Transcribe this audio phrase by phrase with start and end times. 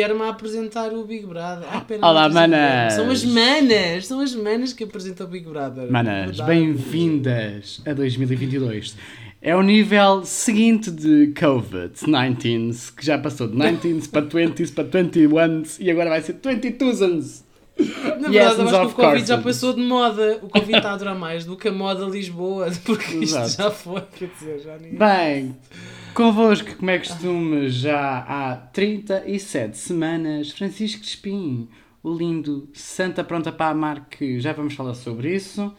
[0.00, 1.68] Guilherme a apresentar o Big Brother.
[1.70, 2.94] Ah, pera, Olá, manas.
[2.94, 5.92] São as manas, são as manas que apresentam o Big Brother.
[5.92, 8.96] Manas, bem-vindas a 2022.
[9.42, 15.76] É o nível seguinte de COVID-19, que já passou de 19s para 20s para 21s
[15.78, 17.42] e agora vai ser 22s.
[18.20, 19.26] Na Yes, verdade, eu acho que o Covid course.
[19.26, 20.38] já passou de moda.
[20.42, 23.50] O Covid está a durar mais do que a moda Lisboa, porque isto Exato.
[23.64, 24.98] já foi, quer dizer, já ninguém.
[24.98, 25.56] Bem,
[26.14, 31.68] convosco, como é costume, já há 37 semanas, Francisco Espim,
[32.02, 35.72] o lindo Santa Pronta para Amar, que já vamos falar sobre isso,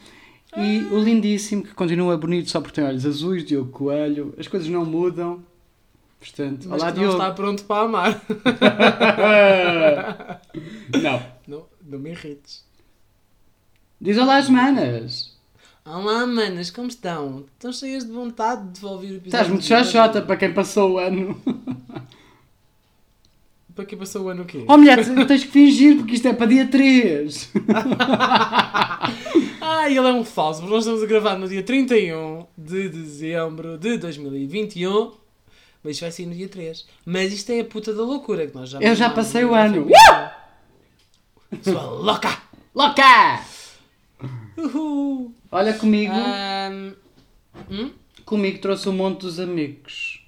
[0.57, 4.67] e o lindíssimo, que continua bonito só porque tem olhos azuis, Diogo Coelho, as coisas
[4.69, 5.43] não mudam,
[6.19, 7.21] portanto, Mas olá que não Diogo.
[7.23, 8.21] está pronto para amar.
[11.01, 12.63] não, Não, não me irrites.
[13.99, 15.30] diz olá às manas.
[15.83, 17.45] Olá, manas, como estão?
[17.53, 19.27] Estão cheias de vontade de ouvir o episódio?
[19.27, 21.41] Estás muito xoxota para quem passou o ano.
[23.73, 24.65] Para que passou o ano o quê?
[24.67, 27.51] Oh mulher, tens que fingir porque isto é para dia 3.
[29.63, 33.77] Ah, ele é um falso, porque nós estamos a gravar no dia 31 de dezembro
[33.77, 35.13] de 2021.
[35.81, 36.85] Mas isto vai sair no dia 3.
[37.05, 39.87] Mas isto é a puta da loucura que nós já Eu já passei o ano.
[39.87, 40.35] família.
[41.63, 42.37] Sua louca!
[42.75, 43.41] Louca!
[44.63, 45.33] Uhul!
[45.51, 46.13] Olha comigo.
[46.13, 46.93] Ahm,
[47.69, 47.91] hum?
[48.25, 50.23] Comigo trouxe um monte dos amigos.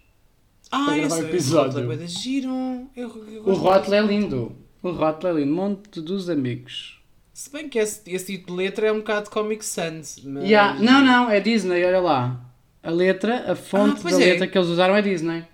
[0.72, 1.92] Ah, Para gravar o episódio.
[1.92, 2.88] é giro.
[2.96, 4.56] Eu, eu O rótulo é lindo.
[4.82, 5.54] O rótulo é lindo.
[5.54, 7.00] Monte dos amigos.
[7.34, 10.20] Se bem que esse, esse tipo de letra é um bocado Comic Sans.
[10.24, 10.44] Mas...
[10.44, 10.80] Yeah.
[10.80, 12.40] Não, não, é Disney, olha lá.
[12.82, 14.26] A letra, a fonte Ah, da é.
[14.32, 15.46] letra que eles usaram é Disney.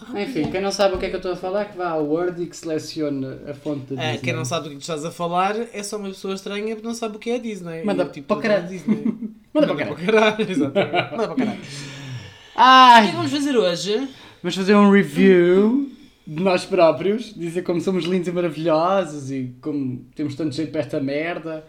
[0.00, 1.88] Ah, Enfim, quem não sabe o que é que eu estou a falar, que vá
[1.88, 4.24] ao Word e que selecione a fonte da É, Disney.
[4.24, 6.86] quem não sabe do que tu estás a falar é só uma pessoa estranha porque
[6.86, 7.82] não sabe o que é Disney.
[7.84, 8.68] Manda o tipo para o de caralho.
[8.68, 9.04] Disney.
[9.52, 10.50] Manda para o caralho.
[10.50, 10.92] Exatamente.
[10.92, 11.58] Manda para o caralho.
[11.60, 14.08] O que é que vamos fazer hoje?
[14.42, 15.90] Vamos fazer um review
[16.26, 20.80] de nós próprios, dizer como somos lindos e maravilhosos e como temos tanto jeito para
[20.82, 21.64] esta merda.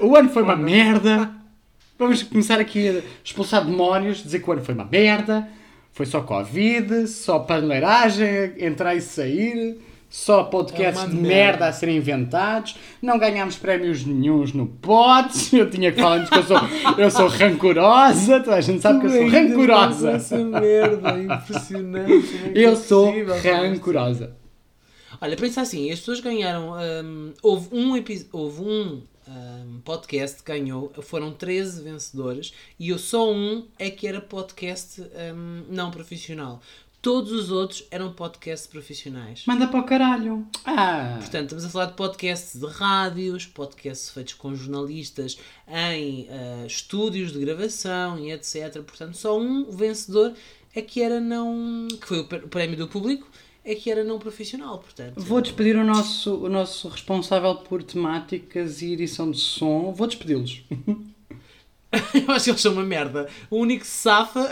[0.00, 1.30] O ano foi uma merda.
[1.98, 5.46] Vamos começar aqui a expulsar demónios, dizer que o ano foi uma merda.
[5.92, 9.78] Foi só Covid, só paneleiragem, entrar e sair,
[10.08, 11.28] só podcasts É de merda.
[11.28, 12.76] merda a serem inventados.
[13.02, 15.52] Não ganhámos prémios nenhuns no potes.
[15.54, 16.58] Eu tinha que falar antes que eu sou,
[16.98, 18.40] eu sou rancorosa.
[18.40, 20.10] Toda a gente sabe que eu sou Tu rancorosa.
[20.12, 22.12] Essa merda, impressionante.
[22.46, 23.46] é que Eu é sou fazer isto?
[23.50, 24.36] rancorosa.
[25.20, 26.72] Olha, pensa assim, as pessoas ganharam.
[27.04, 27.92] hum, houve um,
[28.32, 34.20] houve um hum, podcast ganhou, foram 13 vencedores e eu só um é que era
[34.20, 36.60] podcast hum, não profissional.
[37.02, 39.44] Todos os outros eram podcasts profissionais.
[39.46, 40.46] Manda para o caralho.
[40.66, 46.66] Ah, Portanto, estamos a falar de podcasts de rádios, podcasts feitos com jornalistas em ah,
[46.66, 48.82] estúdios de gravação e etc.
[48.82, 50.34] Portanto, só um vencedor
[50.74, 51.88] é que era não.
[51.88, 53.26] que foi o prémio do público,
[53.70, 54.78] é que era não profissional.
[54.78, 59.92] Portanto, vou despedir o nosso, o nosso responsável por temáticas e edição de som.
[59.92, 60.62] Vou despedi-los.
[62.14, 63.28] eu acho que eles são uma merda.
[63.50, 64.48] O único que se safa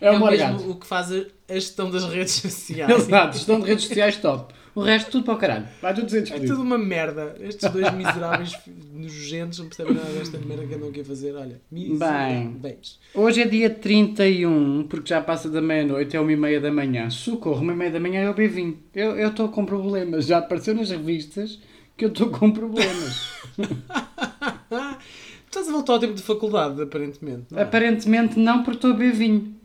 [0.00, 2.90] É o o mesmo o que faz a a gestão das redes sociais.
[2.90, 4.52] Exato, gestão de redes sociais top.
[4.76, 5.66] O resto tudo para o caralho.
[5.80, 7.34] Vai tudo dizer É tudo uma merda.
[7.40, 8.52] Estes dois miseráveis
[8.92, 11.34] nojentos não percebem nada desta merda que andam aqui a fazer.
[11.34, 12.98] Olha, miseráveis.
[13.14, 17.08] Hoje é dia 31, porque já passa da meia-noite, é uma e meia da manhã.
[17.08, 18.76] Socorro, uma e meia da manhã é o B20.
[18.94, 20.26] Eu estou com problemas.
[20.26, 21.58] Já apareceu nas revistas
[21.96, 23.30] que eu estou com problemas.
[23.56, 23.62] Tu
[25.48, 27.46] estás a voltar ao tempo de faculdade, aparentemente.
[27.50, 27.62] não é?
[27.62, 29.56] Aparentemente não, porque estou a beber vinho.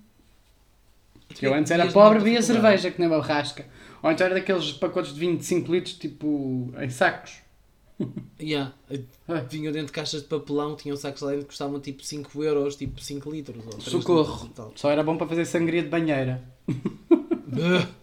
[1.27, 3.65] Porque eu antes era pobre, via cerveja, que nem uma rasca.
[4.03, 7.33] Ou então era daqueles pacotes de vinho de 5 litros, tipo, em sacos.
[8.39, 8.73] Yeah.
[9.27, 9.41] Ah.
[9.49, 12.75] Vinham dentro de caixas de papelão, tinham sacos lá dentro que custavam tipo 5 euros,
[12.75, 13.63] tipo 5 litros.
[13.63, 14.47] Ou 3 Socorro.
[14.47, 14.71] litros.
[14.75, 16.43] Só era bom para fazer sangria de banheira.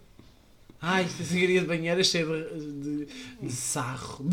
[0.81, 3.07] Ai, esta cigaria de banheira cheia de, de,
[3.41, 4.25] de sarro.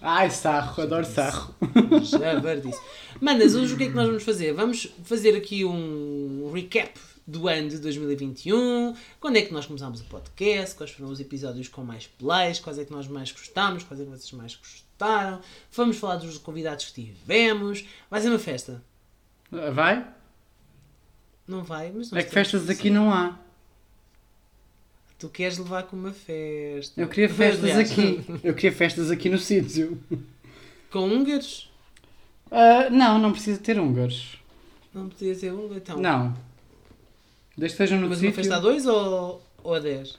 [0.00, 1.54] Ai, sarro, adoro sarro.
[2.02, 2.80] Já verdice.
[3.20, 4.52] Manas, hoje o que é que nós vamos fazer?
[4.52, 8.94] Vamos fazer aqui um recap do ano de 2021.
[9.20, 10.74] Quando é que nós começámos o podcast?
[10.74, 12.58] Quais foram os episódios com mais plays?
[12.58, 13.82] Quais é que nós mais gostámos?
[13.84, 15.40] Quais é que vocês mais gostaram?
[15.72, 17.84] Vamos falar dos convidados que tivemos.
[18.10, 18.82] Vai ser uma festa?
[19.50, 20.06] Vai?
[21.46, 21.90] Não vai?
[21.92, 23.38] Mas É nós que festas aqui não há.
[25.18, 27.00] Tu queres levar com uma festa.
[27.00, 28.24] Eu queria festas Aliás, aqui.
[28.42, 30.02] Eu queria festas aqui no sítio.
[30.90, 31.70] Com húngaros?
[32.50, 34.38] Ah, não, não precisa ter húngaros.
[34.92, 35.98] Não podia ser húngaro, então.
[35.98, 36.34] Não.
[37.56, 38.34] Desde que estejam no Mas uma sítio.
[38.34, 40.18] festa a dois ou, ou a dez?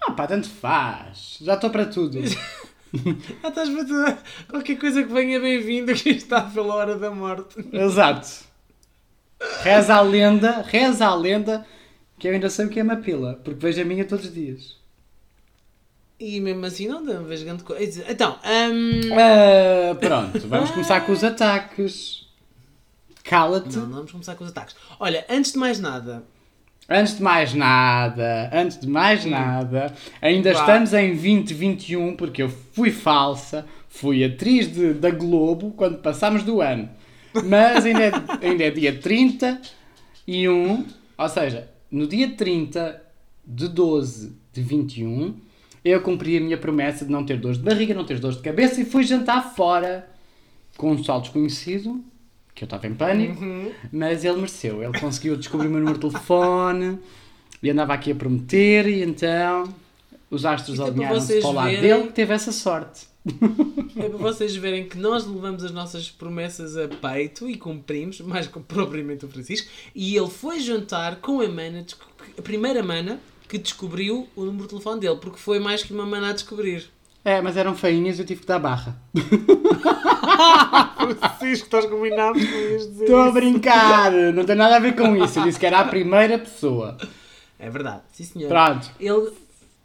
[0.00, 1.38] Ah pá, tanto faz.
[1.40, 2.18] Já estou para tudo.
[3.42, 4.18] Ah, estás para tudo.
[4.48, 7.56] Qualquer coisa que venha bem-vindo que está pela hora da morte.
[7.70, 8.26] Exato.
[9.62, 11.66] Reza a lenda, reza a lenda
[12.18, 14.32] Que eu ainda sei o que é uma pila, porque vejo a minha todos os
[14.32, 14.78] dias.
[16.18, 18.04] E mesmo assim não dá, vejo grande coisa.
[18.08, 22.26] Então, hum, Ah, pronto, vamos começar com os ataques.
[23.22, 23.76] Cala-te.
[23.76, 24.74] não, não vamos começar com os ataques.
[24.98, 26.24] Olha, antes de mais nada,
[26.88, 29.92] Antes de mais nada, antes de mais nada,
[30.22, 30.60] ainda Vá.
[30.60, 36.62] estamos em 2021 porque eu fui falsa, fui atriz de- da Globo quando passámos do
[36.62, 36.88] ano.
[37.44, 38.12] Mas ainda é,
[38.48, 39.60] ainda é dia 30
[40.26, 40.86] e 1,
[41.18, 43.02] ou seja, no dia 30
[43.46, 45.36] de 12 de 21,
[45.84, 48.42] eu cumpri a minha promessa de não ter dores de barriga, não ter dores de
[48.42, 50.08] cabeça e fui jantar fora
[50.76, 52.02] com um pessoal desconhecido,
[52.58, 53.40] que eu estava em pânico,
[53.92, 54.82] mas ele mereceu.
[54.82, 56.98] Ele conseguiu descobrir o meu número de telefone
[57.62, 59.72] e andava aqui a prometer e então
[60.30, 63.06] os astros para alinharam-se para o lado verem- dele que teve essa sorte.
[63.96, 68.46] é para vocês verem que nós levamos as nossas promessas a peito e cumprimos, mais
[68.46, 71.84] propriamente o Francisco, e ele foi jantar com a mana,
[72.38, 76.04] a primeira mana que descobriu o número de telefone dele, porque foi mais que uma
[76.06, 76.90] mana a descobrir.
[77.28, 78.96] É, mas eram feinhas e eu tive que dar barra.
[81.18, 85.38] Francisco, estás combinado com isto Estou a brincar, não tem nada a ver com isso.
[85.38, 86.96] Eu disse que era a primeira pessoa.
[87.58, 88.48] É verdade, sim senhor.
[88.48, 88.90] Pronto.
[88.98, 89.30] Ele,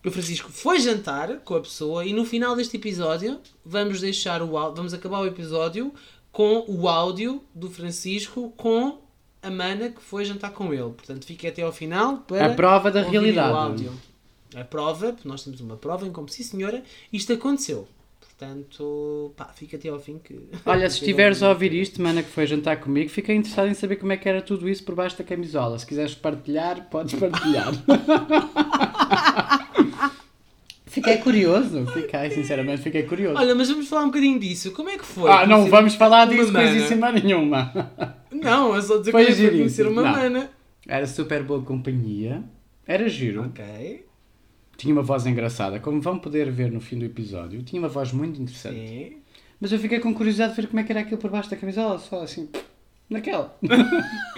[0.05, 4.47] o Francisco foi jantar com a pessoa e no final deste episódio vamos deixar o
[4.73, 5.93] vamos acabar o episódio
[6.31, 8.99] com o áudio do Francisco com
[9.41, 10.91] a mana que foi jantar com ele.
[10.91, 13.89] Portanto, fique até ao final para A prova da realidade.
[14.55, 17.87] A prova, porque nós temos uma prova em como sim senhora, isto aconteceu.
[18.19, 20.37] Portanto, pá, fica até ao fim que.
[20.65, 23.95] Olha, se estiveres a ouvir isto, mana que foi jantar comigo, fiquei interessado em saber
[23.97, 25.77] como é que era tudo isso por baixo da camisola.
[25.79, 27.71] Se quiseres partilhar, podes partilhar.
[30.85, 33.37] fiquei curioso, fiquei, sinceramente, fiquei curioso.
[33.37, 34.71] Olha, mas vamos falar um bocadinho disso.
[34.71, 35.31] Como é que foi?
[35.31, 37.71] ah, não vamos falar uma disso coisíssima nenhuma.
[38.31, 40.11] Não, é só dizer Foi que foi conhecer uma Não.
[40.11, 40.49] mana.
[40.87, 42.43] Era super boa companhia,
[42.85, 44.05] era giro, Ok.
[44.77, 48.11] Tinha uma voz engraçada, como vão poder ver no fim do episódio, tinha uma voz
[48.11, 49.17] muito interessante.
[49.59, 51.55] Mas eu fiquei com curiosidade de ver como é que era aquilo por baixo da
[51.55, 52.49] camisola, só assim,
[53.09, 53.57] naquela.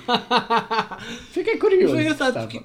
[1.31, 1.93] fiquei curioso.
[1.93, 2.47] Foi engraçado estava.
[2.47, 2.63] porque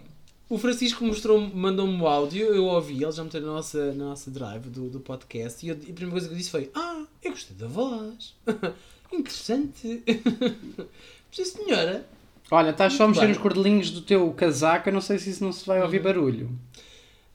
[0.48, 4.30] o Francisco mostrou mandou-me o áudio, eu ouvi, ele já meteu na nossa, na nossa
[4.30, 7.04] drive do, do podcast e, eu- e a primeira coisa que eu disse foi: Ah,
[7.22, 8.34] eu gostei da voz.
[9.12, 10.02] Interessante.
[11.32, 12.06] Sim, senhora.
[12.50, 13.28] Olha, estás só a mexer bem.
[13.30, 16.50] nos cordelinhos do teu casaco, eu não sei se isso não se vai ouvir barulho.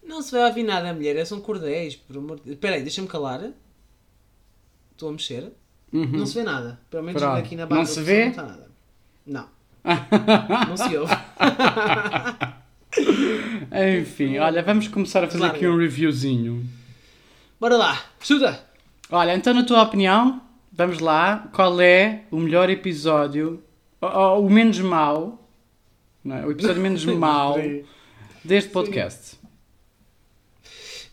[0.06, 2.52] Não se vai ouvir nada, mulher, é são cordéis, por amor de.
[2.54, 3.52] Espera aí, deixa-me calar.
[4.92, 5.52] Estou a mexer.
[5.92, 6.06] Uhum.
[6.06, 6.80] Não se vê nada.
[6.90, 7.38] Pelo menos Pronto.
[7.38, 8.22] aqui na barra Não se vê?
[8.24, 8.72] Não está nada.
[9.26, 9.50] Não.
[10.70, 11.14] não se ouve.
[14.02, 15.56] Enfim, olha, vamos começar a fazer Claro.
[15.56, 16.66] aqui um reviewzinho.
[17.60, 18.64] Bora lá, chuta!
[19.12, 20.42] Olha, então na tua opinião,
[20.72, 23.62] vamos lá, qual é o melhor episódio,
[24.02, 25.48] ou, ou o menos mau,
[26.24, 26.46] não é?
[26.46, 27.58] o episódio menos mau
[28.44, 29.35] deste podcast?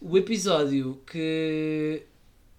[0.04, 2.02] O episódio que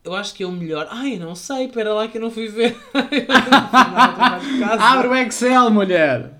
[0.04, 0.88] eu acho que é o melhor.
[0.90, 2.76] Ai, não sei, espera lá que eu não fui ver.
[4.80, 6.34] Abre o Excel, mulher!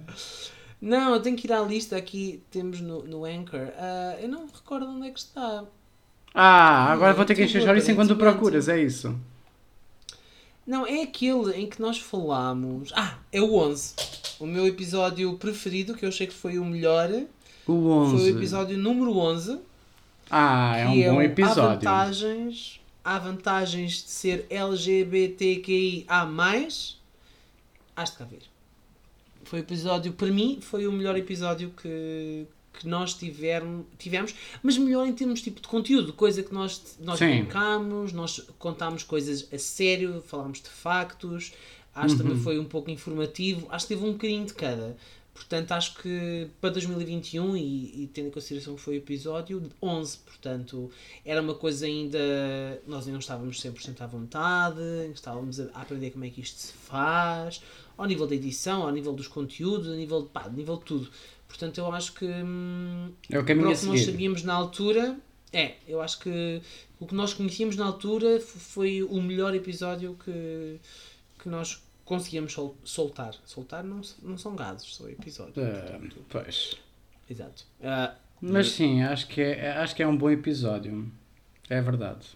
[0.82, 3.70] Não, eu tenho que ir à lista aqui, temos no, no Anchor.
[3.78, 5.64] Ah, eu não me recordo onde é que está.
[6.34, 9.16] Ah, agora vou ter que encher chouriço enquanto procuras, é isso?
[10.66, 12.92] Não, é aquele em que nós falamos.
[12.96, 13.94] Ah, é o 11.
[14.40, 17.10] O meu episódio preferido, que eu achei que foi o melhor,
[17.68, 18.18] O 11.
[18.18, 19.60] foi o episódio número 11.
[20.36, 21.64] Ah, é um bom Há episódio.
[21.64, 26.28] vantagens, há vantagens de ser LGBTQIA+.
[27.96, 28.42] Has de cá ver.
[29.44, 32.48] Foi o episódio, para mim, foi o melhor episódio que,
[32.80, 38.12] que nós tivemos, mas melhor em termos tipo, de conteúdo, coisa que nós, nós brincámos,
[38.12, 41.52] nós contámos coisas a sério, falámos de factos,
[41.94, 42.28] acho que Uhum.
[42.30, 44.98] também foi um pouco informativo, acho que teve um bocadinho de cada.
[45.34, 50.18] Portanto, acho que para 2021, e, e tendo em consideração que foi o episódio 11,
[50.20, 50.92] portanto,
[51.26, 52.20] era uma coisa ainda.
[52.88, 54.82] Nós ainda não estávamos 100% à vontade,
[55.14, 57.62] estávamos a, aprender como é que isto se faz,
[57.98, 61.10] ao nível da edição, ao nível dos conteúdos, a nível, pá, nível de tudo.
[61.48, 62.26] Portanto, eu acho que.
[62.26, 65.18] hum, É o caminho o que nós sabíamos na altura,
[65.52, 66.62] é, eu acho que
[67.00, 70.80] o que nós conhecíamos na altura foi o melhor episódio que,
[71.38, 73.34] que nós conseguíamos sol- soltar.
[73.46, 75.58] Soltar não, não são gases, são episódios.
[75.58, 76.76] Ah, pois.
[77.30, 77.66] Exato.
[77.84, 81.12] Ah, Mas sim, acho que, é, acho que é um bom episódio.
[81.70, 82.28] É verdade.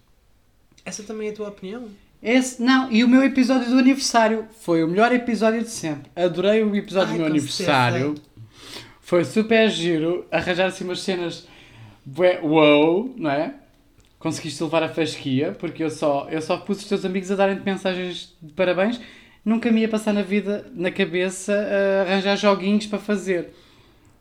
[0.85, 1.89] essa também é a tua opinião?
[2.23, 6.09] Esse, não, e o meu episódio do aniversário foi o melhor episódio de sempre.
[6.15, 8.15] Adorei o episódio Ai, do meu aniversário.
[9.01, 11.47] Foi super giro arranjar assim umas cenas
[12.41, 13.53] wow, não é?
[14.17, 17.63] Conseguiste levar a fasquia, porque eu só, eu só pus os teus amigos a darem-te
[17.63, 18.99] mensagens de parabéns.
[19.47, 23.53] Nunca me ia passar na vida, na cabeça, a arranjar joguinhos para fazer.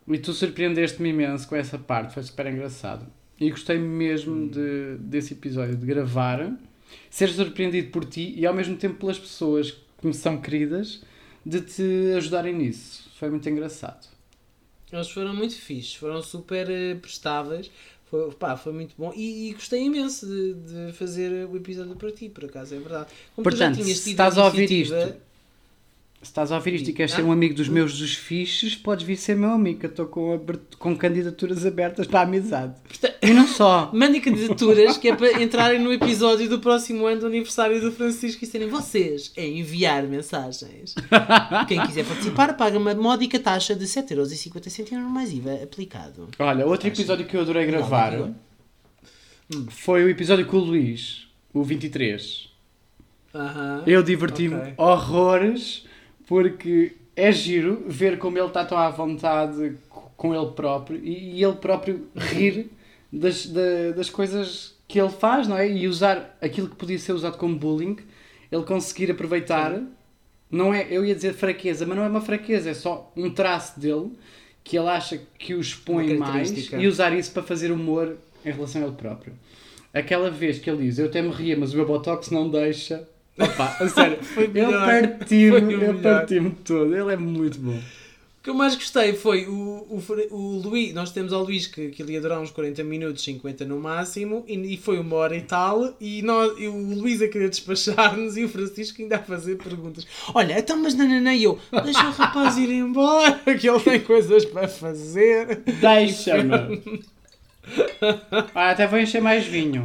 [0.07, 3.05] E tu surpreendeste-me imenso com essa parte, foi super engraçado.
[3.37, 6.57] E gostei mesmo de, desse episódio, de gravar,
[7.09, 11.03] ser surpreendido por ti e ao mesmo tempo pelas pessoas que me são queridas,
[11.45, 13.11] de te ajudarem nisso.
[13.19, 14.07] Foi muito engraçado.
[14.89, 17.69] Eles foram muito fixes, foram super eh, prestáveis.
[18.09, 22.11] Foi, pá, foi muito bom e, e gostei imenso de, de fazer o episódio para
[22.11, 23.09] ti, por acaso, é verdade.
[23.35, 24.95] Como tu já Portanto, tinhas se estás a ouvir isto,
[26.21, 29.05] se estás a ouvir isto e queres ser um amigo dos meus dos fiches, podes
[29.05, 30.39] vir ser meu amigo, que eu estou com,
[30.79, 32.73] com candidaturas abertas para a amizade.
[32.87, 33.91] Porta- E não só.
[33.95, 38.43] Mandem candidaturas que é para entrarem no episódio do próximo ano do aniversário do Francisco
[38.43, 40.95] e serem vocês a enviar mensagens.
[41.67, 46.27] Quem quiser participar paga uma módica taxa de 7,50€ mais IVA aplicado.
[46.39, 48.11] Olha, outro episódio que eu adorei gravar
[49.49, 52.49] Não, foi o episódio com o Luís, o 23.
[53.35, 53.83] Aham.
[53.85, 54.73] Eu diverti-me Ok.
[54.77, 55.85] horrores
[56.27, 59.75] porque é giro ver como ele está tão à vontade
[60.15, 62.69] com ele próprio e, ele próprio rir
[63.11, 65.69] das, da- das coisas que ele faz, não é?
[65.69, 67.97] E usar aquilo que podia ser usado como bullying,
[68.51, 69.73] ele conseguir aproveitar.
[70.49, 73.79] Não é, eu ia dizer fraqueza, mas não é uma fraqueza, é só um traço
[73.79, 74.11] dele
[74.63, 76.49] que ele acha que o expõe mais
[76.81, 79.33] e usar isso para fazer humor em relação a ele próprio.
[79.93, 83.07] Aquela vez que ele diz, eu até me ria, mas o meu botox não deixa.
[83.39, 84.87] Opa, a sério, ele melhor.
[85.27, 87.77] Foi o ele partiu-me todo, ele é muito bom.
[87.77, 90.01] O que eu mais gostei foi o, o,
[90.31, 90.93] o Luís.
[90.93, 94.45] Nós temos ao Luís que, que ele ia durar uns 40 minutos, 50 no máximo,
[94.47, 95.93] e, e foi uma hora e tal.
[95.99, 100.07] E, nós, e o Luís a querer despachar-nos e o Francisco ainda a fazer perguntas.
[100.33, 104.45] Olha, então, mas nananã, e eu, deixa o rapaz ir embora, que ele tem coisas
[104.45, 105.63] para fazer.
[105.79, 107.03] Deixa-me.
[108.55, 109.83] Ah, até vou encher mais vinho.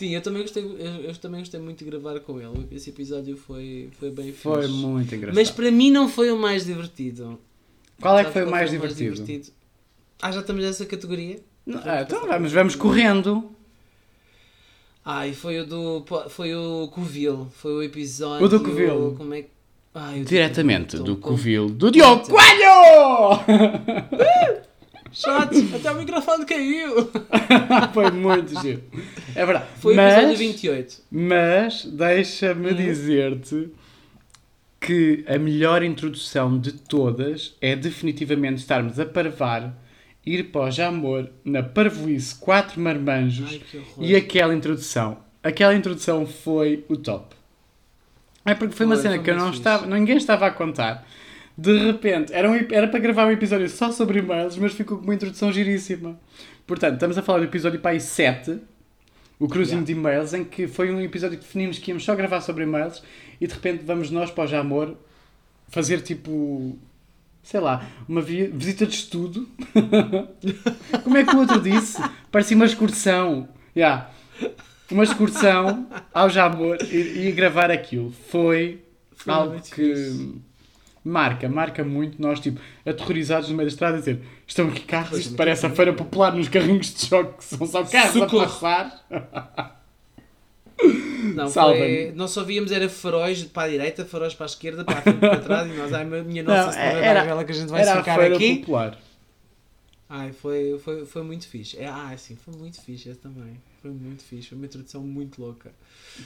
[0.00, 2.66] Sim, eu também gostei, eu, eu também gostei muito de gravar com ele.
[2.72, 4.72] Esse episódio foi, foi bem Foi fixe.
[4.72, 5.36] muito engraçado.
[5.36, 7.38] Mas para mim não foi o mais divertido.
[8.00, 9.52] Qual é que foi o qual mais divertido?
[10.22, 11.40] Ah, já estamos nessa categoria?
[11.84, 13.50] Ah, então vamos, vamos correndo.
[15.04, 16.02] Ai, foi o do.
[16.30, 17.48] Foi o Covil.
[17.52, 18.46] Foi o episódio.
[18.46, 19.14] O do Covil.
[19.18, 19.50] Como é que.
[19.94, 23.36] Ai, Diretamente do Covil do Diogo Coelho!
[25.12, 25.74] Shots!
[25.74, 27.10] Até o microfone caiu!
[27.92, 28.82] foi muito giro.
[29.34, 29.66] É verdade.
[29.80, 31.02] Foi o episódio 28.
[31.10, 32.74] Mas deixa-me Hum.
[32.74, 33.68] dizer-te
[34.80, 39.74] que a melhor introdução de todas é definitivamente estarmos a parvar,
[40.24, 45.18] ir para o Jamor, na Parvoíce, quatro marmanjos Ai, e aquela introdução.
[45.42, 47.34] Aquela introdução foi o top.
[48.44, 49.58] É porque foi uma cena foi que eu não fixe.
[49.58, 51.06] estava, ninguém estava a contar.
[51.62, 55.04] De repente, era, um, era para gravar um episódio só sobre e-mails, mas ficou com
[55.04, 56.18] uma introdução giríssima.
[56.66, 58.58] Portanto, estamos a falar do episódio para aí 7,
[59.38, 59.86] o cruzinho Yeah.
[59.86, 63.02] de e-mails, em que foi um episódio que definimos que íamos só gravar sobre e-mails
[63.40, 64.94] e de repente vamos nós para o Jamor
[65.68, 66.78] fazer tipo,
[67.42, 69.48] sei lá, uma vi- visita de estudo.
[71.04, 72.02] Como é que o outro disse?
[72.30, 73.48] Parecia uma excursão.
[73.76, 74.10] Yeah.
[74.90, 78.12] Uma excursão ao Jamor e, e gravar aquilo.
[78.28, 78.80] Foi,
[79.14, 80.34] Foi algo que fixe.
[81.04, 85.18] Marca, marca muito nós, tipo, aterrorizados no meio da estrada a dizer estão aqui carros,
[85.18, 88.40] isto parece a feira popular nos carrinhos de choque, que são só carros Socorro.
[88.42, 89.80] a passar.
[91.34, 94.98] Não, foi, nós só víamos era faróis para a direita, faróis para a esquerda, para
[94.98, 97.52] a frente para trás e nós, ai minha nossa Não, senhora era- da vela que
[97.52, 98.56] a gente vai Era a ficar feira aqui.
[98.60, 98.98] popular.
[100.08, 101.78] Ai, foi, foi, foi muito fixe.
[101.78, 103.60] É, ah, sim, foi muito fixe esse também.
[103.82, 105.70] Foi muito fixe, foi uma introdução muito louca.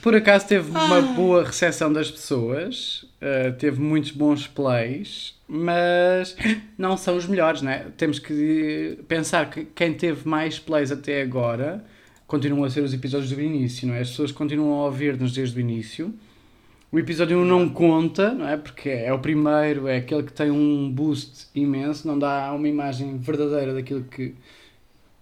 [0.01, 1.01] Por acaso teve uma Ah.
[1.01, 6.35] boa recepção das pessoas, uh, teve muitos bons plays, mas
[6.77, 7.87] não são os melhores, né?
[7.95, 11.85] Temos que pensar que quem teve mais plays até agora
[12.27, 14.01] continuam a ser os episódios do início, não é?
[14.01, 16.13] As pessoas continuam a ouvir-nos desde o início.
[16.91, 18.57] O episódio 1 não conta, não é?
[18.57, 23.17] Porque é o primeiro, é aquele que tem um boost imenso, não dá uma imagem
[23.17, 24.33] verdadeira daquilo que,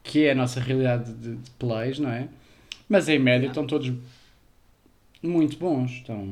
[0.04, 2.28] que é a nossa realidade de, de plays, não é?
[2.90, 3.92] Mas em média estão todos
[5.22, 5.92] muito bons.
[5.92, 6.28] Estão...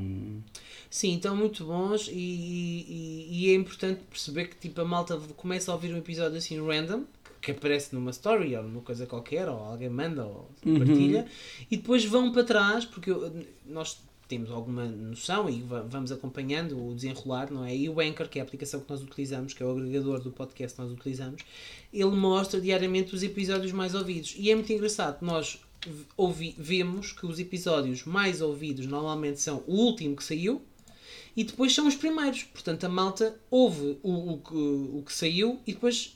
[0.89, 5.71] Sim, estão muito bons e, e, e é importante perceber que tipo, a malta começa
[5.71, 7.03] a ouvir um episódio assim random,
[7.41, 10.77] que aparece numa story ou numa coisa qualquer, ou alguém manda ou Uhum.
[10.77, 11.25] partilha,
[11.71, 13.33] e depois vão para trás, porque eu-
[13.65, 13.99] nós
[14.31, 17.75] temos alguma noção e va- vamos acompanhando o desenrolar, não é?
[17.75, 20.31] E o Anchor, que é a aplicação que nós utilizamos, que é o agregador do
[20.31, 21.41] podcast que nós utilizamos,
[21.91, 24.33] ele mostra diariamente os episódios mais ouvidos.
[24.37, 25.59] E é muito engraçado, nós
[26.15, 30.61] ouvi, vemos que os episódios mais ouvidos normalmente são o último que saiu,
[31.35, 32.43] e depois são os primeiros.
[32.43, 36.15] Portanto, a malta ouve o, o, o que saiu e depois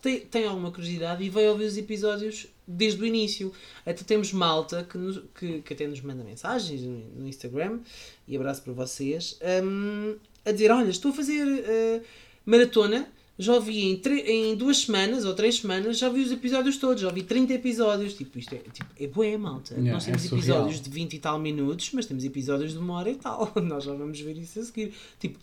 [0.00, 3.52] tem, tem alguma curiosidade e vai ouvir os episódios desde o início.
[3.84, 7.80] Até temos malta que, nos- que, que até nos manda mensagens no, no Instagram
[8.26, 12.02] e abraço para vocês hum, a dizer: Olha, estou a fazer uh,
[12.44, 13.08] maratona
[13.38, 17.08] já ouvi em, em duas semanas ou três semanas, já vi os episódios todos, já
[17.08, 18.14] ouvi 30 episódios.
[18.14, 19.74] Tipo, isto é, tipo, é bué, malta.
[19.74, 20.60] Yeah, Nós é temos surreal.
[20.60, 23.52] episódios de 20 e tal minutos, mas temos episódios de uma hora e tal.
[23.62, 24.94] Nós já vamos ver isso a seguir.
[25.20, 25.38] Tipo,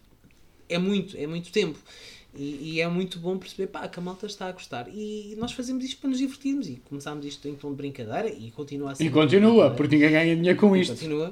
[0.68, 1.78] é muito, é muito tempo.
[2.36, 4.88] E, e é muito bom perceber pá, que a malta está a gostar.
[4.92, 6.68] E nós fazemos isto para nos divertirmos.
[6.68, 9.04] E começámos isto em tom de brincadeira e continua a ser.
[9.04, 10.94] E continua, porque ninguém ganha dinheiro com E isto.
[10.94, 11.32] Continua.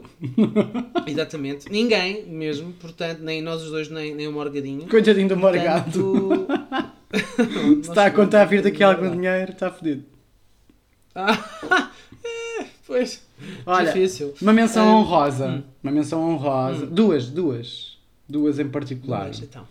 [1.07, 1.71] Exatamente.
[1.71, 2.71] Ninguém mesmo.
[2.73, 4.87] Portanto, nem nós os dois, nem, nem o Morgadinho.
[4.87, 6.47] Coitadinho do Morgado.
[7.83, 10.03] Se está a contar a vir daqui algum dinheiro, está fodido.
[11.15, 11.91] Ah,
[12.23, 13.25] é, pois.
[13.65, 14.33] Olha, Difícil.
[14.41, 15.47] uma menção Ah, honrosa.
[15.47, 15.63] hum.
[15.83, 16.85] Uma menção honrosa.
[16.85, 17.97] Duas, duas.
[18.29, 19.27] Duas em particular.
[19.27, 19.67] Mas, então.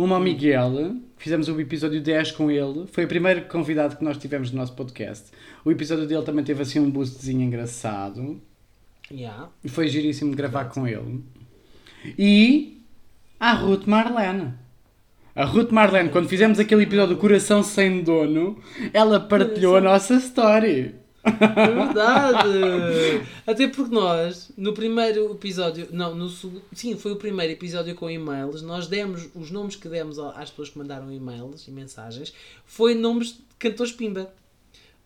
[0.00, 4.16] Uma ao Miguel, fizemos o episódio 10 com ele, foi o primeiro convidado que nós
[4.16, 5.26] tivemos no nosso podcast.
[5.62, 8.40] O episódio dele também teve assim um boostzinho engraçado
[9.12, 9.50] Yeah.
[9.62, 11.22] e foi giríssimo gravar com ele.
[12.18, 12.80] E
[13.38, 14.54] a Ruth Marlene.
[15.36, 18.58] A Ruth Marlene, quando fizemos aquele episódio do Coração Sem Dono,
[18.94, 20.94] ela partilhou a nossa story.
[21.24, 23.26] É verdade!
[23.46, 28.08] Até porque nós, no primeiro episódio, não, no seg- sim, foi o primeiro episódio com
[28.10, 32.32] e-mails, nós demos, os nomes que demos às pessoas que mandaram e-mails e mensagens,
[32.64, 34.30] foi nomes de cantores Pimba.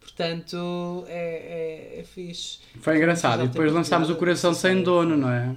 [0.01, 2.59] Portanto, é, é, é fixe.
[2.81, 3.45] Foi engraçado.
[3.45, 4.83] E depois lançámos o Coração Sem.
[4.83, 5.55] Dono, não é?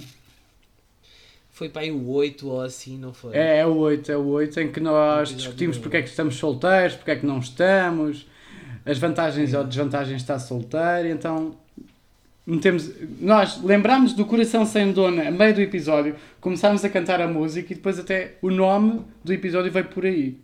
[1.51, 3.35] Foi para aí o 8 ou assim, não foi?
[3.35, 6.35] É, é o 8, é o 8 em que nós discutimos porque é que estamos
[6.35, 8.25] solteiros, porque é que não estamos,
[8.87, 11.55] as vantagens ou desvantagens de estar solteiro, então
[12.45, 12.89] metemos,
[13.19, 17.73] nós lembrámos do Coração Sem Dona a meio do episódio, começámos a cantar a música
[17.73, 20.37] e depois até o nome do episódio veio por aí,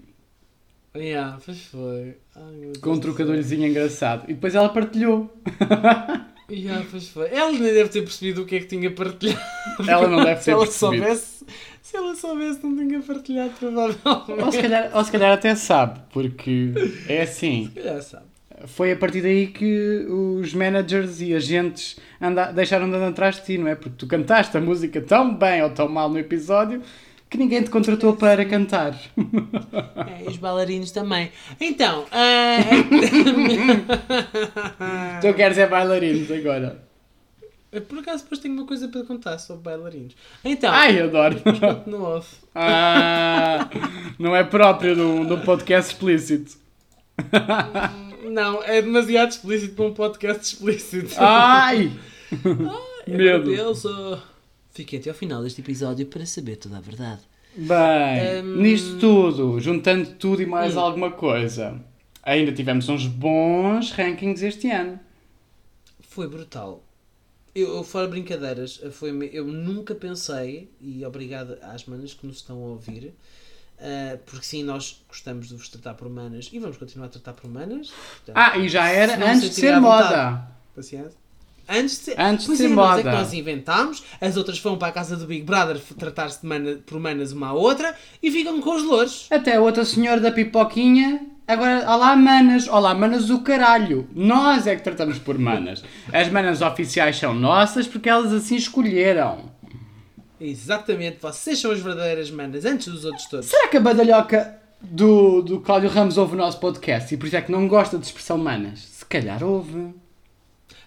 [0.95, 2.17] Yeah, pois foi.
[2.35, 4.25] Ai, com um trocadorzinho engraçado.
[4.29, 5.33] E depois ela partilhou.
[6.51, 7.29] Yeah, pois foi.
[7.31, 9.39] Ela nem deve ter percebido o que é que tinha partilhado.
[9.87, 11.03] Ela não deve se ter ela percebido.
[11.03, 11.45] soubesse,
[11.81, 14.51] se ela soubesse, não tinha partilhado, Ou provavelmente.
[14.55, 16.73] se, calhar, ou se calhar até sabe, porque
[17.07, 17.71] é assim.
[17.75, 18.25] Já sabe.
[18.67, 23.45] Foi a partir daí que os managers e agentes anda, deixaram de andar atrás de
[23.45, 23.75] ti, não é?
[23.75, 26.81] Porque tu cantaste a música tão bem ou tão mal no episódio
[27.33, 28.95] que ninguém te contratou para cantar.
[30.07, 31.31] É, e os bailarinos também.
[31.59, 32.57] Então, ah,
[35.19, 36.83] tu queres é bailarinos agora.
[37.89, 40.15] por acaso depois tenho uma coisa para contar sobre bailarinos.
[40.45, 41.41] Então, Ai, adoro.
[41.41, 42.35] conto no off.
[42.53, 43.67] Ah,
[44.19, 46.55] não é próprio de um podcast explícito.
[48.29, 51.13] Não, é demasiado explícito para um podcast explícito.
[51.19, 51.91] Ai!
[53.07, 53.45] Meu Medo.
[53.55, 54.17] Deus, oh.
[54.71, 57.21] Fiquem até ao final deste episódio para saber toda a verdade.
[57.55, 58.55] Bem, Hum.
[58.61, 60.79] nisto tudo, juntando tudo e mais Hum.
[60.79, 61.79] alguma coisa,
[62.23, 64.99] ainda tivemos uns bons rankings este ano.
[66.01, 66.83] Foi brutal.
[67.53, 72.67] Eu, fora brincadeiras, foi, eu nunca pensei, e obrigado às manas que nos estão a
[72.69, 73.13] ouvir,
[73.81, 77.33] ah, porque sim, nós gostamos de vos tratar por manas e vamos continuar a tratar
[77.33, 77.87] por manas.
[78.25, 80.47] Portanto, Ah, e já se era não antes de ser moda.
[80.75, 81.23] Paciência.
[81.69, 83.03] Antes de ser, Antes de ser é, nós é moda.
[83.03, 86.39] que nós inventámos, as outras vão para a casa do Big Brother tratar-se
[86.85, 89.27] por manas uma à outra e ficam com os louros.
[89.31, 91.25] Até outra senhora da pipoquinha.
[91.47, 94.07] Agora, olá manas, olá manas o caralho.
[94.13, 95.83] Nós é que tratamos por manas.
[96.11, 99.49] As manas oficiais são nossas porque elas assim escolheram.
[100.43, 103.45] Exatamente, vocês são as verdadeiras manas, antes dos outros todos.
[103.45, 107.37] Será que a badalhoca do, do Cláudio Ramos ouve o nosso podcast e por isso
[107.37, 108.79] é que não gosta de expressão manas?
[108.79, 109.93] Se calhar ouve.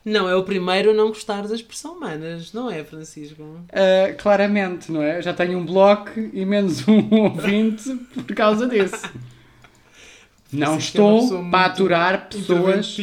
[0.04, 3.42] Não, é o primeiro a não gostar da expressão manas, não é, Francisco?
[3.72, 5.20] Ah, claramente, não é?
[5.22, 9.10] Já tenho um bloco e menos um ouvinte por causa disso.
[10.52, 12.96] Não é estou pessoa para aturar pessoas.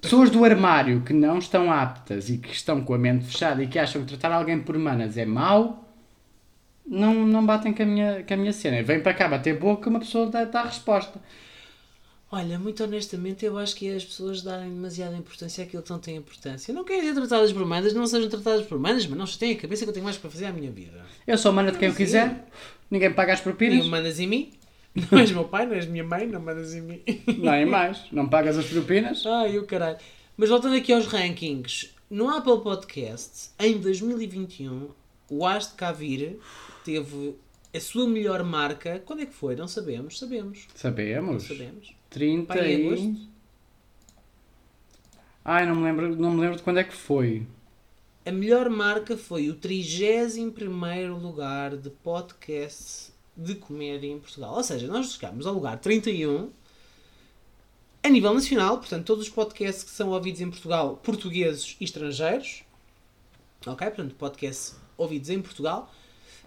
[0.00, 3.66] Pessoas do armário que não estão aptas e que estão com a mente fechada e
[3.66, 5.84] que acham que tratar alguém por manas é mau.
[6.86, 8.82] Não, não batem com a, minha, com a minha cena.
[8.82, 11.20] Vem para cá bater boca, uma pessoa dá, dá a resposta.
[12.30, 15.98] Olha, muito honestamente, eu acho que é as pessoas darem demasiada importância àquilo que não
[15.98, 16.74] tem importância.
[16.74, 19.60] Não querem ser tratadas por manas, não sejam tratadas por manas, mas não chateiem a
[19.60, 21.06] cabeça que eu tenho mais para fazer à minha vida.
[21.26, 22.46] Eu sou mana de quem eu quiser,
[22.90, 23.78] ninguém paga as propinas.
[23.78, 24.50] Nem mandas em mim,
[25.10, 27.02] não és meu pai, não és minha mãe, não mandas em mim.
[27.38, 29.24] Não é mais, não pagas as propinas.
[29.26, 29.98] Ai, o caralho.
[30.36, 34.88] Mas voltando aqui aos rankings, no Apple Podcast, em 2021,
[35.30, 36.38] o As de Cavir
[36.84, 37.34] teve
[37.74, 39.02] a sua melhor marca.
[39.04, 39.54] Quando é que foi?
[39.54, 40.18] Não sabemos.
[40.18, 40.66] Sabemos.
[40.68, 41.44] Não Sabemos.
[41.44, 41.94] sabemos.
[42.10, 42.86] 30 Pai, e...
[42.86, 43.28] agosto?
[45.44, 47.46] Ai, não me, lembro, não me lembro de quando é que foi.
[48.24, 54.54] A melhor marca foi o 31 lugar de podcast de comédia em Portugal.
[54.54, 56.50] Ou seja, nós chegámos ao lugar 31
[58.02, 62.62] a nível nacional, portanto, todos os podcasts que são ouvidos em Portugal, portugueses e estrangeiros.
[63.66, 63.86] Ok?
[63.88, 65.92] Portanto, podcasts ouvidos em Portugal.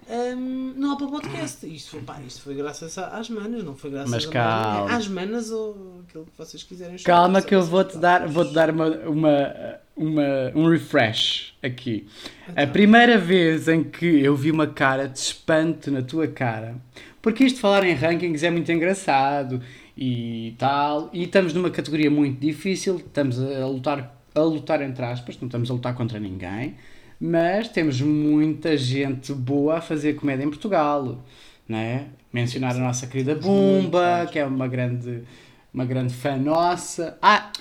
[0.09, 1.65] hum, no Apple Podcast.
[1.67, 4.91] Isto, foi- pá, isto foi graças às manas, não foi graças Mas calma.
[4.95, 6.97] Às manas ou aquilo que vocês quiserem.
[6.97, 12.07] Calma que eu vou-te dar, vou -te dar uma, uma, uma, um refresh aqui.
[12.55, 12.73] A Então.
[12.73, 16.75] primeira vez em que eu vi uma cara de espanto na tua cara,
[17.21, 19.61] porque isto de falar em rankings é muito engraçado
[19.97, 25.37] e tal, e estamos numa categoria muito difícil, estamos a lutar, a lutar entre aspas,
[25.39, 26.75] não estamos a lutar contra ninguém,
[27.19, 31.23] mas temos muita gente boa a fazer comédia em Portugal,
[31.67, 32.05] não é?
[32.33, 35.21] Mencionar a nossa querida Bumba, que é uma grande,
[35.73, 37.17] uma grande fã nossa.
[37.21, 37.51] Ah,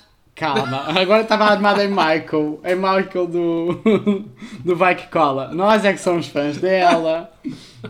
[0.41, 4.25] calma, agora estava armada em Michael, em Michael do,
[4.65, 5.53] do Vai Que Cola.
[5.53, 7.31] Nós é que somos fãs dela.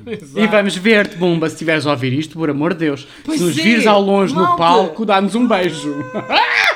[0.04, 0.40] Exato.
[0.40, 3.06] E vamos ver-te, Bumba, se estiveres a ouvir isto, por amor de Deus.
[3.24, 4.56] Pois se nos é, vires ao longe no malta.
[4.56, 5.94] palco, dá-nos um beijo.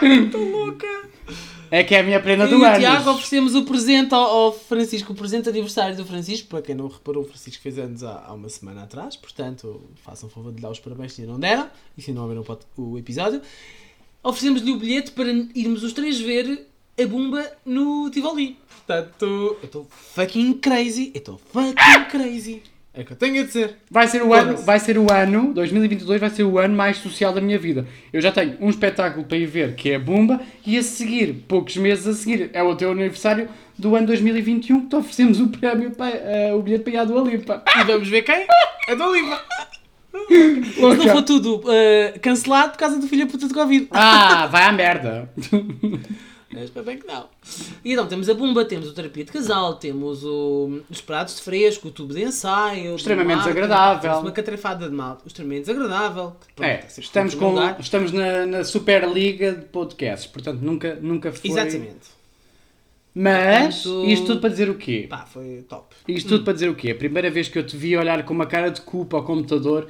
[0.01, 0.87] Estou louca.
[1.71, 2.79] É que é a minha prenda do e o ano.
[2.79, 6.47] Tiago oferecemos o presente ao, ao Francisco, o presente aniversário do Francisco.
[6.49, 10.29] Para quem não reparou, o Francisco fez anos há, há uma semana atrás, portanto, façam
[10.29, 12.45] favor de dar os parabéns se não deram e se não ouviram
[12.77, 13.41] o episódio.
[14.25, 16.67] Oferecemos-lhe o bilhete para irmos os três ver
[16.99, 18.57] a Bumba no Tivoli.
[18.87, 21.13] Portanto, eu estou fucking crazy.
[21.15, 22.63] Eu estou fucking crazy.
[22.95, 23.77] É o que eu tenho a dizer.
[23.91, 27.35] Vai ser, o ano, vai ser o ano, 2022 vai ser o ano mais social
[27.35, 27.87] da minha vida.
[28.11, 31.45] Eu já tenho um espetáculo para ir ver, que é a Bumba, e a seguir,
[31.47, 35.49] poucos meses a seguir, é o teu aniversário do ano 2021, que te oferecemos o
[35.49, 37.63] prémio, para, eh, o bilhete para ir à Dua Lipa.
[37.77, 38.47] E vamos ver quem?
[38.89, 39.43] A do Oliva.
[40.97, 43.89] Não for tudo uh, cancelado por causa do filho puta de Covid.
[43.91, 45.29] Ah, vai à merda.
[46.55, 47.27] Mas para bem que não.
[47.85, 51.43] E então temos a Bumba, temos o Terapia de Casal, temos o, os pratos de
[51.43, 52.95] fresco, o tubo de ensaio.
[52.95, 54.01] Extremamente marketing, desagradável.
[54.01, 55.19] Temos uma catrefada de mal.
[55.27, 56.37] Extremamente desagradável.
[56.55, 61.51] pronto, É, sempre estamos, com, estamos na, na Superliga de podcasts, portanto nunca, nunca foi.
[61.51, 62.14] Exatamente.
[63.15, 65.07] Mas, Portanto- isto tudo para dizer o quê?
[65.09, 65.95] Pá, foi top.
[66.09, 66.91] Isto tudo para dizer o quê?
[66.91, 69.87] A primeira vez que eu te vi olhar com uma cara de culpa ao computador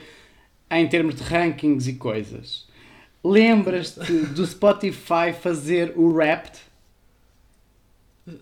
[0.70, 2.66] em termos de rankings e coisas.
[3.24, 6.58] Lembras-te do Spotify fazer o Wrapped?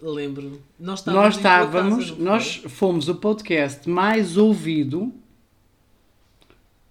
[0.00, 0.60] Lembro.
[0.78, 2.24] Nós Nós casa, estávamos, não foi?
[2.24, 5.12] nós fomos o podcast mais ouvido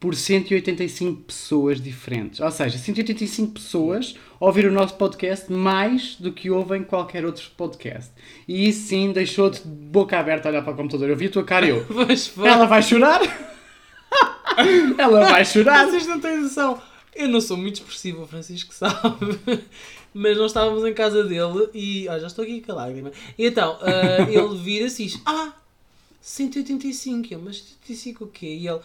[0.01, 2.39] por 185 pessoas diferentes.
[2.39, 8.11] Ou seja, 185 pessoas ouviram o nosso podcast mais do que ouvem qualquer outro podcast.
[8.47, 11.07] E isso sim deixou-te de boca aberta a olhar para o computador.
[11.07, 11.85] Eu vi a tua cara e eu.
[12.43, 13.21] Ela vai chorar?
[14.97, 15.85] Ela vai chorar?
[15.85, 16.81] Vocês não têm noção.
[17.15, 19.39] Eu não sou muito expressivo, o Francisco sabe.
[20.11, 22.07] Mas nós estávamos em casa dele e.
[22.09, 23.11] Ó, já estou aqui com a lágrima.
[23.37, 25.53] E então, ah, ele vira-se e diz: Ah,
[26.19, 27.33] 185.
[27.33, 28.47] Eu, mas 185 o quê?
[28.47, 28.79] E ele.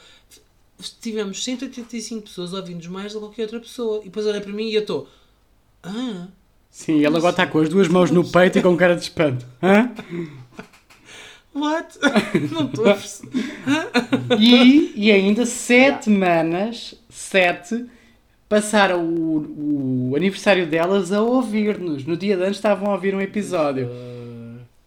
[1.01, 4.01] Tivemos 185 pessoas ouvindo mais do que qualquer outra pessoa.
[4.01, 5.09] E depois olha para mim e eu estou.
[5.83, 6.29] Ah,
[6.77, 9.47] Sim, ela agora está com as duas mãos no peito e com cara de espanto.
[9.63, 9.91] Hã?
[11.57, 11.99] what?
[12.53, 13.45] não estou a perceber.
[14.39, 17.87] E, e ainda sete semanas, sete,
[18.47, 22.05] passaram o, o aniversário delas a ouvir-nos.
[22.05, 23.89] No dia de antes estavam a ouvir um episódio.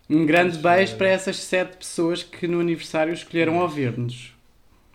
[0.07, 4.33] Um grande beijo para essas sete pessoas que no aniversário escolheram ouvir-nos.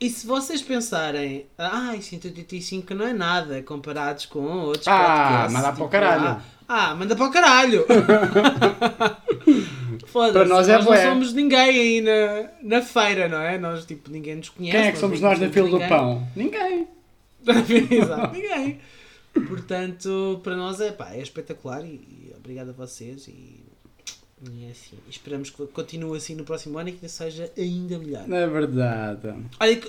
[0.05, 5.53] E se vocês pensarem, ai, 185 não é nada comparados com outros Ah, podcasts.
[5.55, 6.43] manda para o tipo, caralho.
[6.69, 7.87] Ah, ah, manda para o caralho.
[10.07, 11.09] Foda-se, Para nós é não bué.
[11.09, 13.57] somos ninguém aí na, na feira, não é?
[13.57, 14.77] Nós, tipo, ninguém nos conhece.
[14.77, 16.29] Quem é que somos nós na não fila do pão?
[16.37, 16.87] Ninguém.
[17.91, 18.79] Exato, ninguém.
[19.49, 23.64] Portanto, para nós é, pá, é espetacular e, e obrigado a vocês e,
[24.43, 24.97] e é assim.
[25.09, 28.25] Esperamos que continue assim no próximo ano e que seja ainda melhor.
[28.31, 29.35] É verdade.
[29.61, 29.81] Olha,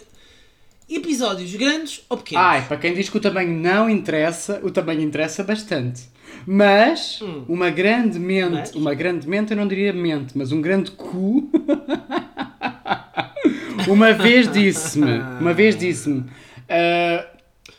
[0.90, 2.46] episódios grandes ou pequenos?
[2.46, 6.04] Ai, para quem diz que o tamanho não interessa, o tamanho interessa bastante.
[6.46, 7.46] Mas, Hum.
[7.48, 8.76] uma grande mente, Mas?
[8.76, 11.50] uma grande mente, eu não diria mente, mas um grande cu.
[13.88, 16.26] uma vez disse-me, uma vez disse-me,
[16.70, 17.26] "Ah,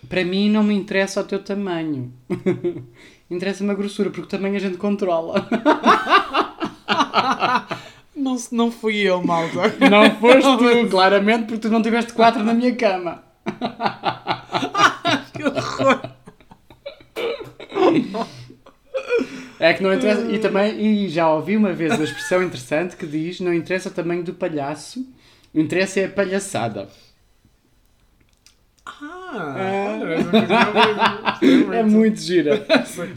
[0.08, 2.12] para mim não me interessa o teu tamanho.
[3.30, 5.48] Interessa-me a grossura, porque o tamanho a gente controla.
[8.16, 9.74] Não, não fui eu, malta.
[9.90, 13.22] Não foste tu, claramente, porque tu não tiveste quatro na minha cama.
[15.34, 16.00] que horror.
[19.60, 20.22] É que não interessa.
[20.32, 23.92] E também, e já ouvi uma vez a expressão interessante que diz: não interessa o
[23.92, 25.06] tamanho do palhaço,
[25.54, 26.88] o interessa é a palhaçada.
[28.86, 29.54] Ah,
[31.72, 32.66] É muito gira.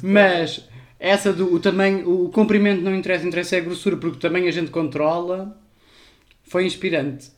[0.03, 0.67] Mas
[0.99, 4.47] essa do o tamanho, o comprimento não interessa, interessa é a grossura, porque o tamanho
[4.47, 5.57] a gente controla,
[6.43, 7.31] foi inspirante.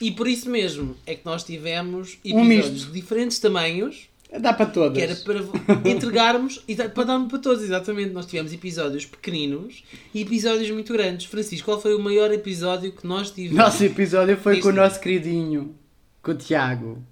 [0.00, 2.86] E por isso mesmo é que nós tivemos Um episódios misto.
[2.86, 4.08] de diferentes tamanhos
[4.38, 4.96] Dá para todas.
[4.96, 8.10] que era para entregarmos e para darmos para todos, exatamente.
[8.10, 9.82] Nós tivemos episódios pequeninos
[10.14, 11.26] e episódios muito grandes.
[11.26, 13.56] Francisco, qual foi o maior episódio que nós tivemos?
[13.58, 15.74] Nosso episódio foi Isto com o nosso queridinho,
[16.22, 17.02] com o Tiago.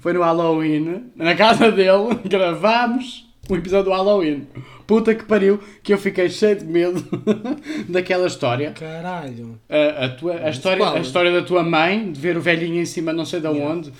[0.00, 4.46] Foi no Halloween, na casa dele, gravámos um episódio do Halloween.
[4.86, 7.04] Puta que pariu, que eu fiquei cheio de medo
[7.88, 8.72] daquela história.
[8.72, 9.58] Caralho.
[9.68, 10.96] A, a tua, a, história, qual?
[10.96, 13.72] a história da tua mãe, de ver o velhinho em cima não sei de Yeah.
[13.74, 13.92] onde.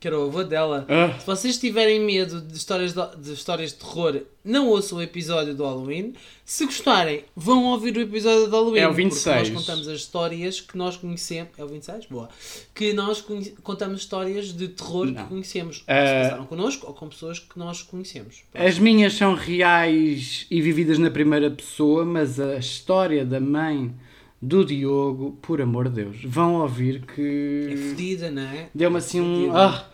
[0.00, 0.86] Que era o avô dela.
[0.88, 1.18] Ah.
[1.20, 5.54] Se vocês tiverem medo de histórias de, de histórias de terror, não ouçam o episódio
[5.54, 6.14] do Halloween.
[6.42, 8.80] Se gostarem, vão ouvir o episódio do Halloween.
[8.80, 9.50] É o Porque 26.
[9.50, 11.50] nós contamos as histórias que nós conhecemos.
[11.58, 12.06] É o 26?
[12.06, 12.30] Boa.
[12.74, 15.22] Que nós conhe- contamos histórias de terror Não.
[15.22, 15.84] que conhecemos.
[15.86, 15.94] Ah.
[16.02, 18.42] Que se passaram connosco ou com pessoas que nós conhecemos.
[18.54, 23.92] As minhas são reais e vividas na primeira pessoa, mas a história da mãe
[24.40, 28.68] do Diogo, por amor de Deus, vão ouvir É que fodida, não é?
[28.74, 29.46] deu-me assim um.
[29.46, 29.58] Fodida.
[29.58, 29.86] Ah,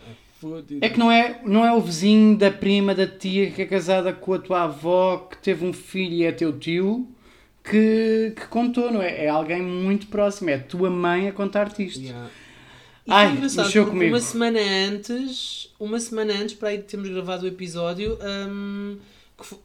[0.82, 0.86] É.
[0.86, 4.12] É que não é, não é o vizinho da prima, da tia que é casada
[4.12, 7.08] com a tua avó, que teve um filho e é teu tio,
[7.64, 9.24] que, que contou, não é?
[9.24, 12.00] É alguém muito próximo, é a tua mãe a contar-te isto.
[12.00, 12.28] Yeah.
[13.06, 14.12] E Ai, mexeu comigo.
[14.12, 18.98] uma semana antes, uma semana antes, para aí termos gravado o episódio, hum,
[19.38, 19.56] que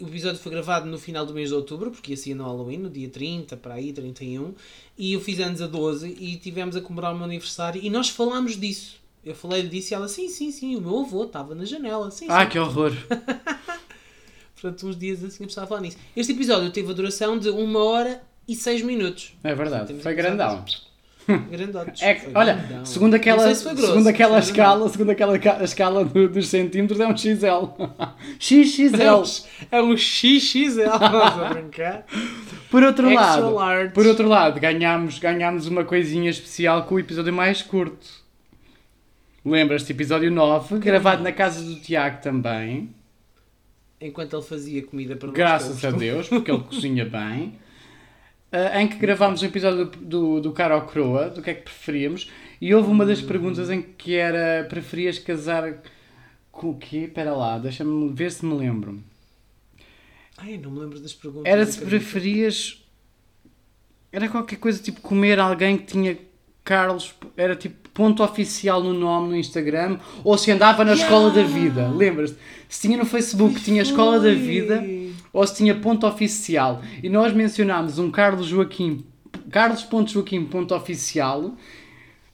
[0.00, 2.78] o episódio foi gravado no final do mês de outubro, porque ia ser no Halloween,
[2.78, 4.52] no dia 30, para aí, 31,
[4.98, 8.08] e eu fiz anos a 12 e tivemos a comemorar o meu aniversário e nós
[8.08, 8.96] falámos disso.
[9.24, 12.26] Eu falei disso e ela, sim, sim, sim, o meu avô estava na janela, sim,
[12.28, 12.50] Ah, sim.
[12.50, 12.92] que horror!
[14.60, 15.96] Portanto, uns dias assim eu estava a falar nisso.
[16.16, 19.32] Este episódio teve a duração de 1 hora e 6 minutos.
[19.42, 20.64] É verdade, Temos foi grandão.
[21.26, 22.02] Grandotes.
[22.02, 22.84] É que, olha, grandão.
[22.84, 24.48] segundo aquela, se grosso, segundo aquela grandão.
[24.50, 27.72] escala, segundo aquela escala do- dos centímetros, é um XL.
[28.38, 29.00] XXL.
[29.70, 32.04] É um, é XXL, a brincar.
[32.70, 33.92] Por outro Extra lado, large.
[33.92, 38.06] por outro lado, ganhámos, ganhámos uma coisinha especial com o episódio mais curto.
[39.44, 42.90] Lembras-te, episódio 9, gravado na casa do Tiago também.
[44.00, 47.54] Enquanto ele fazia comida para nós Graças a Deus, porque ele cozinha bem.
[48.54, 51.54] Ah, em que gravámos um episódio do, do, do Cara ao Croa, do que é
[51.54, 52.30] que preferíamos.
[52.60, 55.82] E houve uma das perguntas em que era: preferias casar
[56.52, 56.98] com o quê?
[56.98, 59.02] Espera lá, deixa-me ver se me lembro.
[60.38, 61.52] Ai, não me lembro das perguntas.
[61.52, 62.80] Era se preferias.
[64.12, 66.16] Era qualquer coisa tipo comer alguém que tinha
[66.62, 67.12] Carlos.
[67.36, 69.98] Era tipo ponto oficial no nome no Instagram.
[70.22, 71.88] Ou se andava na escola da vida.
[71.88, 72.38] Lembras-te?
[72.68, 74.80] Se tinha no Facebook, tinha escola da vida.
[75.34, 76.80] Ou se tinha ponto oficial.
[77.02, 79.04] E nós mencionámos um Carlos Joaquim.
[79.50, 81.54] Carlos.joaquim ponto oficial.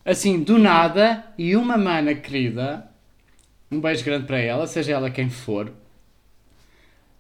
[0.05, 1.25] Assim, do nada.
[1.37, 2.89] E uma mana querida.
[3.73, 5.73] Um beijo grande para ela, seja ela quem for.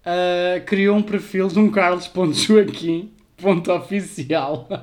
[0.00, 4.68] Uh, criou um perfil de um Carlos.joaquim ponto oficial.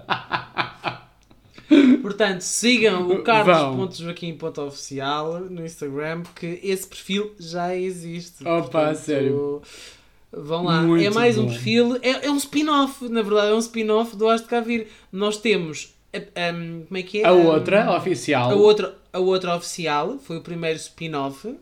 [2.01, 8.41] Portanto, sigam o carlos.joaquim.oficial no Instagram, porque esse perfil já existe.
[8.43, 9.61] Opa, Portanto, sério.
[10.31, 10.81] Vão lá.
[10.81, 11.49] Muito é mais um bom.
[11.51, 14.87] perfil, é, é um spin-off, na verdade, é um spin-off do Has de Cá Vir.
[15.11, 15.93] Nós temos.
[16.13, 17.27] a- um, como é que é?
[17.27, 18.51] A Um, outra, oficial.
[18.51, 21.55] A outra, a outra oficial, foi o primeiro spin-off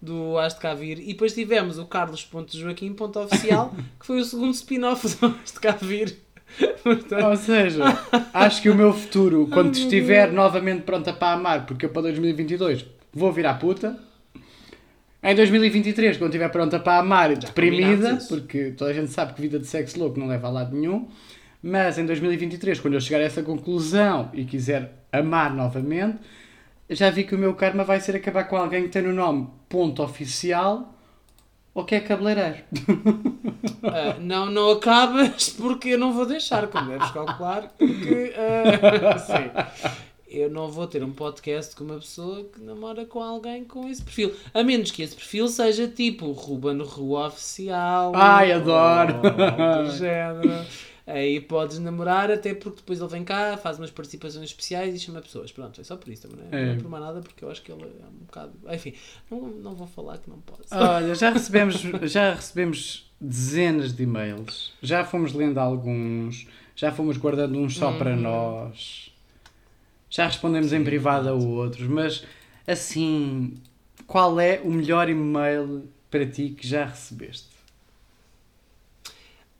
[0.00, 0.98] do Has de Cá Vir.
[1.00, 6.16] E depois tivemos o carlos.joaquim.oficial, que foi o segundo spin-off do Has de Cá Vir.
[6.82, 7.84] Portanto, Ou seja,
[8.32, 12.86] acho que o meu futuro, quando estiver novamente pronta para amar, porque eu para 2022
[13.12, 13.98] vou virar puta.
[15.22, 19.40] Em 2023, quando estiver pronta para amar e deprimida, porque toda a gente sabe que
[19.40, 21.08] vida de sexo louco não leva a lado nenhum,
[21.60, 26.18] mas em 2023, quando eu chegar a essa conclusão e quiser amar novamente,
[26.88, 29.48] já vi que o meu karma vai ser acabar com alguém que tem no nome
[29.68, 30.94] ponto oficial
[31.74, 32.58] ou que é cabeleireiro.
[33.80, 39.92] Ah, não, não acabas porque eu não vou deixar, como deves calcular, porque ah, sim,
[40.30, 44.02] eu não vou ter um podcast com uma pessoa que namora com alguém com esse
[44.02, 44.34] perfil.
[44.52, 48.12] A menos que esse perfil seja tipo Ruben Rua Oficial.
[48.14, 49.14] Ai, adoro.
[49.84, 50.66] do género.
[51.06, 55.22] Aí podes namorar, até porque depois ele vem cá, faz umas participações especiais e chama
[55.22, 55.50] pessoas.
[55.50, 56.78] Pronto, é só por isso também, não é, não é É.
[56.78, 58.52] por mais nada, porque eu acho que ele é um bocado.
[58.70, 58.92] Enfim,
[59.30, 60.68] não, não vou falar que não posso.
[60.70, 61.76] Olha, já recebemos,
[62.10, 68.14] já recebemos dezenas de e-mails, já fomos lendo alguns, já fomos guardando uns só para
[68.14, 69.07] nós,
[70.10, 72.24] já respondemos em privado a outros, mas
[72.66, 73.54] assim,
[74.06, 77.48] qual é o melhor e-mail para ti que já recebeste?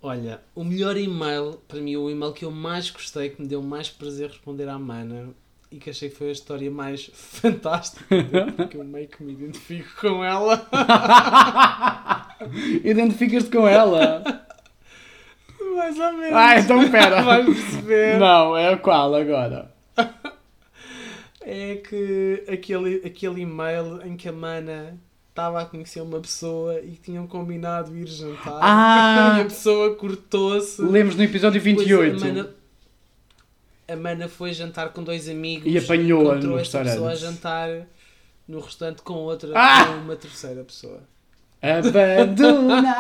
[0.01, 3.61] Olha, o melhor e-mail, para mim, o e-mail que eu mais gostei, que me deu
[3.61, 5.31] mais prazer responder à Mana
[5.71, 8.07] e que achei que foi a história mais fantástica,
[8.57, 10.67] porque eu meio que me identifico com ela.
[12.85, 14.23] Identificas-te com ela?
[15.77, 16.35] mais ou menos.
[16.35, 17.23] Ah, então pera.
[17.23, 18.19] Vais perceber.
[18.19, 19.71] Não, é qual agora?
[21.51, 24.99] É que aquele, aquele e-mail em que a mana
[25.31, 28.59] estava a conhecer uma pessoa e que tinham combinado ir jantar.
[28.61, 29.37] Ah!
[29.39, 30.83] E a pessoa cortou-se.
[30.83, 32.17] Lemos no episódio Depois 28.
[32.17, 32.51] A mana,
[33.89, 37.35] a mana foi jantar com dois amigos E apanhou-a encontrou no esta pessoa a restaurante.
[37.37, 37.87] jantar
[38.47, 39.87] no restaurante com outra, Ah!
[39.87, 41.01] com uma terceira pessoa.
[41.63, 42.99] Abandonada.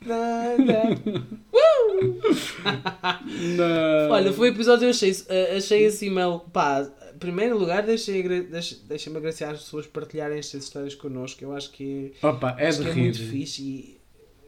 [4.10, 6.86] Olha, foi o episódio eu achei, eh, achei esse e-mail, pá,
[7.18, 11.70] primeiro lugar deixei, agra- deixa- deixa-me agradecer às pessoas partilharem estas histórias connosco, eu acho
[11.72, 13.98] que Opa, é, acho que é muito fixe e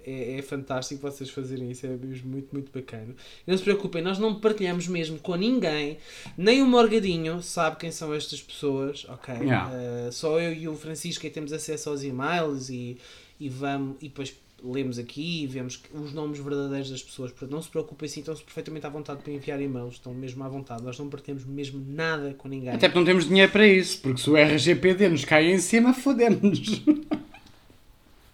[0.07, 3.15] é, é fantástico vocês fazerem isso, é mesmo muito, muito bacana.
[3.47, 5.99] E não se preocupem, nós não partilhamos mesmo com ninguém,
[6.39, 9.35] nem o Morgadinho sabe quem são estas pessoas, ok?
[9.35, 9.71] Yeah.
[9.75, 12.97] Eh, só eu e o Francisco é que temos acesso aos e-mails e,
[13.39, 17.51] e vamos, e depois lemos aqui e vemos que- os nomes verdadeiros das pessoas, portanto
[17.53, 20.83] não se preocupem assim, estão-se perfeitamente à vontade para enviar e-mails, estão mesmo à vontade,
[20.83, 22.71] nós não partilhamos mesmo nada com ninguém.
[22.71, 25.93] Até porque não temos dinheiro para isso, porque se o RGPD nos cai em cima,
[25.95, 26.83] fodemos-nos.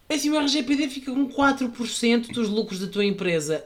[0.08, 3.64] É assim, o RGPD fica com 4% dos lucros da tua empresa.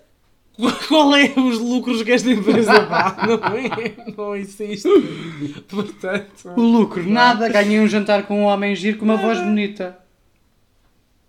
[0.88, 3.16] Qual é os lucros que esta empresa dá?
[3.26, 4.12] Não é?
[4.16, 4.88] Não existe.
[5.68, 7.48] Portanto, O lucro, nada.
[7.48, 9.98] Ganhei um jantar com um homem giro com uma voz bonita.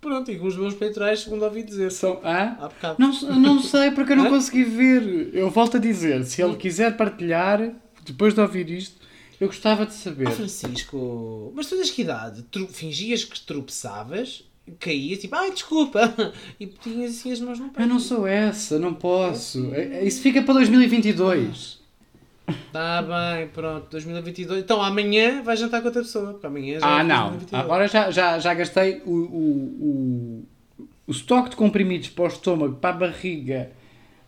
[0.02, 1.90] Pronto, e com os meus peitorais, segundo ouvi dizer.
[1.90, 2.20] São,
[2.68, 2.96] bocado.
[2.98, 4.30] Não, não sei porque eu não Hã?
[4.30, 5.30] consegui ver.
[5.32, 7.72] Eu volto a dizer, se ele quiser partilhar,
[8.04, 9.00] depois de ouvir isto,
[9.40, 10.28] eu gostava de saber.
[10.28, 12.42] Ah, Francisco, mas tu tens que idade?
[12.44, 14.44] Tru- Fingias que tropeçavas,
[14.78, 16.14] caías, tipo, ai, desculpa,
[16.60, 17.88] e tinhas assim as mãos no Eu peito.
[17.88, 19.72] não sou essa, não posso.
[19.74, 21.80] É- é- Isso fica para 2022.
[22.72, 24.62] Tá bem, pronto, 2022.
[24.62, 27.28] Então amanhã vais jantar com outra pessoa, porque amanhã já Ah, é não.
[27.30, 27.64] 2022.
[27.64, 30.44] Agora já, já, já gastei o, o,
[30.80, 33.70] o, o estoque de comprimidos para o estômago, para a barriga,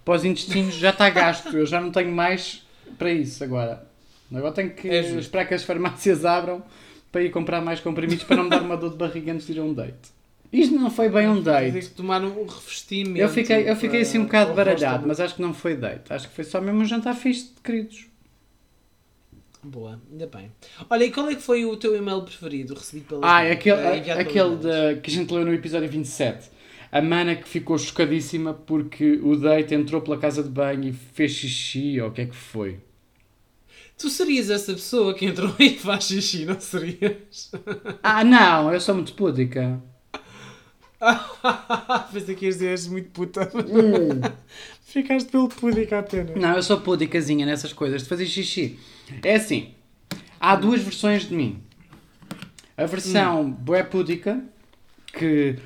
[0.05, 1.57] para os intestinos, já está gasto.
[1.57, 2.67] Eu já não tenho mais
[2.99, 3.87] para isso agora.
[4.33, 6.63] Agora tenho que É esperar que as farmácias abram
[7.13, 9.53] para ir comprar mais comprimidos para não me dar uma dor de barriga antes de
[9.53, 10.13] ir a um date.
[10.53, 11.91] Isto não foi bem um date.
[11.91, 13.19] tomar um revestimento.
[13.19, 16.13] Eu fiquei, eu fiquei assim um bocado baralhado, mas acho que não foi date.
[16.13, 18.07] Acho que foi só mesmo um jantar fixe de queridos.
[19.65, 20.53] Boa, ainda bem.
[20.91, 23.53] Olha, e qual é que foi o teu e-mail preferido recebido pelas Ah, mães?
[23.53, 26.51] aquele, Eh, aquele da- que a gente leu no episódio 27.
[26.93, 31.33] A mana que ficou chocadíssima porque o date entrou pela casa de banho e fez
[31.33, 32.79] xixi, ou o que é que foi?
[33.97, 37.51] Tu serias essa pessoa que entrou e faz xixi, não serias?
[38.03, 39.83] Ah, não, eu sou muito púdica.
[42.13, 43.51] Pensei que ias dizer muito puta.
[43.55, 44.21] Hum.
[44.95, 46.37] Ficaste pelo pudica apenas.
[46.37, 48.79] Não, eu sou pudicazinha nessas coisas de fazer xixi.
[49.25, 49.75] É assim,
[50.39, 51.61] há duas versões de mim.
[52.77, 54.41] A versão bué pudica,
[55.07, 55.57] que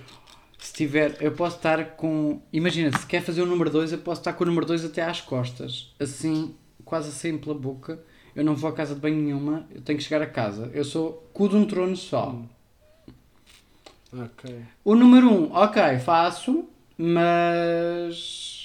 [0.58, 2.40] se tiver, eu posso estar com...
[2.50, 5.02] Imagina, se quer fazer o número 2, eu posso estar com o número 2 até
[5.02, 5.92] às costas.
[6.00, 8.02] Assim, quase assim pela boca.
[8.34, 10.70] Eu não vou à casa de banho nenhuma, eu tenho que chegar a casa.
[10.72, 12.34] Eu sou cu de um trono só.
[14.10, 14.58] Ok.
[14.82, 18.57] O número 1, um, ok, faço, mas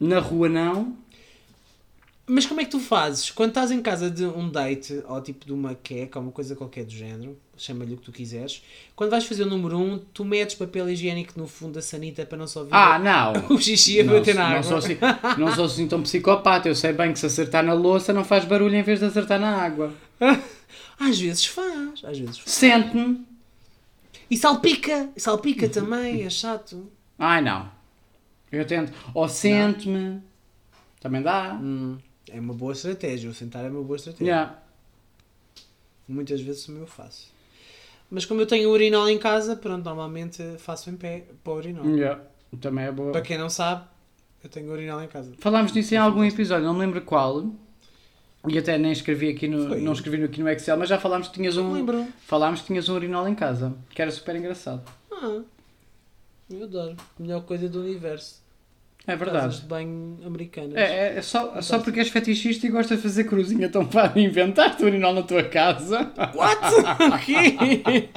[0.00, 0.96] na rua não.
[2.28, 3.30] Mas como é que tu fazes?
[3.30, 6.56] Quando estás em casa de um date, ou tipo de uma queca, ou uma coisa
[6.56, 8.64] qualquer do género, chama-lhe o que tu quiseres,
[8.96, 12.26] quando vais fazer o número 1, um, tu metes papel higiênico no fundo da sanita
[12.26, 13.32] para não só ver Ah, não!
[13.54, 14.62] o xixi a Não, bater na não água.
[14.64, 14.96] sou, assim,
[15.38, 16.68] não sou assim tão psicopata.
[16.68, 19.38] Eu sei bem que se acertar na louça não faz barulho em vez de acertar
[19.38, 19.94] na água.
[20.98, 22.50] Às vezes faz, às vezes faz.
[22.50, 23.24] Sente-me.
[24.30, 26.90] E salpica, e salpica também, é chato.
[27.18, 27.70] Ai, não.
[28.50, 28.92] Eu tento.
[29.14, 30.22] Ou sente-me.
[31.00, 31.54] Também dá.
[31.54, 31.98] Hum,
[32.30, 34.26] é uma boa estratégia, o sentar é uma boa estratégia.
[34.26, 34.58] Yeah.
[36.08, 37.34] Muitas vezes também eu faço.
[38.10, 41.86] Mas como eu tenho urinol em casa, pronto, normalmente faço em pé para o urinol.
[41.96, 42.22] Yeah.
[42.60, 43.12] Também é boa.
[43.12, 43.84] Para quem não sabe,
[44.42, 45.32] eu tenho urinol em casa.
[45.38, 47.44] Falámos disso em algum episódio, não me lembro qual.
[48.48, 49.80] E até nem escrevi aqui no, Foi.
[49.80, 51.72] não escrevi aqui no Excel, mas já falámos que tinhas Não um.
[51.72, 52.06] lembro.
[52.26, 54.82] Falámos que tinhas um urinol em casa, que era super engraçado.
[55.10, 55.40] Ah,
[56.50, 56.96] eu adoro.
[57.18, 58.46] Melhor coisa do universo.
[59.08, 59.60] É Casas verdade.
[59.60, 60.74] de banho americanas.
[60.74, 64.12] É, é, é só, só porque és fetichista e gostas de fazer cruzinha, então pá,
[64.16, 66.10] inventaste o na tua casa.
[66.34, 66.58] What?
[67.06, 68.08] O quê?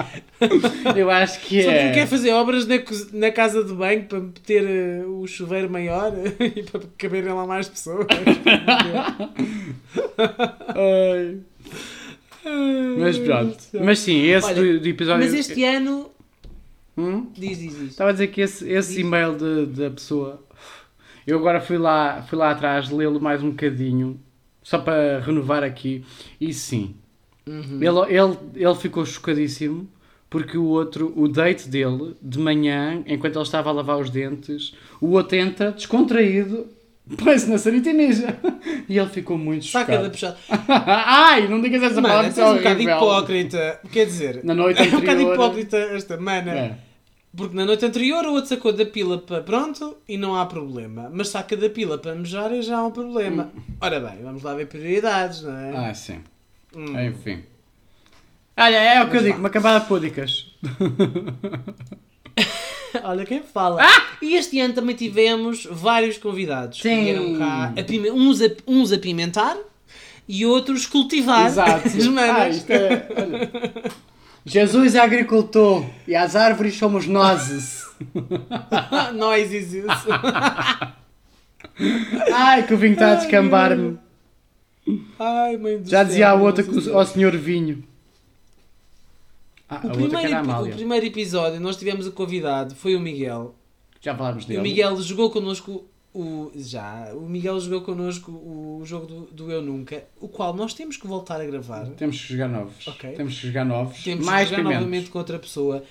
[0.95, 1.91] Eu acho que Só porque é.
[1.91, 2.77] quer fazer obras na,
[3.13, 7.67] na casa de banho para ter eh, o chuveiro maior e para caberem lá mais
[7.67, 8.07] pessoas.
[12.97, 13.57] Mas pronto.
[13.83, 15.25] Mas sim, esse Olha, do, do episódio.
[15.25, 16.09] Mas este ano.
[16.99, 17.27] Hum?
[17.33, 17.89] Diz, diz, diz.
[17.91, 19.33] Estava a dizer que esse, esse e-mail
[19.67, 20.43] da pessoa.
[21.25, 24.19] Eu agora fui lá, fui lá atrás lê-lo mais um bocadinho,
[24.63, 26.03] só para renovar aqui.
[26.41, 26.95] E sim,
[27.47, 27.79] Uhum.
[27.81, 29.87] ele, ele, ele ficou chocadíssimo
[30.29, 34.75] porque o outro, o date dele, de manhã, enquanto ele estava a lavar os dentes,
[35.01, 36.67] o outro entra descontraído
[37.23, 38.37] põe-se na sanita e mija.
[38.87, 40.11] E ele ficou muito Saca chocado.
[40.11, 40.37] puxada.
[40.85, 43.79] Ai, não digas essa Mano, palavra, isso é um bocado hipócrita.
[43.91, 46.51] Quer dizer, Na noite é um bocado anterior- hipócrita esta mana.
[46.51, 46.77] É.
[47.35, 51.09] Porque na noite anterior o outro sacou da pila para pronto e não há problema.
[51.13, 53.51] Mas saca da pila para mejar e já há um problema.
[53.79, 55.89] Ora bem, vamos lá ver prioridades, não é?
[55.89, 56.19] Ah, sim.
[56.75, 56.99] Hum.
[56.99, 57.43] Enfim.
[58.57, 60.47] Olha, é o que eu digo, uma camada de púdicas.
[63.03, 63.81] Olha quem fala.
[64.21, 66.81] E este ano também tivemos vários convidados.
[66.81, 67.03] Sim.
[67.03, 69.55] Vieram cá apime- uns, a, uns a pimentar
[70.27, 71.87] e outros cultivar Exato.
[71.87, 72.57] as Ah, manas.
[72.57, 73.91] isto é, olha.
[74.49, 77.85] Jesus é agricultor e as árvores somos nós.
[79.15, 79.85] Nós isso.
[82.33, 83.97] Ai, que o vinho está a descambar-me.
[85.19, 87.83] Ai, mãe do Já céu, dizia a não outra que o- ao senhor vinho.
[89.69, 90.43] Ah, O a outra que primeiro, a o
[90.75, 93.53] primeiro episódio nós tivemos o convidado, foi o Miguel.
[94.01, 94.59] Já falámos E dele.
[94.59, 96.51] o Miguel jogou connosco o.
[96.55, 100.97] Já, o Miguel jogou connosco o jogo do, do Eu Nunca, o qual nós temos
[100.97, 101.85] que voltar a gravar.
[101.97, 102.87] Temos que jogar novos.
[102.87, 103.11] Ok.
[103.13, 104.03] Temos que jogar novos.
[104.03, 104.79] Temos Mais que jogar pimentos.
[104.85, 105.83] novamente com outra pessoa.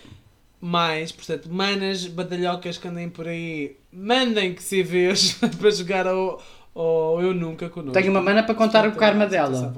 [0.61, 6.43] Mas, portanto, manas, badalhocas que andem por aí, mandem que CVs para jogar ao,
[6.75, 7.93] ao Eu Nunca connosco.
[7.99, 9.73] Tenho uma mana para contar o karma dela.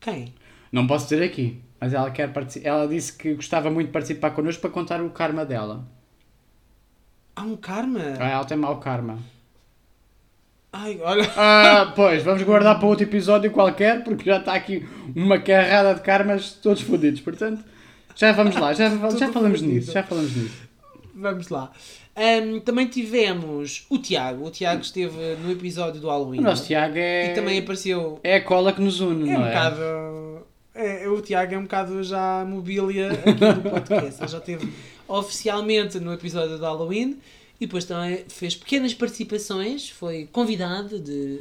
[0.00, 0.32] Quem?
[0.72, 4.30] Não posso dizer aqui, mas ela quer partici- Ela disse que gostava muito de participar
[4.30, 5.86] connosco para contar o karma dela.
[7.38, 8.00] Há um karma?
[8.18, 9.18] Ah, Ela tem mau karma.
[10.72, 11.28] Ai, olha.
[11.36, 16.00] Ah, pois, vamos guardar para outro episódio qualquer, porque já está aqui uma carrada de
[16.02, 17.20] karmas todos fodidos.
[17.20, 17.64] Portanto,
[18.14, 19.74] já vamos lá, já, já falamos fodido.
[19.74, 20.68] nisso, já falamos nisso.
[21.14, 21.70] Vamos lá.
[22.14, 24.44] Ahm, também tivemos o Tiago.
[24.46, 26.40] O Tiago esteve no episódio do Halloween.
[26.40, 28.18] O nosso Tiago é, E também apareceu.
[28.24, 29.48] é a cola que nos une, É não um é?
[29.48, 29.80] bocado.
[30.74, 34.20] é- o Tiago é um bocado já mobília aqui do podcast.
[34.20, 34.72] Ele já esteve
[35.08, 37.18] oficialmente no episódio do Halloween
[37.60, 39.90] e depois também fez pequenas participações.
[39.90, 41.40] Foi convidado de.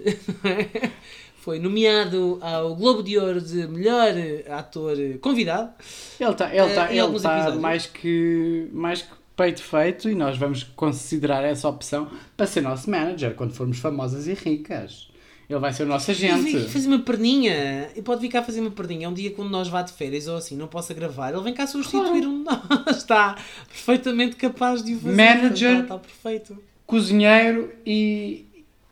[1.37, 4.13] foi nomeado ao Globo de Ouro de melhor
[4.49, 5.71] ator convidado.
[6.19, 7.61] Ele está ele tá, Eh, ele tá episódios.
[7.61, 12.89] mais, que, mais que peito feito e nós vamos considerar essa opção para ser nosso
[12.89, 15.07] manager quando formos famosas e ricas.
[15.49, 16.41] Ele vai ser o nosso agente.
[16.41, 17.89] vem fazer uma perninha.
[17.95, 19.07] E pode vir cá fazer uma perninha.
[19.09, 21.65] Um dia quando nós vá de férias ou assim, não possa gravar, ele vem cá
[21.65, 22.97] substituir um de nós.
[22.97, 23.35] Está
[23.67, 25.15] perfeitamente capaz de o fazer.
[25.15, 25.71] Manager.
[25.71, 26.63] Está, está perfeito.
[26.85, 28.45] Cozinheiro e,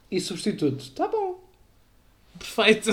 [0.09, 0.79] e substituto.
[0.81, 1.43] Está bom.
[2.39, 2.89] Perfeito.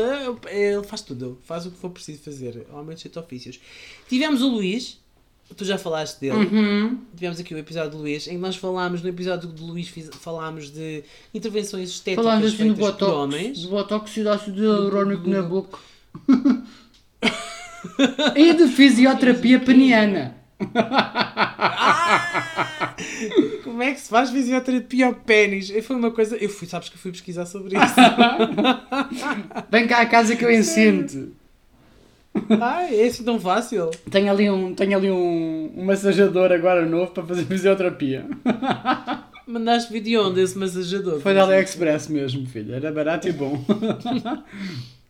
[0.50, 1.38] Ele faz tudo.
[1.44, 2.66] Faz o que for preciso fazer.
[2.72, 3.60] Homem de sete ofícios.
[4.08, 4.98] Tivemos o Luís.
[5.54, 6.36] Tu já falaste dele.
[6.36, 6.98] Uhum.
[7.14, 10.10] Tivemos aqui o episódio do Luís, em que nós falámos, no episódio do Luís, fiz-
[10.20, 13.62] falámos de intervenções estéticas Falámos assim do feitas por botox, homens.
[13.62, 15.78] do botox e do ácido hialurónico na boca.
[18.36, 20.36] e de fisioterapia peniana.
[23.62, 25.70] Como é que se faz fisioterapia ao pênis?
[25.84, 26.36] Foi uma coisa.
[26.36, 27.94] Eu fui, sabes que eu fui pesquisar sobre isso.
[29.70, 31.28] Vem cá à casa que eu ensino-te.
[32.90, 33.90] É assim tão fácil.
[34.10, 38.26] Tenho ali, um, tenho ali um, um massajador agora novo para fazer fisioterapia.
[39.46, 41.20] Mandaste vídeo onde esse massajador?
[41.20, 42.74] Foi da AliExpress mesmo, filho.
[42.74, 43.62] Era barato e bom.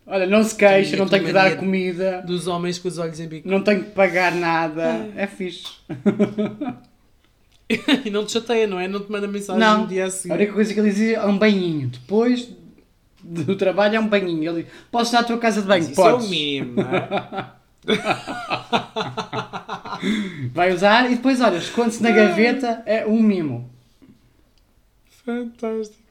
[0.08, 3.26] Olha, não se queixa, não tenho que dar comida, Dos homens com os olhos em
[3.26, 3.48] bico.
[3.48, 5.08] não tenho que pagar nada.
[5.16, 5.64] É fixe.
[8.04, 8.86] e não te chateia, não é?
[8.86, 9.80] Não te manda mensagem Não.
[9.82, 10.34] no dia a A seguir.
[10.34, 11.88] única coisa que ele dizia é um banhinho.
[11.88, 12.48] Depois
[13.26, 14.50] do trabalho é um banhinho.
[14.50, 15.82] Ele diz, posso ir à tua casa de banho?
[15.82, 16.26] Mas Isso é Podes.
[16.26, 17.56] o mínimo, não é?
[20.52, 23.70] Vai usar e depois, olha, esconde-se na gaveta, é um mimo.
[25.24, 26.02] Fantástico.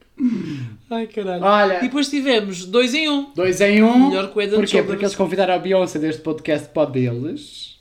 [0.90, 1.42] Ai caralho.
[1.42, 1.78] Olha.
[1.78, 3.30] E depois tivemos dois em um.
[3.34, 4.08] Dois em um.
[4.08, 4.82] Melhor and Porquê?
[4.82, 7.76] Porque eles convidaram a Beyoncé deste podcast para deles.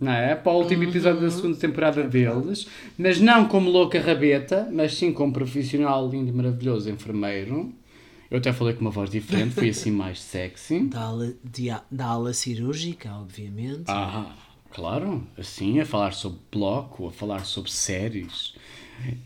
[0.00, 0.34] Não é?
[0.34, 2.66] Para o último episódio da segunda temporada deles.
[2.96, 7.72] Mas não como louca rabeta, mas sim como profissional lindo e maravilhoso enfermeiro.
[8.30, 10.80] Eu até falei com uma voz diferente, fui assim mais sexy.
[10.88, 13.84] Da ala, de da ala cirúrgica, obviamente.
[13.88, 14.36] Ah,
[14.70, 18.54] claro, assim, a falar sobre bloco, a falar sobre séries.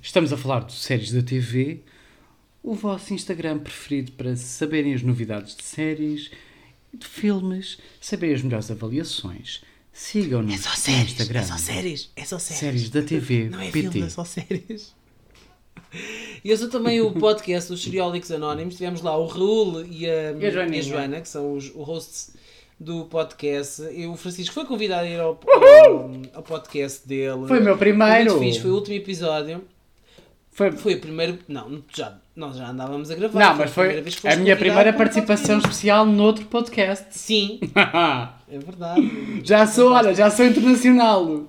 [0.00, 1.82] Estamos a falar de séries da TV.
[2.62, 6.30] O vosso Instagram preferido para saberem as novidades de séries,
[6.92, 9.60] de filmes, saberem as melhores avaliações.
[9.92, 11.10] Sigam-nos É no séries.
[11.12, 11.40] Instagram.
[11.40, 12.10] É só séries.
[12.16, 12.60] É só séries.
[12.60, 13.90] Séries da TV, Não é PT.
[13.90, 14.94] filme, é só séries.
[16.44, 18.74] E eu sou também o podcast dos Seriólicos Anónimos.
[18.76, 20.82] Tivemos lá o Raul e a, E a Joaninha.
[20.82, 22.34] Joana, que são os, os hosts
[22.78, 23.82] do podcast.
[23.92, 27.46] E o Francisco foi convidado a ir ao, ao, ao podcast dele.
[27.48, 28.30] Foi o meu Foi primeiro.
[28.32, 29.62] muito fixe, foi o último episódio.
[30.52, 31.38] Foi- Foi o primeiro.
[31.48, 33.40] Não, já, nós já andávamos a gravar.
[33.40, 37.06] Não, mas a foi a foste minha primeira participação especial noutro podcast.
[37.10, 37.58] Sim,
[38.48, 39.40] é verdade.
[39.42, 41.44] já sou, olha, já sou internacional.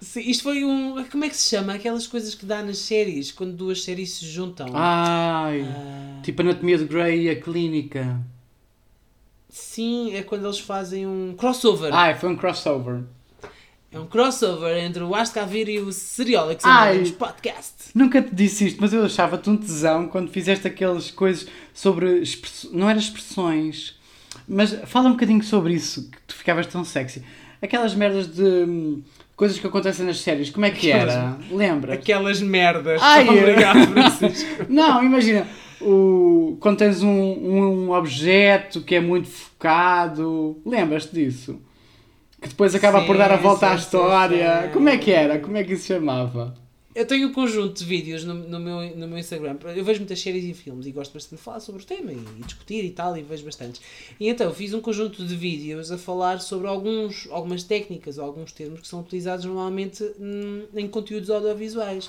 [0.00, 1.02] Sim, isto foi um.
[1.10, 1.74] Como é que se chama?
[1.74, 4.68] Aquelas coisas que dá nas séries, quando duas séries se juntam.
[4.74, 8.20] Ai, Ah, tipo Anatomia de Grey e a Clínica.
[9.48, 11.92] sim, é quando eles fazem um crossover.
[11.94, 13.02] Ai, foi um crossover.
[13.90, 17.02] É um crossover entre o Ars Cavir e o Seriólicos Ai.
[17.12, 17.72] Podcast.
[17.94, 22.18] Nunca te disse isto, mas eu achava-te um tesão quando fizeste aquelas coisas sobre.
[22.20, 23.94] express- Não eram expressões,
[24.46, 27.22] mas fala um bocadinho sobre isso, que tu ficavas tão sexy.
[27.62, 29.02] Aquelas merdas de hum,
[29.36, 31.36] coisas que acontecem nas séries, como é que era?
[31.50, 31.94] Lembra?
[31.94, 33.00] Aquelas merdas.
[33.02, 34.64] Ai, Obrigado, Francisco.
[34.68, 35.46] Não, imagina,
[35.80, 41.60] o, quando tens um, um objeto que é muito focado, lembras-te disso?
[42.40, 44.62] Que depois acaba por Sim, dar a volta sim, à história.
[44.64, 44.72] sim.
[44.72, 45.38] Como é que era?
[45.38, 46.54] Como é que isso se chamava?
[46.96, 49.58] Eu tenho um conjunto de vídeos no, no, meu, no meu Instagram.
[49.76, 52.16] Eu vejo muitas séries e filmes e gosto bastante de falar sobre o tema e,
[52.16, 53.82] e discutir e tal, e vejo bastantes.
[54.18, 58.50] E então fiz um conjunto de vídeos a falar sobre alguns, algumas técnicas ou alguns
[58.50, 62.08] termos que são utilizados normalmente hum, em conteúdos audiovisuais.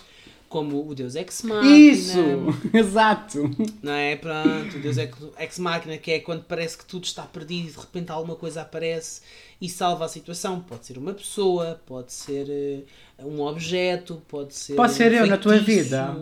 [0.49, 1.75] Como o Deus Ex Machina.
[1.77, 2.17] Isso!
[2.73, 3.49] Exato!
[3.83, 4.15] Não é?
[4.15, 7.77] Pronto, o Deus Ex- Machina, que é quando parece que tudo está perdido e de
[7.77, 9.21] repente alguma coisa aparece
[9.59, 10.61] e salva a situação.
[10.61, 12.83] Pode ser uma pessoa, pode ser eh,
[13.25, 14.75] um objeto, pode ser.
[14.75, 15.83] Pode um ser eu na tua feitiço.
[15.83, 16.17] vida.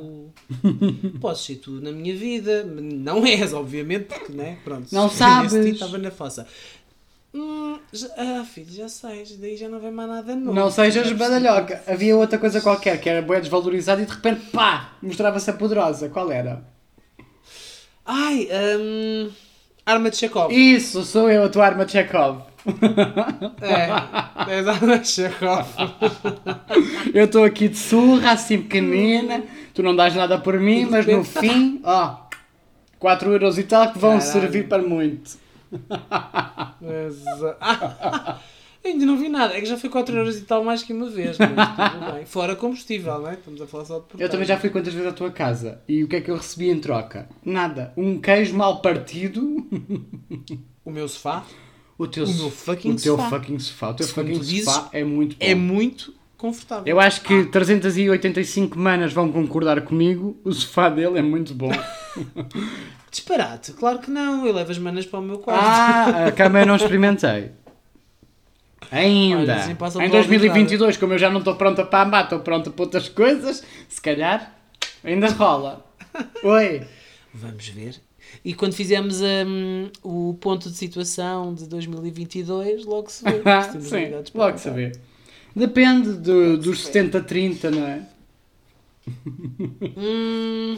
[1.22, 2.64] Podes ser tu na minha vida.
[2.64, 4.58] Não és, obviamente, porque, né?
[4.64, 4.88] Pronto.
[4.92, 5.54] Não sabes.
[5.54, 6.48] Estava na fossa.
[7.38, 10.54] Hum, já- ah, filho, já sei, daí já não vem mais nada novo.
[10.54, 11.82] Não sejas badalhoca.
[11.86, 16.08] Havia outra coisa qualquer que era bué desvalorizada e de repente, pá, mostrava-se a poderosa.
[16.08, 16.64] Qual era?
[18.06, 18.48] Ai,
[18.80, 19.30] hum,
[19.86, 20.54] arma de Chekhov.
[20.54, 22.42] Isso, sou eu, a tua arma de Chekhov.
[23.62, 25.68] É, és arma de Chekhov.
[27.14, 31.24] Eu estou aqui de surra, assim pequenina, tu não dás nada por mim, mas no
[31.24, 32.18] fim, ó,
[33.00, 34.32] 4 euros e tal que vão Caralho.
[34.32, 35.38] servir para muito.
[38.86, 39.56] Ainda não vi nada.
[39.58, 42.26] É que já foi 4 euros e tal mais que uma vez, mas tudo bem.
[42.26, 43.34] Fora combustível, não é?
[43.34, 44.32] Estamos a falar só de Eu portagem.
[44.32, 46.70] também já fui quantas vezes à tua casa e o que é que eu recebi
[46.70, 47.28] em troca?
[47.44, 47.92] Nada.
[47.98, 49.66] Um queijo mal partido.
[50.86, 51.44] O meu sofá
[51.98, 53.30] O teu, O meu fucking o teu sofá.
[53.32, 53.90] fucking sofá.
[53.90, 55.46] O teu Segundo fucking dizes, sofá é muito bom.
[55.46, 56.84] é muito confortável.
[56.86, 60.40] Eu acho que 385 manas vão concordar comigo.
[60.44, 61.72] O sofá dele é muito bom.
[63.10, 64.46] Disparate, claro que não.
[64.46, 65.64] Eu levo as manas para o meu quarto.
[65.64, 67.52] Ah, a cama eu não experimentei.
[68.92, 69.42] Ainda.
[69.42, 72.70] Olha, assim em pela 2022, como eu já não estou pronta para amar, estou pronta
[72.70, 74.56] para outras coisas, se calhar
[75.04, 75.86] ainda rola.
[76.44, 76.84] Oi.
[77.34, 77.96] Vamos ver.
[78.44, 83.42] E quando fizermos hum, o ponto de situação de 2022, logo se vê.
[83.82, 84.58] se Sim, logo contar.
[84.58, 85.00] saber.
[85.56, 88.02] Depende do- dos 70-30, não é?
[89.98, 90.78] Hum,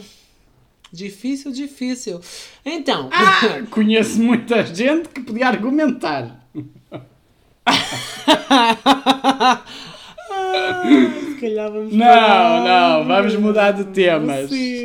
[0.92, 2.20] difícil, difícil.
[2.64, 6.46] Então, Ah, conheço muita gente que podia argumentar.
[11.28, 12.64] se calhar vamos Não, parar.
[12.64, 14.48] não, vamos mudar de temas.
[14.50, 14.84] Sim.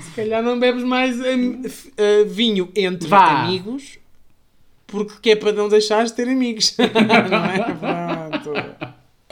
[0.00, 3.42] Se calhar não bebes mais f- uh, vinho entre Vá.
[3.44, 3.98] amigos,
[4.86, 6.76] porque que é para não deixares de ter amigos.
[6.78, 7.58] não é?
[7.74, 8.11] Pronto.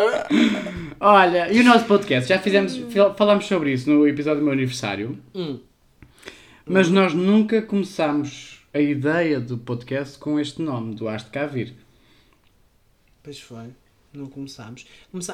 [1.01, 2.29] Olha, e o nosso podcast?
[2.29, 5.59] Já fizemos, fal- falámos sobre isso no episódio do meu aniversário, Hum.
[6.67, 11.47] mas nós nunca começámos a ideia do podcast com este nome, do Has de Cá
[11.47, 11.75] Vir.
[13.23, 13.69] Pois foi,
[14.13, 14.87] não começámos.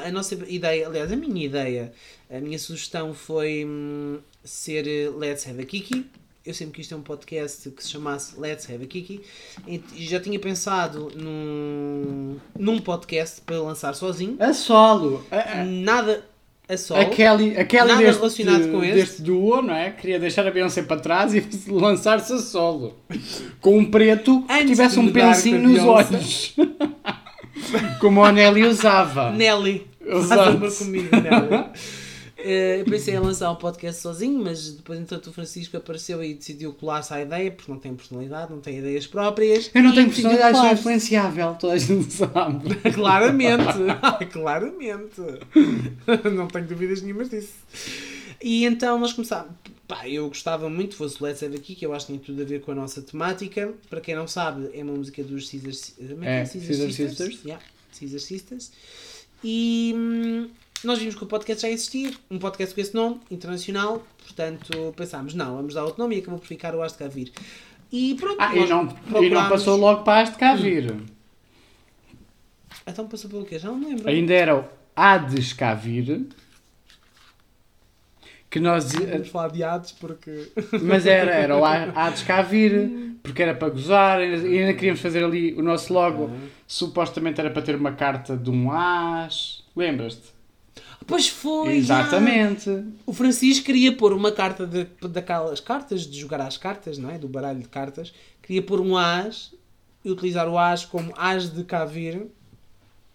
[0.04, 1.92] A nossa ideia, aliás, a minha ideia,
[2.30, 4.84] a minha sugestão foi hum, ser
[5.16, 6.06] Let's Have a Kiki.
[6.46, 9.20] Eu sempre quis ter um podcast que se chamasse Let's Have a Kiki.
[9.66, 14.36] E já tinha pensado num, num podcast para lançar sozinho.
[14.38, 15.24] A solo.
[15.30, 16.24] A, a- Nada
[16.68, 17.00] a solo.
[17.00, 18.94] a Kelly, a Kelly Nada deste, relacionado com este.
[18.94, 19.90] deste duo, não é?
[19.90, 22.94] Queria deixar a Beyoncé para trás e lançar-se a solo.
[23.60, 26.54] Com um preto que Antes tivesse de um pensinho a nos olhos.
[28.00, 29.32] Como o Nelly usava.
[29.32, 29.84] Nelly.
[30.08, 31.64] Amor comigo, Nelly.
[32.48, 36.32] Eh, eu pensei em lançar um podcast sozinho, mas depois, entanto, o Francisco apareceu e
[36.32, 39.68] decidiu colar-se à ideia, porque não tem personalidade, não tem ideias próprias.
[39.74, 42.72] Eu não tenho personalidade, sou influenciável, toda a gente sabe.
[42.94, 43.64] Claramente.
[44.30, 45.20] Claramente.
[46.36, 47.52] Não tenho dúvidas nenhumas disso.
[48.40, 49.50] E então nós começámos.
[49.88, 52.42] Pá, eu gostava muito, fosse o Let's Have Aqui, que eu acho que tem tudo
[52.42, 53.74] a ver com a nossa temática.
[53.90, 56.44] Para quem não sabe, é uma música dos Caesar, é É, é?
[56.44, 57.16] Caesar Caesar Sisters.
[57.16, 57.44] Sisters.
[57.44, 57.64] Yeah,
[57.98, 58.72] Caesar Sisters.
[59.42, 60.48] E hum,
[60.84, 65.34] nós vimos que o podcast já existia, um podcast com esse nome, internacional, portanto pensámos,
[65.34, 67.32] não, vamos dar outro nome e acabou por ficar o As de Cá Vir.
[67.90, 70.94] E pronto, Ah, e não, e não procurámos- passou logo para as de cá vir.
[72.86, 73.58] Então passou pelo quê?
[73.58, 74.08] Já não me lembro.
[74.08, 74.64] Ainda era o
[74.94, 76.26] Hades cá vir.
[78.48, 78.92] Que nós.
[78.92, 80.50] Vamos falar de atos porque.
[80.82, 84.74] Mas era, era o Hades cá vir, porque era para gozar, e ainda, e ainda
[84.74, 86.30] queríamos fazer ali o nosso logo.
[86.66, 89.62] Supostamente era para ter uma carta de um As.
[89.74, 90.35] Lembras-te?
[91.06, 91.82] Pois foi!
[91.82, 92.00] já.
[92.00, 92.84] Exatamente.
[93.04, 97.18] O Francisco queria pôr uma carta de, daquelas cartas, de jogar às cartas, não é?
[97.18, 98.12] Do baralho de cartas.
[98.42, 99.54] Queria pôr um as
[100.04, 102.26] e utilizar o as como as de cá vir.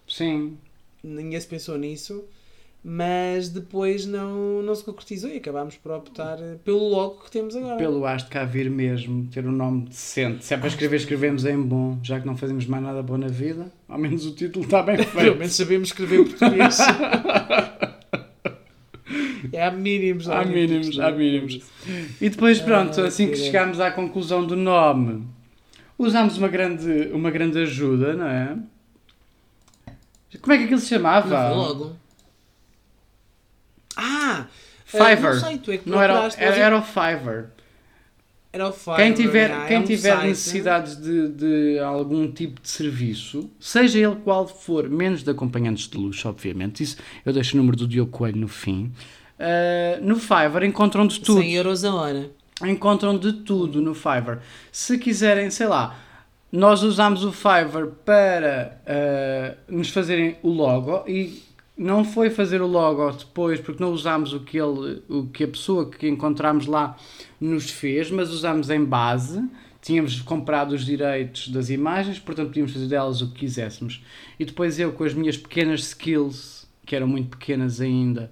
[0.06, 0.58] Sim.
[1.02, 2.24] Ninguém se pensou nisso.
[2.84, 7.76] Mas depois não, não se concretizou e acabámos por optar pelo logo que temos agora.
[7.76, 10.44] Pelo As de cá vir mesmo, ter um nome decente.
[10.44, 13.28] Se é para escrever, escrevemos em bom, já que não fazemos mais nada bom na
[13.28, 13.70] vida.
[13.88, 15.38] Ao menos o título está bem Pelo feito.
[15.38, 16.78] menos sabemos escrever português.
[19.52, 20.28] é, há mínimos.
[20.28, 21.60] Há mínimos, há mínimos.
[22.20, 25.24] E depois, pronto, Ah, assim que chegámos à conclusão do nome,
[25.96, 28.56] usámos uma grande, uma grande ajuda, não é?
[30.40, 31.28] Como é que aquilo se chamava?
[31.28, 32.01] Não foi logo.
[33.96, 34.46] Ah!
[34.84, 35.34] Fiverr.
[35.34, 37.46] Não sei, tu é que Não era, era, era o Fiverr.
[38.52, 38.96] era o Fiverr.
[38.96, 40.26] Quem tiver, é quem um tiver site.
[40.28, 45.96] necessidades de, de algum tipo de serviço, seja ele qual for, menos de acompanhantes de
[45.96, 48.92] luxo, obviamente, isso eu deixo o número do Diogo Coelho no fim.
[49.38, 51.40] ah, no Fiverr encontram de tudo.
[51.40, 52.30] 100 euros a hora.
[52.62, 54.40] Encontram de tudo no Fiverr.
[54.70, 55.98] Se quiserem, sei lá,
[56.52, 61.42] nós usamos o Fiverr para ah, nos fazerem o logo e
[61.76, 65.48] não foi fazer o logo depois porque não usámos o que, ele, o que a
[65.48, 66.96] pessoa que encontramos lá
[67.40, 69.42] nos fez, mas usámos em base.
[69.80, 74.04] Tínhamos comprado os direitos das imagens, portanto podíamos fazer delas o que quiséssemos.
[74.38, 78.30] E depois eu, com as minhas pequenas skills, que eram muito pequenas ainda,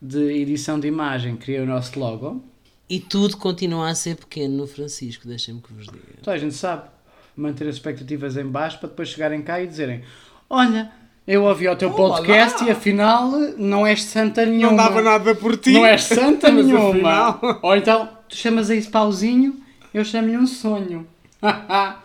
[0.00, 2.44] de edição de imagem, criei o nosso logo.
[2.88, 6.04] E tudo continua a ser pequeno no Francisco, deixem-me que vos diga.
[6.20, 6.88] Então a gente sabe
[7.36, 10.02] manter as expectativas em baixo para depois chegarem cá e dizerem:
[10.48, 10.92] Olha,
[11.26, 12.16] eu ouvi o teu Olá.
[12.18, 14.68] podcast e afinal não és santa nenhuma.
[14.70, 15.72] Não dava nada por ti.
[15.72, 17.30] Não és santa nenhuma.
[17.30, 19.60] afinal- Ou então tu chamas a isso pauzinho,
[19.92, 21.06] eu chamo-lhe um sonho.
[21.42, 21.98] ah,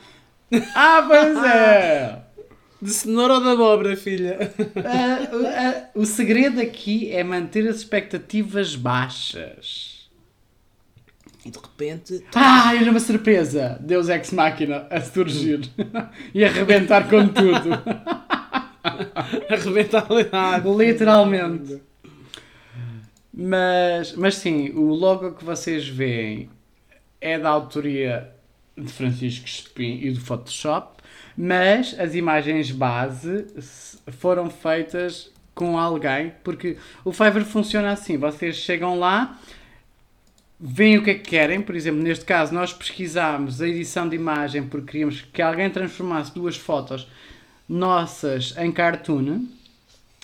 [1.07, 2.17] pois é!
[2.81, 4.51] De cenoura ou de abóbora, filha?
[4.83, 10.09] Ah, ah, o segredo aqui é manter as expectativas baixas.
[11.45, 12.25] E de repente.
[12.33, 13.77] Ah, era uma surpresa!
[13.81, 15.69] Deus ex máquina a surgir
[16.33, 17.69] e arrebentar com tudo.
[19.49, 21.81] Arrebenta a Literalmente.
[23.33, 26.49] Mas, mas sim, o logo que vocês veem
[27.19, 28.29] é da autoria
[28.77, 31.01] de Francisco Espim e do Photoshop,
[31.37, 33.47] mas as imagens base
[34.19, 39.39] foram feitas com alguém, porque o Fiverr funciona assim, vocês chegam lá,
[40.59, 44.15] veem o que é que querem, por exemplo, neste caso nós pesquisámos a edição de
[44.15, 47.07] imagem porque queríamos que alguém transformasse duas fotos
[47.71, 49.45] nossas em cartoon.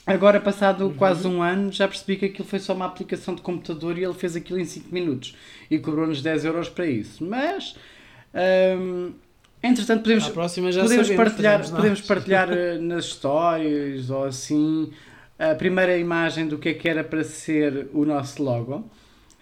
[0.05, 3.97] Agora, passado quase um ano, já percebi que aquilo foi só uma aplicação de computador
[3.97, 5.35] e ele fez aquilo em 5 minutos
[5.69, 7.25] e cobrou-nos 10 euros para isso.
[7.25, 7.75] Mas,
[8.77, 9.13] hum,
[9.61, 14.91] entretanto, podemos, podemos sabemos, partilhar, podemos partilhar eh, nas stories ou assim
[15.37, 18.89] a primeira imagem do que é que era para ser o nosso logo.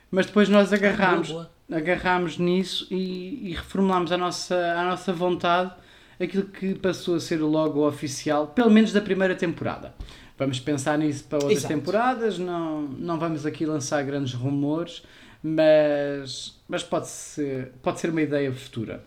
[0.10, 1.52] Mas depois nós agarramos, Boa.
[1.72, 5.72] agarramos nisso e, e reformulámos a nossa, a nossa vontade
[6.20, 9.94] aquilo que passou a ser o logo oficial, pelo menos da primeira temporada.
[10.38, 11.74] Vamos pensar nisso para outras Exato.
[11.74, 15.02] temporadas, não, não vamos aqui lançar grandes rumores,
[15.42, 19.04] mas, mas pode, ser, pode ser uma ideia futura.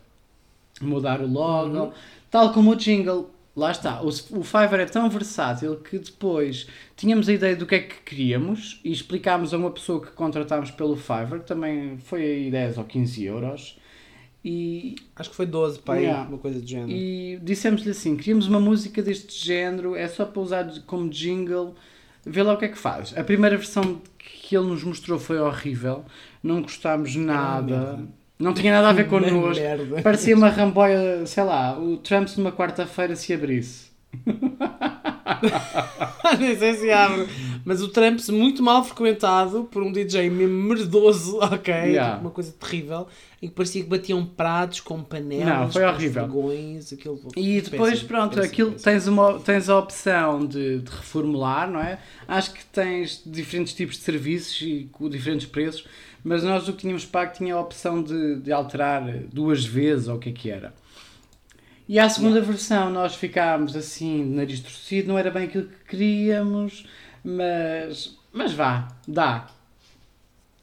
[0.80, 1.92] Mudar o logo, Uhum.
[2.30, 3.30] tal como o jingle.
[3.56, 7.74] Lá está, o, o Fiverr é tão versátil que depois tínhamos a ideia do que
[7.74, 12.50] é que queríamos e explicámos a uma pessoa que contratámos pelo Fiverr, também foi aí
[12.52, 13.76] 10 ou 15 euros,
[14.44, 16.28] e Acho que foi 12, pá, aí, Yeah.
[16.28, 16.90] uma coisa do género.
[16.90, 21.74] e dissemos-lhe assim: queríamos uma música deste género, é só para usar como jingle,
[22.24, 23.16] vê lá o que é que faz.
[23.16, 26.04] A primeira versão que ele nos mostrou foi horrível,
[26.42, 27.98] não gostámos nada,
[28.38, 29.62] não tinha nada a ver connosco.
[30.02, 33.87] Parecia uma ramboia, sei lá, o Trump numa quarta-feira se abrisse.
[36.38, 37.26] Nem sei se abre.
[37.64, 41.72] Mas o Tramps muito mal frequentado por um DJ mesmo merdoso, ok?
[41.74, 42.14] Yeah.
[42.14, 43.06] Tipo, Uma coisa terrível.
[43.40, 46.24] Em que parecia que batiam pratos com panelas, Não, foi horrível.
[46.24, 47.20] aquilo.
[47.36, 48.92] E depois, péssimo, pronto, péssimo, aquilo péssimo.
[48.92, 52.00] tens, uma, tens a opção de, de reformular, não é?
[52.26, 55.84] Acho que tens diferentes tipos de serviços e com diferentes preços,
[56.24, 60.16] mas nós o que tínhamos pago tinha a opção de, de alterar duas vezes ou
[60.16, 60.74] o que é que era.
[61.88, 65.96] E à segunda versão nós ficámos assim, de nariz torcido, não era bem aquilo que
[65.96, 66.86] queríamos,
[67.24, 69.46] mas, mas vá, dá.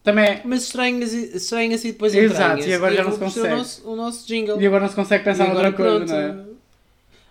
[0.04, 3.48] Também, Mas estranhas, estranhas e depois Exato, e agora já não se consegue.
[3.48, 4.62] O nosso, o nosso jingle.
[4.62, 6.46] e agora não se consegue pensar E noutra coisa, não é?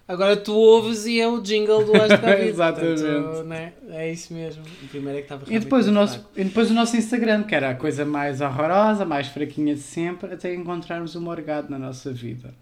[0.06, 2.48] Agora tu ouves e é o jingle do Astro David.
[2.50, 3.00] Exatamente.
[3.00, 3.72] Portanto, né?
[3.90, 4.62] É isso mesmo.
[4.82, 7.54] O primeiro é que estava E depois, o nosso, e depois o nosso Instagram, que
[7.54, 12.12] era a coisa mais horrorosa, mais fraquinha de sempre, até encontrarmos o Morgado na nossa
[12.12, 12.52] vida.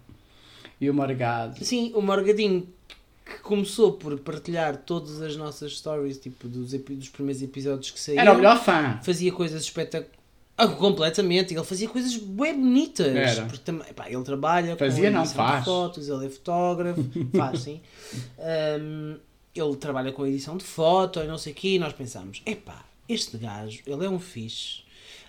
[0.79, 1.63] E o Morgado.
[1.63, 2.67] Sim, o Morgadinho
[3.25, 8.21] que começou por partilhar todas as nossas stories, tipo, dos, dos primeiros episódios que saíram.
[8.21, 8.99] Era o melhor fã.
[9.01, 10.11] Fazia coisas espetaculares.
[10.77, 11.53] completamente.
[11.53, 13.15] Ele fazia coisas bem bonitas.
[13.15, 13.45] Era.
[13.45, 15.59] Porque também, epá, ele trabalha Fazia, com não, faz.
[15.59, 17.03] de fotos, ele é fotógrafo,
[17.35, 17.81] faz sim.
[18.37, 19.15] Ahm,
[19.55, 22.83] ele trabalha com edição de foto e não sei o quê, e nós pensámos, epá,
[23.07, 24.82] este gajo, ele é um fixe.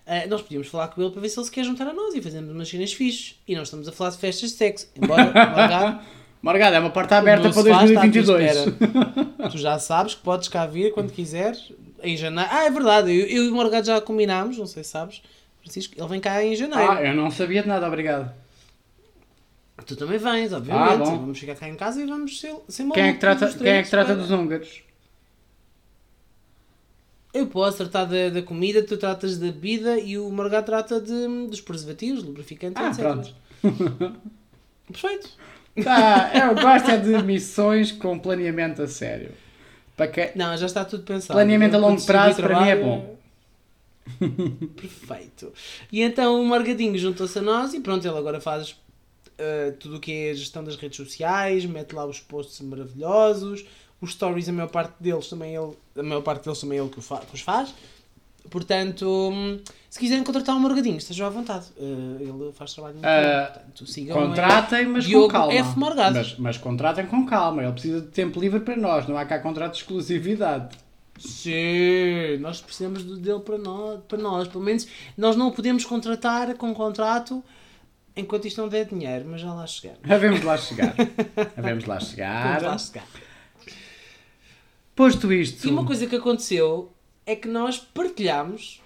[0.07, 2.15] Ah, nós podíamos falar com ele para ver se ele se quer juntar a nós
[2.15, 3.37] e fazermos umas cenas fixe.
[3.49, 4.89] E nós estamos a falar de festas de sexo.
[4.95, 6.01] Embora, Morgado,
[6.43, 8.57] Morgado, é uma porta aberta para se faz, está à tua 2022.
[8.67, 9.51] espera.
[9.51, 11.73] tu já sabes que podes cá vir quando quiseres.
[12.03, 12.51] Em janeiro.
[12.53, 13.11] Ah, é verdade.
[13.11, 15.23] Eu, eu e o Morgado já combinámos, não sei se sabes.
[15.63, 16.93] Francisco, ele vem cá em janeiro.
[16.93, 18.31] Ah, eu não sabia de nada, obrigado.
[19.87, 21.03] Tu também vens, obviamente.
[21.03, 21.17] Ah.
[21.17, 23.83] Vamos chegar cá em casa e vamos ser, ser Quem é que trata, quem é
[23.83, 24.83] que trata para- dos húngaros?
[27.35, 31.47] Eu posso tratar da, da comida, tu tratas da bebida e o Morgado trata de,
[31.49, 32.99] dos preservativos, lubrificantes, Ah, etc.
[33.01, 33.35] pronto.
[34.87, 35.29] Perfeito.
[35.83, 39.33] Tá, eu gosto é de missões com planeamento a sério.
[39.97, 40.33] Para que...
[40.37, 41.37] Não, já está tudo pensado.
[41.37, 43.15] Planeamento a Eu, longo quando distribuir prazo, para mim, é trabalho,
[44.77, 45.53] Perfeito.
[45.91, 50.01] E então o Morgadinho juntou-se a nós e pronto, ele agora faz uh, tudo o
[50.01, 53.65] que é a gestão das redes sociais, mete lá os posts maravilhosos,
[54.05, 56.91] os stories, a maior parte deles também ele, a maior parte deles também é ele
[56.91, 57.75] que, fa- que os faz.
[58.51, 61.65] Portanto, hum, se quiserem contratar o Morgadinho, estejam à vontade.
[61.79, 63.53] Uh, ele faz trabalho muito bom.
[63.55, 64.17] Portanto, sigam.
[64.29, 65.53] Contratem, mas Diogo com calma.
[65.55, 65.79] F.
[65.79, 66.15] Morgado.
[66.17, 67.63] Mas, mas contratem com calma.
[67.63, 69.09] Ele precisa de tempo livre para nós.
[69.09, 70.77] Não há cá contrato de exclusividade.
[71.19, 74.47] Sim, nós precisamos dele para nós, para nós.
[74.49, 74.87] Pelo menos
[75.17, 77.43] nós não o podemos contratar com contrato
[78.17, 79.95] enquanto isto não der dinheiro, mas já lá chegar.
[80.09, 80.95] Havemos lá chegar.
[81.57, 82.63] Havemos lá chegar.
[82.63, 83.07] lá chegar.
[84.95, 85.67] Posto isto.
[85.67, 86.91] E uma coisa que aconteceu
[87.27, 88.81] é que nós partilhámos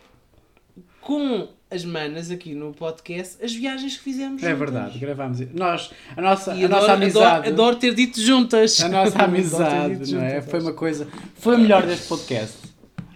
[1.00, 4.42] com as manas aqui no podcast as viagens que fizemos.
[4.42, 4.58] É juntas.
[4.58, 5.40] verdade, gravámos.
[5.52, 7.26] Nós, a nossa, E a adoro, nossa amizade.
[7.26, 8.80] adoro, adoro ter dito juntas.
[8.80, 10.40] A nossa amizade, não é?
[10.40, 11.06] Foi uma coisa.
[11.34, 12.56] Foi o melhor deste podcast.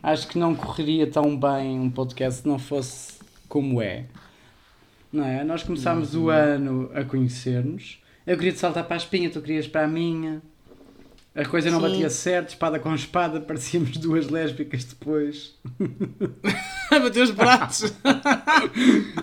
[0.03, 3.15] Acho que não correria tão bem um podcast se não fosse
[3.49, 4.05] como é.
[5.13, 5.45] Não é?
[5.45, 6.25] Nós começámos Uhum.
[6.25, 8.03] o ano a conhecer-nos.
[8.27, 10.43] Eu queria te saltar para a espinha, tu querias para a minha.
[11.35, 11.89] A coisa não Sim.
[11.89, 15.55] batia certo, espada com espada, parecíamos duas lésbicas depois.
[16.91, 17.85] Bateu os pratos.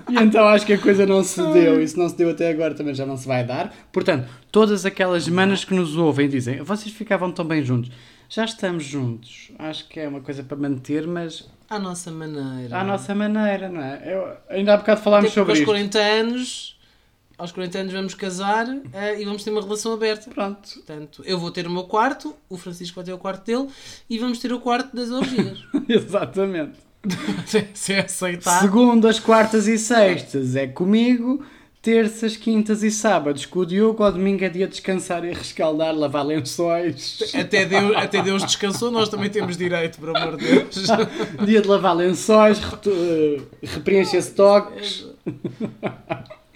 [0.10, 1.80] E então acho que a coisa não se deu.
[1.82, 3.72] E se não se deu até agora também já não se vai dar.
[3.92, 7.92] Portanto, todas aquelas manas que nos ouvem dizem vocês ficavam tão bem juntos.
[8.28, 9.52] Já estamos juntos.
[9.60, 12.76] Acho que é uma coisa para manter, mas À nossa maneira.
[12.76, 14.02] à nossa maneira, não é?
[14.06, 15.96] Eu, ainda há bocado falámos Até porque sobre aos isto.
[15.96, 16.79] 40 anos,
[17.40, 20.30] aos 40 anos vamos casar eh, e vamos ter uma relação aberta.
[20.30, 20.70] Pronto.
[20.74, 23.68] Portanto, eu vou ter o meu quarto, o Francisco vai ter o quarto dele
[24.10, 25.60] e vamos ter o quarto das orgias.
[25.88, 26.78] Exatamente.
[27.74, 28.60] Se aceitar.
[28.60, 31.44] Segundas, quartas e sextas é comigo.
[31.82, 34.04] Terças, quintas e sábados com o Diogo.
[34.04, 37.20] Ao domingo é dia de descansar e rescaldar, lavar lençóis.
[37.34, 40.76] Até Deus, até Deus descansou, nós também temos direito, por amor de Deus.
[41.46, 45.08] Dia de lavar lençóis, eh, repreencher stocks.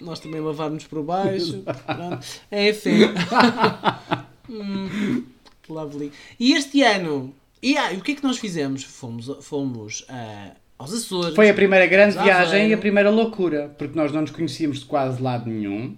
[0.04, 1.62] Nós também lavarmos por baixo.
[1.62, 2.26] Pronto.
[2.50, 2.90] É fé.
[4.46, 5.24] Hum,
[5.70, 6.12] lovely.
[6.38, 8.84] E este ano, e, ah, e o que é que nós fizemos?
[8.84, 11.34] Fomos, fomos ah, aos Açores.
[11.34, 14.84] Foi a primeira grande viagem e a primeira loucura, porque nós não nos conhecíamos de
[14.84, 15.96] quase lado nenhum.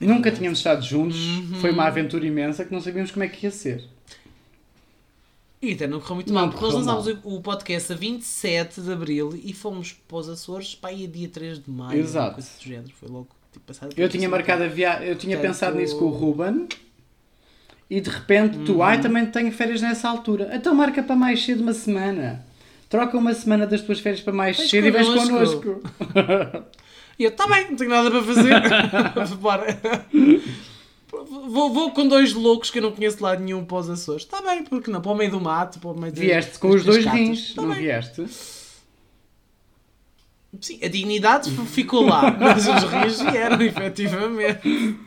[0.00, 1.20] Nunca tínhamos estado juntos.
[1.20, 1.60] Uhum.
[1.60, 3.84] Foi uma aventura imensa que não sabíamos como é que ia ser.
[5.62, 8.92] E até não correu muito Não mal, porque nós lançámos o podcast a 27 de
[8.92, 12.00] Abril e fomos para os Açores para aí a dia 3 de Maio.
[12.00, 12.34] Exato.
[12.34, 12.90] Coisa do género.
[12.98, 13.28] Foi logo.
[13.52, 16.66] Tipo, passado Eu tinha marcado a viagem, eu tinha Portanto- pensado nisso com o Ruben.
[17.90, 18.82] E de repente tu, Uhum.
[18.82, 20.48] ai, também tenho férias nessa altura.
[20.54, 22.46] Então marca para mais cedo uma semana.
[22.88, 25.82] Troca uma semana das tuas férias para mais Vens cedo e vens connosco.
[27.18, 29.34] E eu, tá bem, não tenho nada para fazer.
[29.38, 29.78] Bora.
[31.10, 34.22] Vou, vou com dois loucos que eu não conheço de lado nenhum para os Açores.
[34.22, 35.00] Está bem, porque não?
[35.00, 37.62] Para o meio do mato, para o meio de- Vieste com os dois rins, Tá
[37.62, 37.80] não bem.
[37.80, 38.26] vieste?
[40.60, 44.98] Sim, a dignidade ficou lá, mas os rios vieram, efetivamente.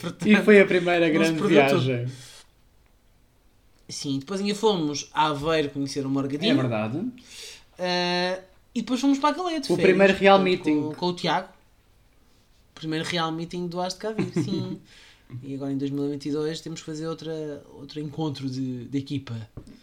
[0.00, 1.48] Portanto, E foi a primeira grande tudo.
[1.48, 2.06] viagem.
[3.88, 6.56] Sim, depois ainda fomos a Aveiro conhecer o É Morgadinho.
[6.56, 6.98] verdade.
[6.98, 8.42] Uh,
[8.74, 9.72] e depois fomos para a Galete.
[9.72, 10.82] O férias, primeiro real meeting.
[10.82, 11.48] Com, com o Tiago.
[12.72, 14.80] O primeiro real meeting do Has de Cá Vir, sim.
[15.42, 19.34] e agora em 2022 temos que fazer outra, outro encontro de, de equipa.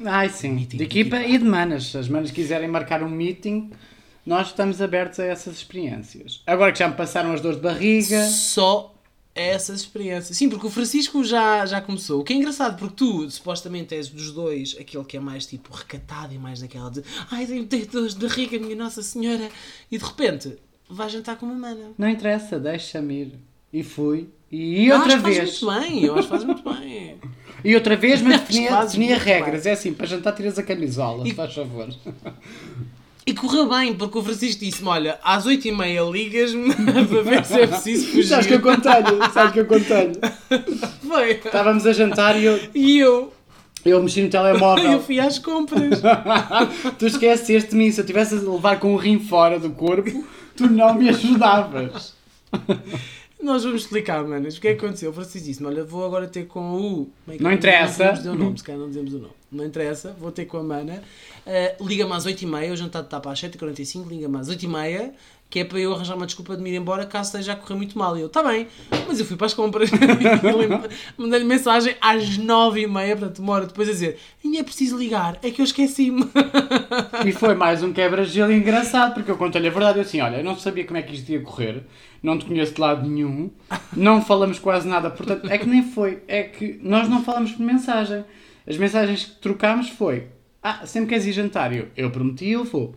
[0.04, 1.34] Ai sim, Meeting de de equipa equipa.
[1.34, 1.88] e de manas.
[1.88, 3.72] Se as manas quiserem marcar um meeting,
[4.26, 6.42] nós estamos abertos a essas experiências.
[6.48, 8.90] Agora que já me passaram as dores de barriga, Só
[9.36, 10.38] essas experiências.
[10.38, 12.22] Sim, porque o Francisco já, já começou.
[12.22, 15.74] O que é engraçado, porque tu supostamente és dos dois aquele que é mais tipo
[15.74, 19.50] recatado e mais daquela de ai, tenho dores de barriga, minha Nossa Senhora.
[19.92, 20.56] E de repente
[20.90, 21.92] vais jantar com uma mana.
[21.98, 23.40] não interessa, deixa-me ir.
[23.74, 24.30] E fui.
[24.56, 25.60] E Eu outra acho que vez.
[25.60, 27.16] Faz muito bem, eu acho que faz muito bem.
[27.66, 28.36] E outra vez, mas
[28.72, 29.66] As definia, regras.
[29.66, 31.88] É assim, para jantar tiras a camisola, E- faz favor.
[33.26, 37.68] E correu bem, porque o Francisco disse-me: Olha, às 8h30 ligas-me para ver se é
[37.68, 38.28] preciso fugir.
[38.28, 40.14] Sabes que eu contelho, sabes que eu contelho.
[41.08, 41.32] Foi.
[41.32, 43.34] Estávamos a jantar e eu, E eu,
[43.86, 45.00] eu mexi no eu telemóvel.
[45.00, 46.02] fui às compras.
[47.00, 50.26] tu esqueceste de mim, se eu tivesse a levar com o rim fora do corpo,
[50.58, 52.14] tu não me ajudavas.
[53.44, 54.56] Nós vamos explicar, manas.
[54.58, 55.10] O que é que aconteceu?
[55.10, 57.10] O Francisco disse-me: Olha, vou agora ter com o.
[57.28, 57.56] é que Não é?
[57.56, 58.06] interessa.
[58.06, 59.34] Não dizer o nome, se calhar não dizemos o nome.
[59.52, 61.04] Não interessa, vou ter com a mana.
[61.46, 65.12] Uh, liga-me às 8h30, o jantar está para às 7h45, liga-me às 8h30,
[65.50, 67.76] que é para eu arranjar uma desculpa de me ir embora caso esteja a correr
[67.76, 68.18] muito mal.
[68.18, 68.66] E eu, está bem,
[69.08, 69.92] mas eu fui para as compras.
[71.18, 75.52] Mandei-lhe mensagem às 9h30, portanto, uma hora depois a dizer: ainda é preciso ligar, é
[75.52, 76.24] que eu esqueci-me.
[77.26, 80.00] E foi mais um quebra-gelo engraçado, porque eu contei-lhe a verdade.
[80.00, 81.84] Eu assim, olha, eu não sabia como é que isto ia correr,
[82.24, 83.52] não te conheço de lado nenhum,
[83.96, 86.24] não falamos quase nada, portanto, é que nem foi.
[86.28, 88.24] É que nós não falamos por mensagem.
[88.66, 90.28] As mensagens que trocámos foi,
[90.62, 91.76] ah, sempre queres ir jantar?
[91.76, 92.96] Eu, eu prometi, eu vou.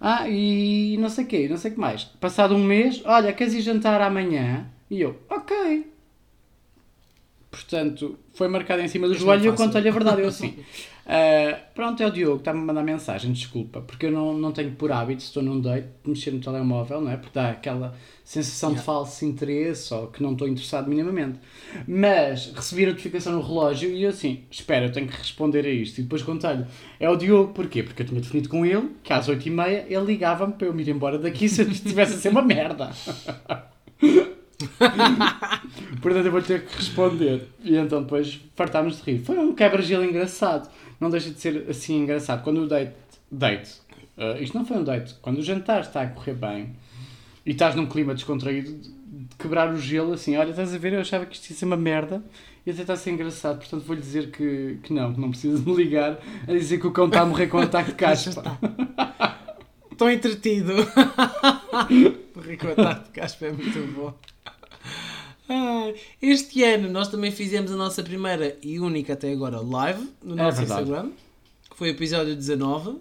[0.00, 2.04] Ah, e não sei o quê, não sei o que mais.
[2.04, 4.70] Passado um mês, olha, queres ir jantar amanhã?
[4.88, 5.90] E eu, ok.
[7.50, 9.66] Portanto, foi marcado em cima do Mas não joelho e eu fácil.
[9.66, 10.22] contei-lhe a verdade.
[10.22, 10.56] Eu assim,
[11.06, 14.72] ah, pronto, é o Diogo, está-me a mandar mensagem, desculpa, porque eu não, não tenho
[14.72, 17.16] por hábito, se estou num date, de mexer no telemóvel, não é?
[17.16, 18.86] Porque dá aquela sensação de Yeah.
[18.86, 21.38] falso interesse ou que não estou interessado minimamente.
[21.86, 25.70] Mas recebi a notificação no relógio e eu assim, espera, eu tenho que responder a
[25.70, 25.98] isto.
[25.98, 26.64] E depois contei-lhe,
[26.98, 27.82] é o Diogo, porquê?
[27.82, 30.88] Porque eu tinha definido com ele que às 8h30 ele ligava-me para eu me ir
[30.88, 32.90] embora daqui se eu estivesse a ser uma merda.
[36.00, 37.48] Portanto, eu vou ter que responder.
[37.62, 39.18] E então depois fartámos de rir.
[39.18, 40.70] Foi um quebra-gelo engraçado.
[40.98, 42.42] Não deixa de ser assim engraçado.
[42.42, 42.94] Quando o date.
[43.30, 43.70] Date.
[44.16, 45.14] uh, isto não foi um date.
[45.20, 46.74] Quando o jantar está a correr bem
[47.44, 51.00] e estás num clima descontraído, de quebrar o gelo assim, olha, estás a ver, eu
[51.00, 52.22] achava que isto ia ser uma merda
[52.66, 53.58] e até está a ser engraçado.
[53.58, 56.18] Portanto, vou-lhe dizer que, que não, que não precisa de me ligar
[56.48, 58.58] a dizer que o cão está a morrer com um ataque de caspa.
[59.92, 60.72] Estou entretido.
[62.34, 64.12] o Rico Ataque de Caspa é muito bom.
[65.48, 70.34] Ai, Este ano nós também fizemos a nossa primeira e única até agora live no
[70.34, 70.82] É nosso verdade.
[70.82, 71.10] Instagram,
[71.70, 72.98] que foi o episódio 19.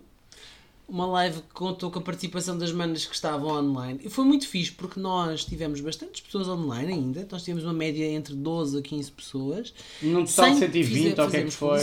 [0.88, 3.99] Uma live que contou com a participação das manas que estavam online.
[4.03, 7.27] E foi muito fixe porque nós tivemos bastantes pessoas online ainda.
[7.31, 9.73] Nós tivemos uma média entre 12 a 15 pessoas.
[10.01, 11.79] Num total de Sem 120 fizer- ou o que é que foi?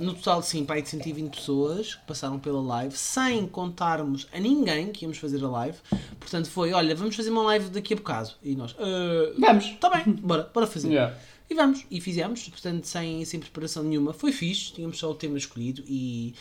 [0.00, 4.90] No total, sim, pai de 120 pessoas que passaram pela live, sem contarmos a ninguém
[4.92, 5.76] que íamos fazer a live.
[6.18, 8.30] Portanto, foi: olha, vamos fazer uma live daqui a bocado.
[8.42, 9.66] E nós, "Ah, Vamos.
[9.66, 10.88] Está bem, bora, bora fazer.
[10.88, 11.14] Yeah.
[11.50, 14.12] E vamos, e fizemos, portanto, sem, sem preparação nenhuma.
[14.14, 16.32] Foi fixe, tínhamos só o tema escolhido e,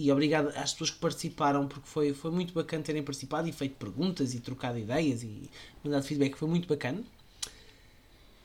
[0.00, 3.74] e obrigado às pessoas que participaram, porque foi, foi muito bacana terem participado e feito
[3.74, 5.50] perguntas e trocado ideias e
[5.82, 7.02] mandado feedback, foi muito bacana.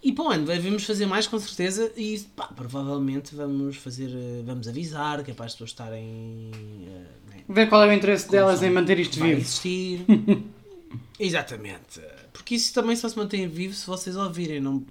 [0.02, 4.42] E para o ano devemos fazer mais com certeza e pá, provavelmente vamos fazer, eh,
[4.44, 6.50] vamos avisar, que é para as pessoas estarem
[6.88, 9.40] eh, né, Ver qual é o interesse delas em manter isto vivo.
[9.40, 10.04] existir.
[11.20, 12.02] Exatamente.
[12.34, 14.60] Porque isso também só se mantém vivo se vocês ouvirem.
[14.60, 14.84] Não,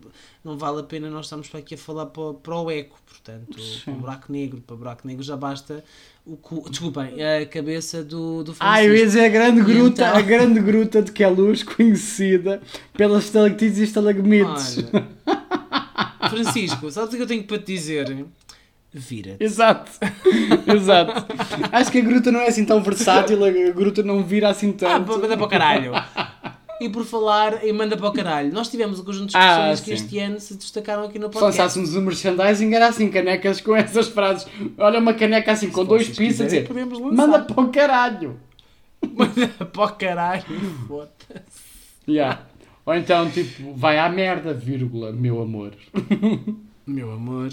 [0.44, 2.98] não vale a pena nós estarmos para aqui a falar para, o- para o eco.
[3.06, 4.60] Portanto, para o buraco negro.
[4.66, 5.84] Para o buraco negro já basta
[6.24, 9.06] o cu, desculpem, a cabeça do, do Ah, eu ia Francisco.
[9.06, 10.16] dizer a grande E gruta, então?
[10.16, 12.62] a grande gruta de Queluz, conhecida
[12.94, 14.78] pelas estalactites e estalagmites.
[14.78, 18.24] Olha, Francisco, sabes o que eu tenho para te dizer?
[18.94, 19.42] Vira-te.
[19.42, 19.90] Exato,
[20.72, 21.26] exato.
[21.72, 25.00] Acho que a gruta não é assim tão versátil, a gruta não vira assim Ah,
[25.00, 25.18] tanto.
[25.18, 25.92] manda para o caralho.
[26.82, 29.80] E por falar em manda para o caralho, nós tivemos um conjunto de Ah, expressões
[29.80, 31.58] que este ano se destacaram aqui no Se podcast.
[31.60, 34.46] lançássemos o merchandising, era assim, canecas com essas frases.
[34.78, 36.68] Olha uma caneca assim, com Se dois pisos a dizer,
[37.12, 38.40] manda para o caralho.
[39.14, 40.44] Manda para o caralho.
[40.88, 41.62] Foda-se.
[42.08, 42.42] Yeah.
[42.84, 45.72] Ou então, tipo, vai à merda, vírgula, meu amor.
[46.86, 47.52] Meu amor.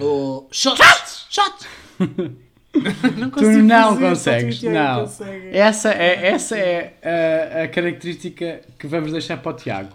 [0.00, 0.48] Ou.
[0.50, 1.26] Shots!
[1.28, 1.66] Shots!
[3.16, 5.00] não Tu não dizer, consegues, o não.
[5.02, 5.48] consegue.
[5.56, 9.94] Essa é, essa é a, a característica que vamos deixar para o Tiago.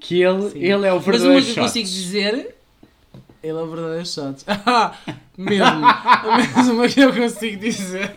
[0.00, 0.58] Que ele, Sim.
[0.58, 1.60] ele é o Mas uma verdadeiro que eu shot.
[1.60, 2.54] consigo dizer.
[3.42, 4.44] Ele é o verdadeiro shots.
[4.66, 4.94] Ah,
[5.36, 5.80] mesmo.
[6.54, 8.12] Mas uma que eu consigo dizer.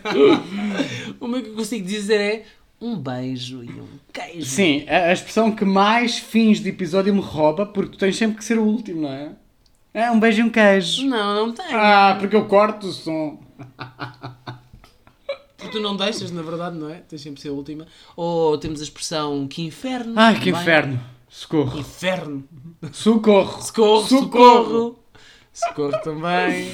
[1.20, 2.44] uma que eu consigo dizer é.
[2.80, 4.44] Um beijo e um queijo.
[4.44, 8.36] Sim, a, a expressão que mais fins de episódio me rouba, porque tu tens sempre
[8.36, 9.30] que ser o último, não é?
[9.94, 11.06] É um beijo e um queijo.
[11.06, 11.72] Não, não tem.
[11.72, 13.40] Ah, porque eu corto o som.
[15.56, 16.96] Porque tu não deixas, na verdade, não é?
[17.08, 17.86] Tens sempre de ser a última.
[18.16, 20.12] Ou temos a expressão que inferno.
[20.16, 20.60] Ai, que também.
[20.60, 21.00] inferno.
[21.28, 21.78] Socorro.
[21.78, 22.44] Inferno.
[22.92, 23.62] Socorro.
[23.62, 24.98] Socorro, socorro.
[25.52, 26.72] Socorro também.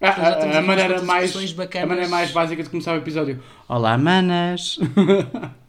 [0.00, 3.42] A, Depois já a- a maneira mais, a maneira mais básica de começar o episódio.
[3.68, 4.78] Olá, manas.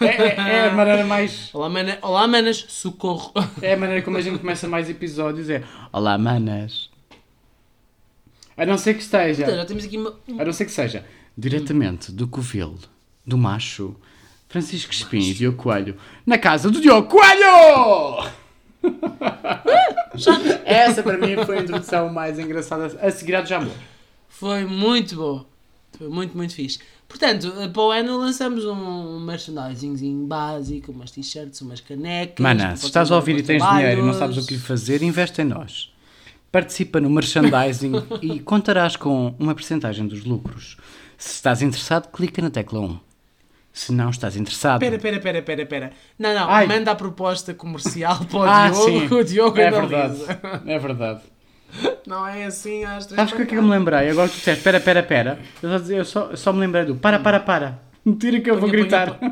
[0.00, 1.50] É, é- é a maneira mais.
[1.54, 1.98] Olá, mana...
[2.02, 3.32] Olá, manas, socorro.
[3.62, 5.48] É a maneira como a gente começa mais episódios.
[5.50, 5.62] É
[5.92, 6.90] Olá, manas.
[8.56, 9.42] A não ser que esteja.
[9.42, 10.14] Então, já temos aqui uma...
[10.38, 11.04] A não ser que seja
[11.36, 12.78] diretamente do Covil,
[13.26, 13.94] do macho
[14.48, 18.30] Francisco Espinho e Diogo Coelho, na casa do Diogo Coelho!
[20.64, 23.72] Essa para mim foi a introdução mais engraçada a seguir de Jamor.
[24.28, 25.46] Foi muito boa.
[25.96, 26.78] Foi muito, muito fixe.
[27.08, 32.42] Portanto, eh, para o ano lançamos um merchandisingzinho básico, umas t-shirts, umas canecas.
[32.42, 33.80] Mana, se estás a ouvir e tens trabalhos.
[33.80, 35.92] dinheiro e não sabes o que fazer, investe em nós.
[36.52, 40.76] Participa no merchandising e contarás com uma percentagem dos lucros.
[41.16, 43.00] Se estás interessado, clica na tecla 1.
[43.72, 45.92] Se não estás interessado, Pera, pera, pera, pera, pera.
[46.18, 46.66] Não, não, Ai.
[46.66, 50.18] manda a proposta comercial para o ah, Diogo, sim, o Diogo é verdade,
[50.66, 51.20] é verdade.
[52.06, 54.08] Não é assim às três Sabes o que é que eu me lembrei?
[54.10, 55.38] Agora que tu disseste, pera, pera, pera.
[55.62, 57.78] Eu só, eu só, eu só me lembrei do para, para, para.
[58.20, 59.18] Tira que eu vou Ponha, gritar.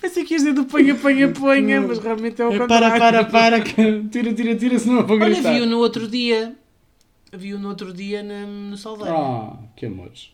[0.00, 2.98] Pensei que ias dizer do panha, panha, panha, mas realmente é o É, contrário.
[2.98, 3.60] para, para, para.
[3.64, 5.52] que- Tira, tira, tira, senão eu vou Olha, gritar.
[5.52, 6.54] vi-o no outro dia.
[7.32, 9.14] Vi-o no outro dia na- no Salveiro.
[9.14, 10.30] Ah, que amores.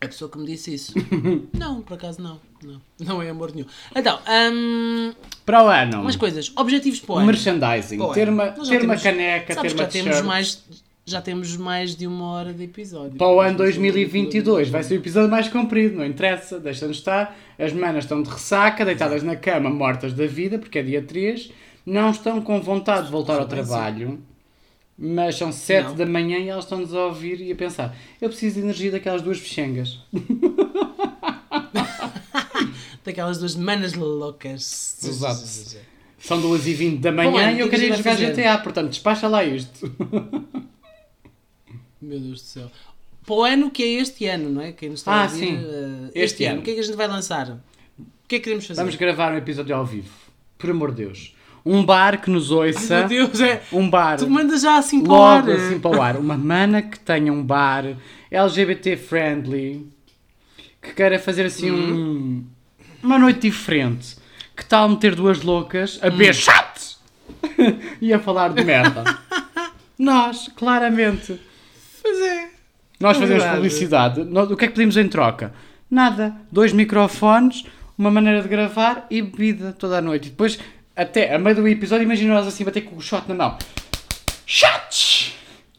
[0.00, 0.94] A pessoa que me disse isso.
[1.58, 2.40] não, por acaso não.
[2.64, 3.66] Não, não é amor nenhum.
[3.94, 4.18] Então,
[4.52, 5.12] hum,
[5.44, 6.52] Para o ano, umas coisas.
[6.56, 7.26] Objetivos para o ano.
[7.26, 7.98] merchandising.
[7.98, 8.32] Para o Ter ano.
[8.32, 10.64] uma, ter uma temos- caneca, Sabes ter uma já temos mais
[11.06, 13.18] já temos mais de uma hora de episódio.
[13.18, 17.36] Para o ano 2022 vai ser o episódio mais comprido, não interessa, deixa-nos estar.
[17.58, 21.50] As manas estão de ressaca, deitadas na cama, mortas da vida, porque é dia 3.
[21.84, 24.18] Não estão com vontade de voltar ao trabalho,
[24.98, 25.94] mas são 7 Não.
[25.96, 29.20] da manhã e elas estão-nos a ouvir e a pensar: eu preciso de energia daquelas
[29.20, 29.98] duas fechengas.
[33.04, 34.98] Daquelas duas manas loucas.
[35.04, 35.44] Exato.
[36.18, 38.16] São 2h20 da manhã Bom, e eu que é quero que ir a gente jogar
[38.16, 38.32] fazer?
[38.32, 39.92] GTA, portanto despacha lá isto.
[42.00, 42.70] Meu Deus do céu.
[43.26, 44.72] Para o ano que é este ano, não é?
[44.72, 45.56] Quem nos está a Ah, ouvir, sim.
[45.56, 46.52] eh, Este este, ano.
[46.54, 46.60] ano.
[46.60, 47.48] O que é que a gente vai lançar?
[47.50, 47.58] O
[48.28, 48.80] que é que queremos fazer?
[48.80, 50.10] Vamos gravar um episódio ao vivo,
[50.58, 51.34] por amor de Deus.
[51.64, 53.06] Um bar que nos ouça.
[53.06, 53.62] Meu Deus, é.
[53.72, 54.18] Um bar.
[54.18, 55.56] Tu mandas já assim para o logo ar.
[55.56, 56.16] assim para o ar.
[56.18, 57.96] Uma mana que tenha um bar
[58.30, 59.86] LGBT friendly,
[60.82, 62.44] que queira fazer assim um,
[63.04, 64.16] uma noite diferente.
[64.56, 66.96] Que tal meter duas loucas a beber chat
[68.00, 69.02] e a falar de merda?
[69.98, 71.40] Nós, claramente.
[72.02, 72.48] Pois é.
[73.00, 73.56] Nós É fazemos verdade.
[73.56, 74.24] publicidade.
[74.24, 75.52] Nós- o que é que pedimos em troca?
[75.90, 76.34] Nada.
[76.50, 77.64] Dois microfones,
[77.98, 80.26] uma maneira de gravar e bebida toda a noite.
[80.28, 80.58] E depois,
[80.96, 83.58] até a meio do episódio, imagina nós assim bater com o shot na mão.
[84.46, 85.32] Shots!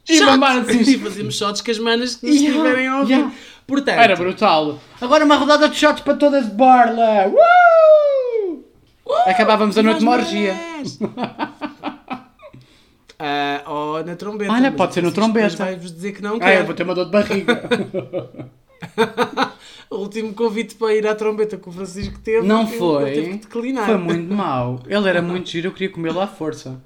[0.07, 0.25] E Shots!
[0.31, 0.79] mamar assim.
[0.91, 3.13] E fazemos shots com as manas que nos Yeah, estiverem a ouvir.
[3.13, 3.33] yeah.
[3.67, 4.79] Portanto, Era brutal.
[5.01, 7.27] Agora uma rodada de shots para todas de borla.
[7.27, 8.63] Uh!
[9.25, 10.53] Acabávamos a noite de uma orgia.
[13.17, 14.51] Ah, ou na trombeta.
[14.51, 15.55] Olha, pode ser no Francisco depois trombeta.
[15.63, 16.59] Vai-vos dizer que não Ah, quer.
[16.59, 17.63] eu vou ter uma dor de barriga.
[19.89, 22.45] O último convite para ir à trombeta que o Francisco teve.
[22.45, 23.11] Não foi.
[23.13, 23.85] teve que declinar.
[23.85, 24.81] Foi muito mau.
[24.89, 26.81] Ele era muito giro, eu queria comê-lo à força.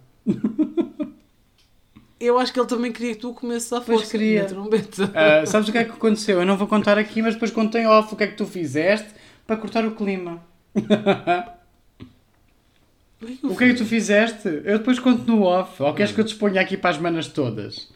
[2.19, 4.43] Eu acho que ele também queria que tu à Pois força queria.
[4.43, 5.11] na trombeta.
[5.15, 6.39] Ah, sabes o que é que aconteceu?
[6.39, 9.07] Eu não vou contar aqui, mas depois contei off o que é que tu fizeste
[9.47, 10.43] para cortar o clima.
[13.43, 14.47] O que é que tu fizeste?
[14.63, 15.81] Eu depois conto no off.
[15.81, 17.89] Ou queres que eu te exponha aqui para as manas todas?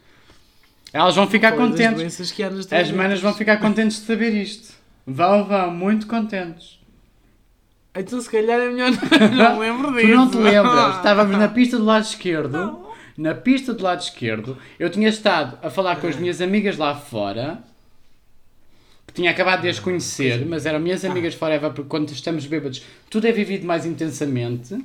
[0.92, 2.32] Elas vão ficar Foi contentes.
[2.72, 4.72] As manas vão ficar contentes de saber isto.
[5.06, 6.78] Vão, vão, muito contentes.
[7.94, 8.90] Então se calhar é melhor
[9.36, 10.08] não me lembro Tu disso.
[10.14, 10.96] não te lembras?
[10.96, 12.84] Estávamos na pista do lado esquerdo.
[13.16, 14.58] Na pista do lado esquerdo.
[14.78, 17.62] Eu tinha estado a falar com as minhas amigas lá fora.
[19.06, 22.82] Que tinha acabado de as conhecer, mas eram minhas amigas forever, porque quando estamos bêbados
[23.08, 24.76] tudo é vivido mais intensamente.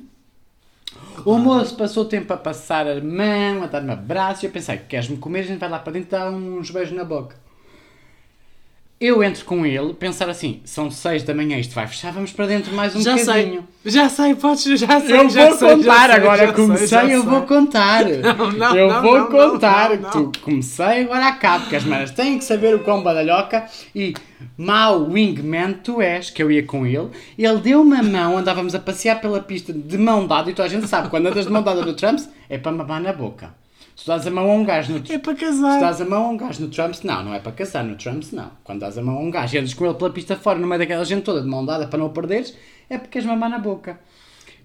[1.24, 4.76] O moço passou o tempo a passar a mão, a dar-me abraço, e eu pensei,
[4.78, 5.40] queres-me comer?
[5.40, 7.36] A gente vai lá para dentro e dar uns beijos na boca.
[9.00, 12.44] Eu entro com ele, pensar assim, são seis da manhã, isto vai fechar, vamos para
[12.46, 13.66] dentro mais um já bocadinho.
[13.82, 16.52] sei, já sei, podes, já sei, Eu já vou sei, já contar, sei, agora já
[16.52, 17.30] comecei, já eu sei.
[17.30, 18.04] vou contar.
[18.20, 19.96] Não, não, eu não, vou não, contar.
[19.96, 20.30] não, não.
[20.30, 24.12] Tu comecei, agora acabo, porque as manas têm que saber o quão badalhoca e
[24.58, 27.08] mau wingman tu és, que eu ia com ele.
[27.38, 30.70] Ele deu uma mão, andávamos a passear pela pista de mão dada, e toda a
[30.70, 33.54] gente sabe, quando andas de mão dada no Trumps, é para mamar na boca.
[33.96, 35.80] Se tu dás a mão a um gajo no É para se casar.
[35.80, 38.32] dás a mão a um gajo no Trumps, não, não é para casar no Trumps,
[38.32, 38.50] não.
[38.64, 40.66] Quando dás a mão a um gajo e andas com ele pela pista fora, no
[40.66, 42.54] meio daquela gente toda de mão dada para não o perderes,
[42.88, 43.98] é porque queres mamar na boca.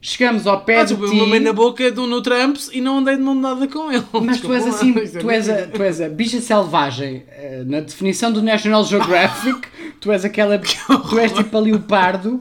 [0.01, 3.15] Chegamos ao pé Ah, eu ti, mamei na boca do no Trumps e não andei
[3.17, 4.05] de mão dada com ele.
[4.23, 8.31] mas tu és assim, tu és, a, tu és a bicha selvagem, eh, na definição
[8.31, 9.67] do National Geographic,
[9.99, 12.39] tu és aquela, tu és tipo a leopardo,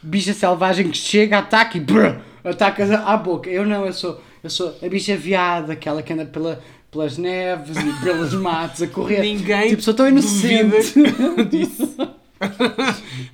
[0.00, 3.50] bicha selvagem que chega, ataca e brrr, atacas à boca.
[3.50, 7.76] Eu não, eu sou, eu sou a bicha viada, aquela que anda pela, pelas neves
[7.76, 9.20] e pelos matos a correr.
[9.20, 10.94] Ninguém tipo, sou tão inocente.
[11.50, 11.96] disso.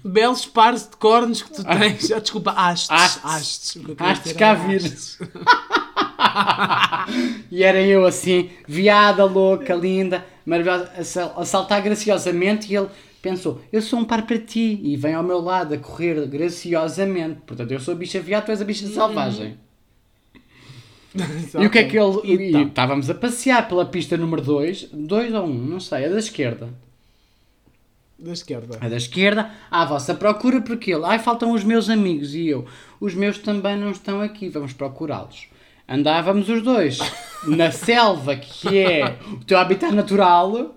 [0.04, 2.10] Belos pares de cornos que tu tens.
[2.12, 2.90] Ah, desculpa, hastes.
[2.90, 3.78] Hastes.
[3.98, 4.32] Hastes.
[4.34, 4.82] Cá era vir.
[4.84, 5.18] hastes.
[7.50, 12.88] E era eu assim, viada, louca, linda, maravilhosa, a sal- a saltar graciosamente e ele
[13.22, 17.40] pensou, eu sou um par para ti e vem ao meu lado a correr graciosamente.
[17.46, 19.58] Portanto, eu sou a bicha viada, tu és a bicha selvagem.
[21.58, 22.20] E o que é que ele...
[22.24, 26.06] e Então, estávamos a passear pela pista número 2, 2 ou 1, um, não sei,
[26.06, 26.68] a da esquerda.
[28.18, 28.78] da esquerda.
[28.80, 32.66] A da esquerda, à vossa procura, porque ele, ai, faltam os meus amigos e eu,
[33.00, 35.46] os meus também não estão aqui, vamos procurá-los.
[35.88, 36.98] Andávamos os dois
[37.46, 40.74] na selva, que é o teu habitat natural,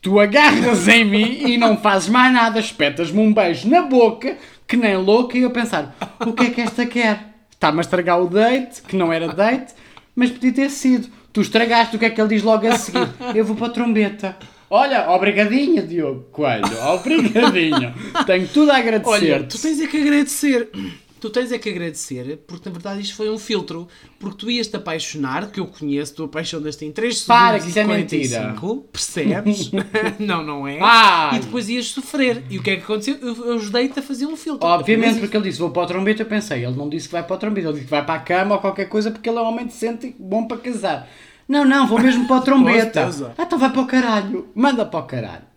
[0.00, 4.36] tu agarras em mim e não fazes mais nada, espetas-me um beijo na boca,
[4.66, 5.96] que nem louca, e eu pensar,
[6.26, 7.35] o que é que esta quer?
[7.56, 9.74] Está-me a estragar o date, que não era date,
[10.14, 11.08] mas podia ter sido.
[11.32, 13.08] Tu estragaste, o que é que ele diz logo a seguir?
[13.34, 14.36] Eu vou para a trombeta.
[14.68, 17.94] Olha, obrigadinho, Diogo Coelho, obrigadinho.
[18.26, 19.32] Tenho tudo a agradecer.
[19.32, 20.70] Olha, tu tens é que agradecer.
[21.26, 23.88] Tu tens é que agradecer, porque na verdade isto foi um filtro.
[24.16, 27.68] Porque tu ias te apaixonar, que eu conheço, tu apaixonas-te em 3 segundos Para, que
[27.68, 29.70] isso é 45, percebes?
[30.20, 30.78] não, não é?
[30.80, 31.38] Ai.
[31.38, 32.44] E depois ias sofrer.
[32.48, 33.16] E o que é que aconteceu?
[33.20, 34.68] Eu, eu ajudei-te a fazer um filtro.
[34.68, 37.12] Obviamente, Mas porque ele disse vou para o trombeta, eu pensei, ele não disse que
[37.12, 39.28] vai para o trombeta, ele disse que vai para a cama ou qualquer coisa porque
[39.28, 41.08] ele é um homem decente e bom para casar.
[41.48, 43.10] Não, não, vou mesmo para o trombeta.
[43.36, 44.48] ah, então vai para o caralho.
[44.54, 45.55] Manda para o caralho.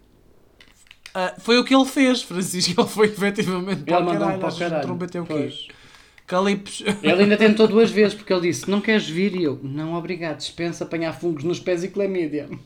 [1.19, 2.79] Ah, foi o que ele fez, Francisco.
[2.79, 4.39] Ele foi efetivamente para Ele o caralho.
[4.39, 4.83] para o caralho.
[4.83, 5.51] trombeta é o quê?
[6.25, 6.81] Calipos.
[7.03, 10.37] Ele ainda tentou duas vezes porque ele disse não queres vir e eu não obrigado,
[10.37, 12.47] dispensa apanhar fungos nos pés e clamídia.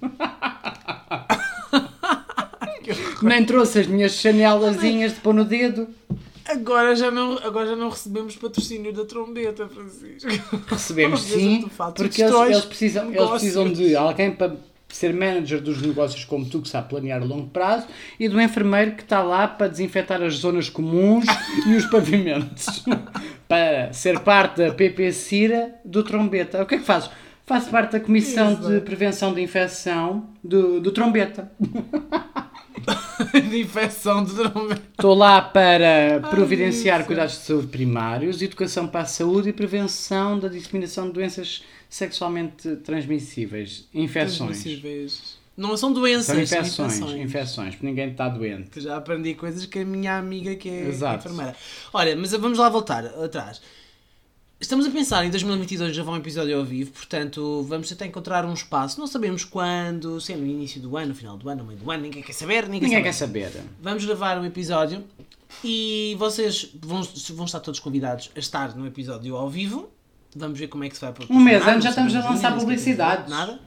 [3.24, 5.88] Nem trouxe as minhas chanelazinhas de pôr no dedo.
[6.46, 10.30] Agora já, não, agora já não recebemos patrocínio da trombeta, Francisco.
[10.68, 14.58] Recebemos sim, porque eles, eles precisam, eles precisam de alguém para
[14.96, 17.88] ser manager dos negócios como tu, que sabe planear a longo prazo,
[18.20, 21.26] e do enfermeiro que está lá para desinfetar as zonas comuns
[21.68, 22.84] e os pavimentos.
[23.48, 26.64] para ser parte da PP-Cira do Trombeta.
[26.64, 27.10] O que é que fazes?
[27.46, 31.52] Faço parte da Comissão de Prevenção de Infecção do, do Trombeta.
[33.50, 34.32] de infecção de.
[34.92, 37.08] Estou lá para providenciar isso.
[37.08, 42.76] cuidados de saúde primários, educação para a saúde e prevenção da disseminação de doenças sexualmente
[42.78, 44.62] transmissíveis, infecções.
[44.62, 45.42] Transmissíveis.
[45.56, 47.22] Não são doenças, São infecções, infecções.
[47.22, 48.72] infecções, porque ninguém está doente.
[48.72, 51.28] Que já aprendi coisas que a minha amiga que é Exato.
[51.28, 51.56] enfermeira.
[51.94, 53.62] Olha, mas vamos lá voltar atrás.
[54.64, 58.46] Estamos a pensar em 2022 já vai um episódio ao vivo, portanto vamos tentar encontrar
[58.46, 58.98] um espaço.
[58.98, 61.80] Não sabemos quando, se é no início do ano, no final do ano, no meio
[61.82, 63.42] do ano, ninguém quer saber, ninguém, Ninguém sabe.
[63.42, 63.64] quer saber.
[63.82, 65.04] Vamos gravar um episódio
[65.62, 67.02] e vocês vão,
[67.32, 69.90] vão estar todos convidados a estar no episódio ao vivo.
[70.34, 73.30] Vamos ver como é que se vai Um mês antes já estamos a lançar publicidades.
[73.30, 73.60] Nada.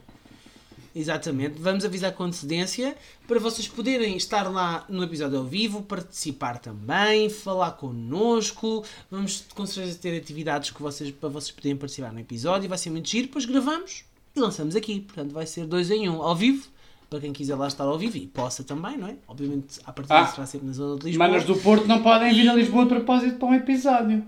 [0.97, 1.59] Exatamente.
[1.59, 2.95] Vamos avisar com antecedência
[3.27, 8.83] para vocês poderem estar lá no episódio ao vivo, participar também, falar connosco.
[9.11, 12.67] Vamos com certeza ter atividades que vocês, para vocês poderem participar no episódio.
[12.67, 13.27] Vai ser muito giro.
[13.27, 14.03] Depois gravamos
[14.35, 15.01] e lançamos aqui.
[15.01, 16.67] Portanto, vai ser dois em um ao vivo.
[17.09, 19.15] Para quem quiser lá estar ao vivo e possa também, não é?
[19.27, 20.25] Obviamente, a partir Ah.
[20.27, 21.27] será sempre na zona de Lisboa.
[21.29, 24.25] Manas do Porto não podem vir a Lisboa de propósito para um episódio.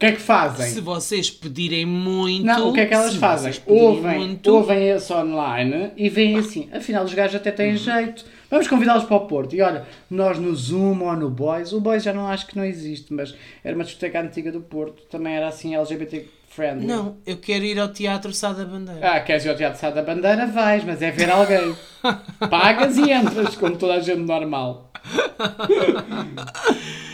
[0.00, 0.66] que é que fazem?
[0.70, 2.46] Se vocês pedirem muito.
[2.46, 3.52] Não, o que é que elas fazem?
[3.66, 7.56] Ouvem, muito, ouvem esse online e veem assim, afinal os gajos até Uhum.
[7.56, 8.24] têm jeito.
[8.50, 9.54] Vamos convidá-los para o Porto.
[9.54, 12.64] E olha, nós no Zoom ou no Boys, o Boys já não acho que não
[12.64, 16.86] existe, mas era uma discoteca antiga do Porto, também era assim LGBT friendly.
[16.86, 19.06] Não, eu quero ir ao Teatro Sá da Bandeira.
[19.06, 20.46] Ah, queres ir ao Teatro Sá da Bandeira?
[20.46, 21.76] Vais, mas é ver alguém.
[22.48, 24.90] Pagas e entras, como toda a gente normal.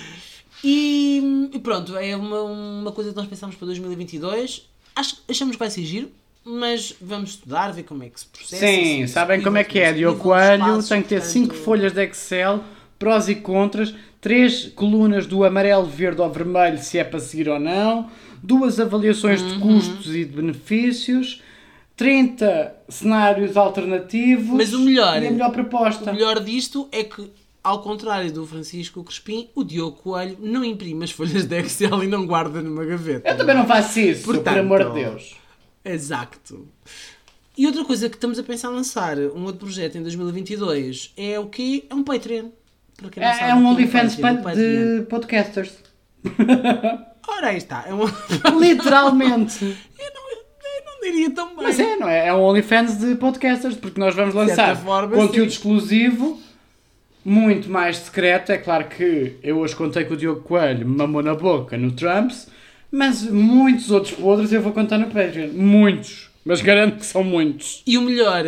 [0.64, 4.66] E, e pronto, é uma, uma coisa que nós pensamos para 2022.
[4.94, 6.10] Acho, achamos que vai ser giro,
[6.44, 8.66] mas vamos estudar, ver como é que se processa.
[8.66, 9.92] Sim, se sabem como é que é.
[9.92, 12.62] Diogo Coelho tem que ter 5 folhas de Excel,
[12.98, 17.60] prós e contras, 3 colunas do amarelo, verde ou vermelho, se é para seguir ou
[17.60, 18.10] não,
[18.42, 19.48] duas avaliações Uhum.
[19.48, 21.42] de custos e de benefícios,
[21.96, 26.10] 30 cenários alternativos Mas o melhor- e a melhor proposta.
[26.10, 27.30] O melhor disto é que,
[27.66, 32.06] ao contrário do Francisco Crespim, o Diogo Coelho não imprime as folhas de Excel e
[32.06, 33.28] não guarda numa gaveta.
[33.28, 35.34] Eu também não faço isso, Portanto, por amor de Deus.
[35.84, 36.68] Exato.
[37.58, 41.40] E outra coisa que estamos a pensar em lançar, um outro projeto em 2022, é
[41.40, 41.84] o quê?
[41.90, 42.50] É um Patreon.
[42.96, 45.72] Para quem não sabe, É, é um que OnlyFans de podcasters.
[47.26, 47.84] Ora, aí está.
[47.88, 48.04] É um...
[48.60, 49.64] Literalmente.
[49.64, 51.64] eu, não, eu não diria tão bem.
[51.64, 52.28] Mas é, não é?
[52.28, 55.56] É um OnlyFans de podcasters, porque nós vamos lançar forma, conteúdo sim.
[55.56, 56.45] exclusivo,
[57.26, 58.52] muito mais secreto.
[58.52, 61.90] É claro que eu hoje contei que o Diogo Coelho me mamou na boca no
[61.90, 62.46] Trumps,
[62.90, 65.50] mas muitos outros podres eu vou contar no Patreon.
[65.52, 66.30] Muitos.
[66.44, 67.82] Mas garanto que são muitos.
[67.84, 68.44] E o melhor,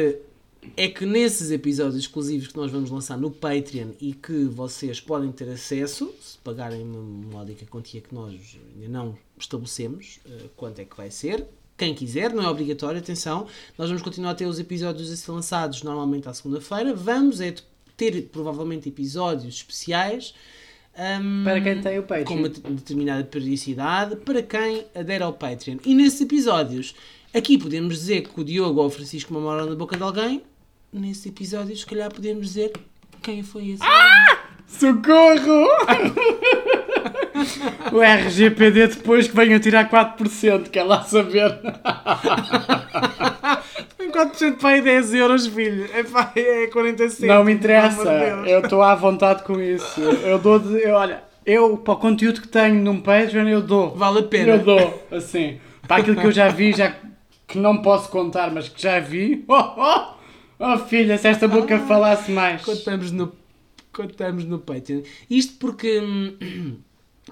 [0.77, 5.33] é que nesses episódios exclusivos que nós vamos lançar no Patreon e que vocês podem
[5.33, 10.85] ter acesso, se pagarem uma módica quantia que nós ainda não estabelecemos, uh, quanto é
[10.85, 11.45] que vai ser.
[11.77, 13.49] Quem quiser, não é obrigatório, atenção.
[13.77, 16.95] Nós vamos continuar a ter os episódios a ser lançados normalmente à segunda-feira.
[16.95, 17.53] Vamos é
[17.99, 20.33] ter provavelmente episódios especiais.
[20.97, 22.25] um, Para quem tem o Patreon.
[22.25, 25.77] com uma determinada periodicidade para quem adere ao Patreon.
[25.85, 26.95] E nesses episódios,
[27.35, 30.43] aqui podemos dizer que o Diogo ou o Francisco mamoram na boca de alguém.
[30.91, 32.73] Nesses episódios, se calhar podemos dizer
[33.21, 33.83] quem foi esse.
[34.67, 35.67] Socorro!
[37.93, 41.59] o RGPD depois que venham tirar 4%, quer lá saber.
[44.27, 45.89] Tem 4% para aí 10 euros, filho.
[45.93, 47.27] É, pá, é 47.
[47.27, 48.03] Não me interessa,
[48.47, 50.01] eu estou à vontade com isso.
[50.01, 50.83] Eu dou de.
[50.83, 53.95] eu- olha, eu para o conteúdo que tenho num Patreon, eu dou.
[53.95, 54.53] Vale a pena.
[54.53, 55.59] Eu dou, assim.
[55.87, 56.95] Para aquilo que eu já vi, já
[57.47, 59.45] que não posso contar, mas que já vi.
[59.49, 60.19] Oh, oh!
[60.61, 62.67] Oh filha, se esta boca falasse mais.
[62.67, 63.33] Estamos no,
[64.01, 65.03] estamos no Patreon.
[65.31, 66.77] Isto porque, hum,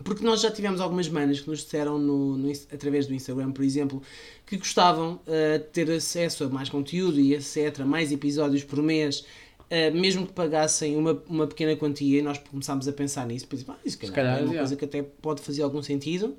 [0.04, 3.64] porque nós já tivemos algumas manas que nos disseram no, no através do Instagram, por
[3.64, 4.00] exemplo,
[4.47, 9.24] que gostavam uh, de ter acesso a mais conteúdo e etc., mais episódios por mês.
[9.68, 13.64] uh, mesmo que pagassem uma, uma pequena quantia, e nós começámos a pensar nisso, depois,
[13.68, 16.36] ah, isso calhar, calhar, é uma coisa que até pode fazer algum sentido.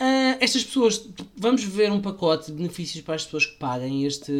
[0.00, 1.06] Ah, estas pessoas,
[1.36, 4.32] vamos ver um pacote de benefícios para as pessoas que paguem este,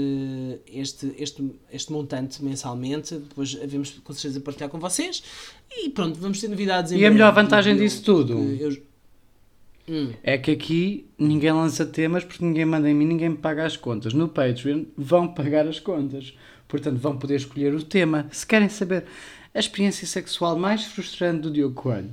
[0.66, 3.15] este, este, este montante mensalmente.
[3.16, 5.23] Depois havemos com certeza partilhar com vocês.
[5.70, 8.32] E pronto, vamos ter novidades em E a melhor vantagem Eu- disso tudo?
[8.59, 8.77] eu-
[9.89, 13.65] Hum, É que aqui ninguém lança temas porque ninguém manda em mim, ninguém me paga
[13.66, 14.15] as contas.
[14.15, 16.35] No Patreon vão pagar as contas.
[16.66, 18.27] Portanto, vão poder escolher o tema.
[18.32, 19.05] Se querem saber
[19.55, 22.11] a experiência sexual mais frustrante do Diogo Coelho,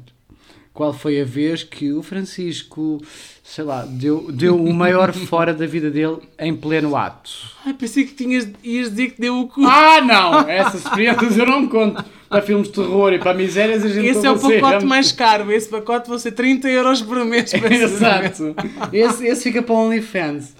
[0.73, 3.02] qual foi a vez que o Francisco,
[3.43, 7.31] sei lá, deu, deu o maior fora da vida dele em pleno ato?
[7.65, 9.65] Ai, pensei que tinhas, ias dizer que deu o cu.
[9.65, 10.49] Ah, não!
[10.49, 12.03] Essas experiências eu não conto.
[12.30, 14.61] Para filmes de terror e para misérias a gente Esse é o aconselha.
[14.61, 15.52] pacote mais caro.
[15.52, 17.52] Esse pacote vão ser 30 euros por mês.
[17.60, 18.56] para esse Exato.
[18.93, 20.56] Esse, esse fica para o OnlyFans.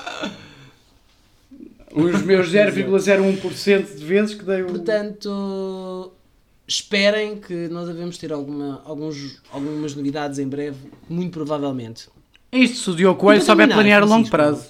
[1.94, 4.66] Os meus 0,01% de vezes que dei o.
[4.66, 6.12] Portanto,
[6.72, 10.78] esperem que nós devemos ter alguma, alguns, algumas novidades em breve,
[11.10, 12.08] muito provavelmente.
[12.52, 14.68] Isto se o Diogo Coelho souber planear a longo prazo.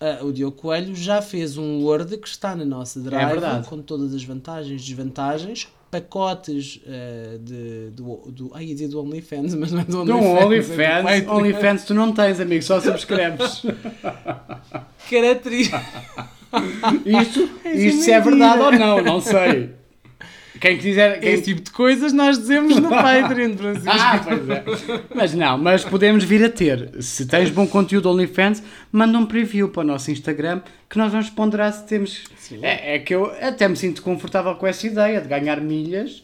[0.00, 3.80] Ah, o Diogo Coelho já fez um Word que está na nossa Drive, É com
[3.82, 9.54] todas as vantagens e desvantagens, pacotes ah, de, do, do, ai, ia dizer do OnlyFans,
[9.54, 10.18] mas não é do OnlyFans.
[10.22, 11.28] um é do OnlyFans.
[11.30, 13.62] OnlyFans tu não tens, amigo, só subscreves.
[15.10, 15.82] Característica.
[17.04, 19.81] Isto, Essa isto se é verdade ou não, não sei.
[20.62, 21.18] Quem quiser.
[21.18, 21.32] Quem...
[21.32, 23.90] Esse tipo de coisas nós dizemos no Patreon, Francisco.
[23.90, 24.64] Ah, pois é.
[25.12, 27.02] Mas não, mas podemos vir a ter.
[27.02, 28.62] Se tens bom conteúdo OnlyFans,
[28.92, 32.22] manda um preview para o nosso Instagram que nós vamos ponderar se temos.
[32.36, 32.60] Sim.
[32.62, 36.22] É, é que eu até me sinto confortável com essa ideia de ganhar milhas.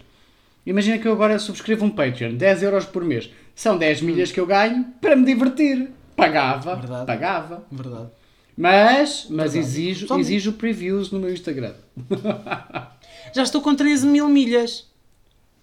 [0.65, 3.29] Imagina que eu agora subscrevo um Patreon, 10 euros por mês.
[3.57, 5.89] São 10 milhas que eu ganho para me divertir.
[6.15, 7.07] Pagava, Verdade.
[7.07, 7.65] pagava.
[7.73, 8.09] Verdade.
[8.57, 9.59] Mas, mas Verdade.
[9.59, 11.75] exijo, Só- exijo previews no meu Instagram.
[13.35, 14.87] Já estou com 13 mil milhas.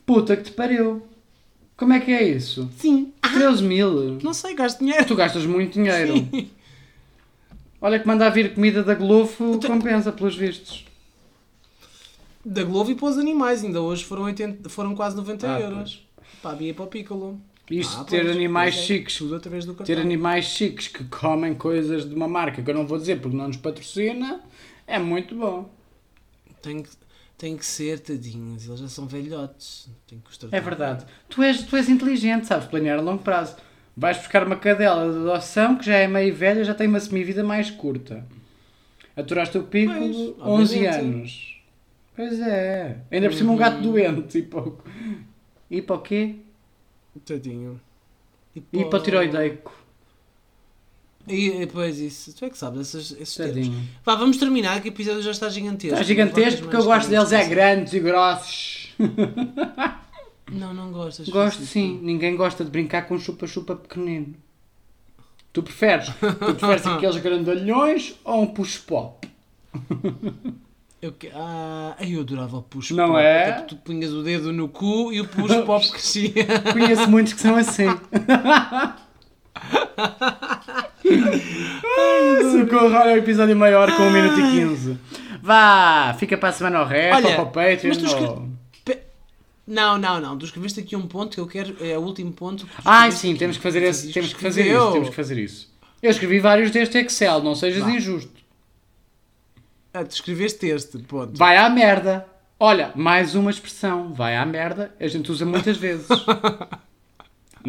[0.06, 1.06] Puta que te pariu.
[1.78, 2.70] Como é que é isso?
[2.78, 3.12] Sim.
[3.22, 4.20] 13 mil.
[4.24, 5.06] Não sei, gasto dinheiro.
[5.06, 6.14] Tu gastas muito dinheiro.
[7.82, 10.86] Olha que manda a vir comida da Globo compensa pelos vistos.
[12.44, 16.08] Da Globo e para os animais, ainda hoje foram, 80, foram quase 90 Ah, euros.
[16.42, 17.40] Para a Bia e para o Piccolo.
[17.70, 19.18] Isto Ah, ter pois, animais pois é, chiques.
[19.18, 19.86] Tudo através do cartão.
[19.96, 23.36] Ter animais chiques que comem coisas de uma marca que eu não vou dizer porque
[23.36, 24.40] não nos patrocina
[24.86, 25.68] é muito bom.
[26.62, 26.90] Tem que,
[27.38, 28.66] tem que ser, tadinhos.
[28.68, 29.90] Eles já são velhotes.
[30.08, 30.56] Tem que tratar.
[30.56, 31.06] É verdade.
[31.30, 33.56] Tu és, tu és inteligente, sabes planear a longo prazo.
[33.98, 37.44] Vais buscar uma cadela de adoção que já é meio velha, já tem uma semivida
[37.44, 38.26] mais curta.
[39.16, 40.98] Aturaste o pico Pois, 11 obviamente.
[41.00, 41.62] anos.
[42.16, 42.98] Pois é.
[43.12, 43.82] Ainda por cima um gato Uhum.
[43.84, 44.84] doente e pouco.
[45.72, 46.36] E para o quê?
[47.26, 47.80] Tadinho.
[48.74, 49.74] E para o tiroideico.
[51.28, 52.34] E depois isso.
[52.36, 53.70] Tu é que sabes esses, esses termos.
[54.06, 55.94] Vá, vamos terminar que o episódio já está gigantesco.
[55.96, 58.94] Está gigantesco porque eu gosto deles é grandes e grossos.
[60.52, 61.28] Não, não gostas.
[61.28, 62.00] Gosto sim.
[62.04, 64.36] Ninguém gosta de brincar com um chupa-chupa pequenino.
[65.52, 66.08] Tu preferes?
[66.10, 69.28] Tu preferes aqueles grandalhões ou um push-pop?
[71.02, 73.20] Eu, que- ah, eu adorava o push Não pop.
[73.20, 73.50] é?
[73.50, 76.34] até Tu punhas o dedo no cu e o push pop crescia.
[76.74, 77.86] Conheço muitos que são assim.
[82.52, 84.98] Socorro, olha o episódio maior com 1 minuto e 15.
[85.42, 87.90] Vá, fica para a semana ao resto, Olha, o Patreon.
[87.90, 88.50] mas tu escre- ou-
[89.68, 90.38] Não, não, não.
[90.38, 91.76] Tu escreveste aqui um ponto que eu quero.
[91.84, 92.68] É o último ponto.
[92.84, 93.40] Ah, sim, aqui.
[93.40, 94.92] temos que fazer, esse, temos que fazer isso.
[94.92, 95.74] Temos que fazer isso.
[96.02, 97.90] Eu escrevi vários deste Excel, não sejas Vá.
[97.92, 98.32] injusto.
[99.94, 101.38] Ah, tu escreveste este, ponto.
[101.38, 102.28] Vai à merda.
[102.60, 104.14] Olha, mais uma expressão.
[104.14, 104.94] Vai à merda.
[105.00, 106.08] A gente usa muitas vezes.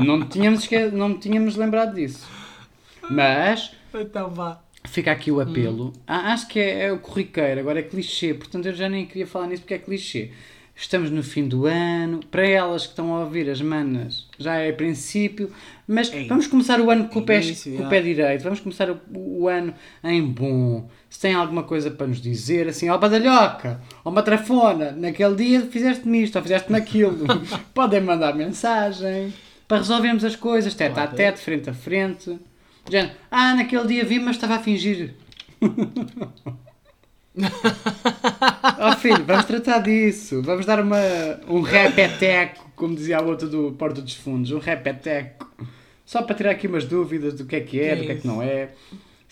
[0.05, 0.87] Não, tínhamos esque...
[0.91, 2.27] não tínhamos lembrado disso.
[3.11, 4.61] Mas Então vá.
[4.85, 5.93] fica aqui o apelo.
[6.07, 8.35] Ah, acho que é, é o corriqueiro, agora é clichê.
[8.35, 10.31] Portanto, eu já nem queria falar nisso porque é clichê.
[10.79, 12.21] Estamos no fim do ano.
[12.31, 15.51] Para elas que estão a ouvir as manas, já é princípio.
[15.89, 18.43] Mas É vamos começar o ano com o pé, com o pé direito.
[18.43, 19.73] Vamos começar o, o ano
[20.05, 20.87] em bom.
[21.09, 26.25] Se tem alguma coisa para nos dizer, assim, ó badalhoca, ó matrafona, naquele dia fizeste-me
[26.25, 27.25] isto, ou fizeste-me aquilo.
[27.73, 29.33] Podem mandar mensagem
[29.67, 32.39] para resolvermos as coisas, tete a tete, frente a frente.
[32.89, 35.15] Género, ah, naquele dia vi, mas estava a fingir.
[38.79, 40.41] Ó filho, vamos tratar disso.
[40.43, 40.99] Vamos dar uma,
[41.49, 45.51] um repeteco, como dizia a outra do Porto dos Fundos, um repeteco.
[46.05, 48.15] Só para tirar aqui umas dúvidas do que é que é, Que do que é
[48.15, 48.23] isso?
[48.23, 48.71] que não é.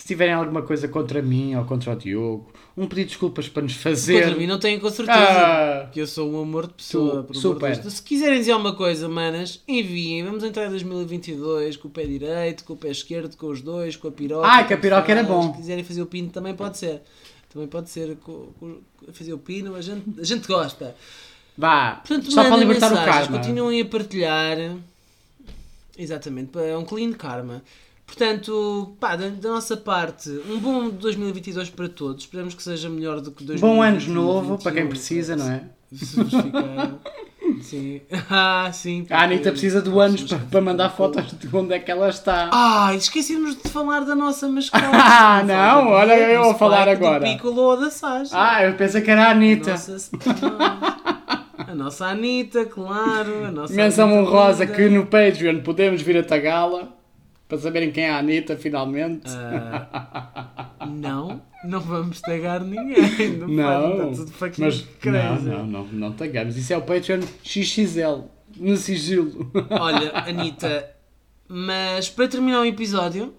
[0.05, 3.63] Se tiverem alguma coisa contra mim ou contra o Diogo, um pedido de desculpas para
[3.63, 4.25] nos fazer.
[4.25, 5.19] Contra mim não tenho com certeza.
[5.19, 5.89] Ah.
[5.91, 7.23] Que eu sou um amor de pessoa.
[7.23, 7.75] Tu, super.
[7.81, 7.91] de.
[7.91, 10.23] Se quiserem dizer alguma coisa, manas, enviem.
[10.23, 13.97] Vamos entrar em 2022 com o pé direito, com o pé esquerdo, com os dois,
[13.97, 14.47] com a piroca.
[14.47, 15.53] Ah, que a piroca era bom.
[15.53, 17.01] Se quiserem fazer o pino também pode ser.
[17.51, 20.95] Também pode ser com, com- fazer o pino, a gente, a gente gosta.
[21.57, 23.39] Vá, Portanto, só para libertar o mensagens, karma.
[23.39, 24.77] continuem a partilhar.
[25.97, 27.63] Exatamente, é um clean karma.
[28.07, 32.25] Portanto, pá, da, da nossa parte, um bom 2022 para todos.
[32.25, 33.69] Esperamos que seja melhor do que 2021.
[33.69, 35.63] Bom ano novo para quem precisa, não é?
[35.93, 36.95] Se vos ficar-
[37.61, 38.01] Sim.
[38.31, 39.07] Ah, sim.
[39.11, 42.51] A Anitta precisa de anos para, para mandar fotos de onde é que ela está.
[42.53, 44.83] Ai, esquecemos de falar da nossa mascote.
[44.93, 47.25] Ah, não, olha eu a falar Spike, do agora.
[47.25, 48.31] Piccolo ou da Sasha.
[48.33, 49.71] Ah, eu pensei que era a Anitta.
[49.73, 49.97] Nossa.
[51.59, 53.45] A nossa Anitta, claro.
[53.45, 56.93] A nossa Menção honrosa que no Patreon podemos vir a tagala
[57.49, 59.27] para saberem quem é a Anitta finalmente.
[59.29, 63.37] Ah, não, não vamos tagar ninguém.
[63.39, 65.45] Não, não, fucking mas crazy.
[65.45, 66.57] não, não, não, não tagamos.
[66.57, 68.25] Isso é o Patreon XXL,
[68.57, 69.51] no sigilo.
[69.71, 70.91] Olha, Anitta,
[71.49, 73.35] mas para terminar o episódio,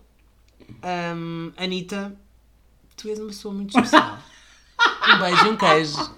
[1.16, 2.16] hum, Anitta,
[2.96, 4.20] tu és uma pessoa muito especial.
[5.08, 6.12] Um beijo e um queijo.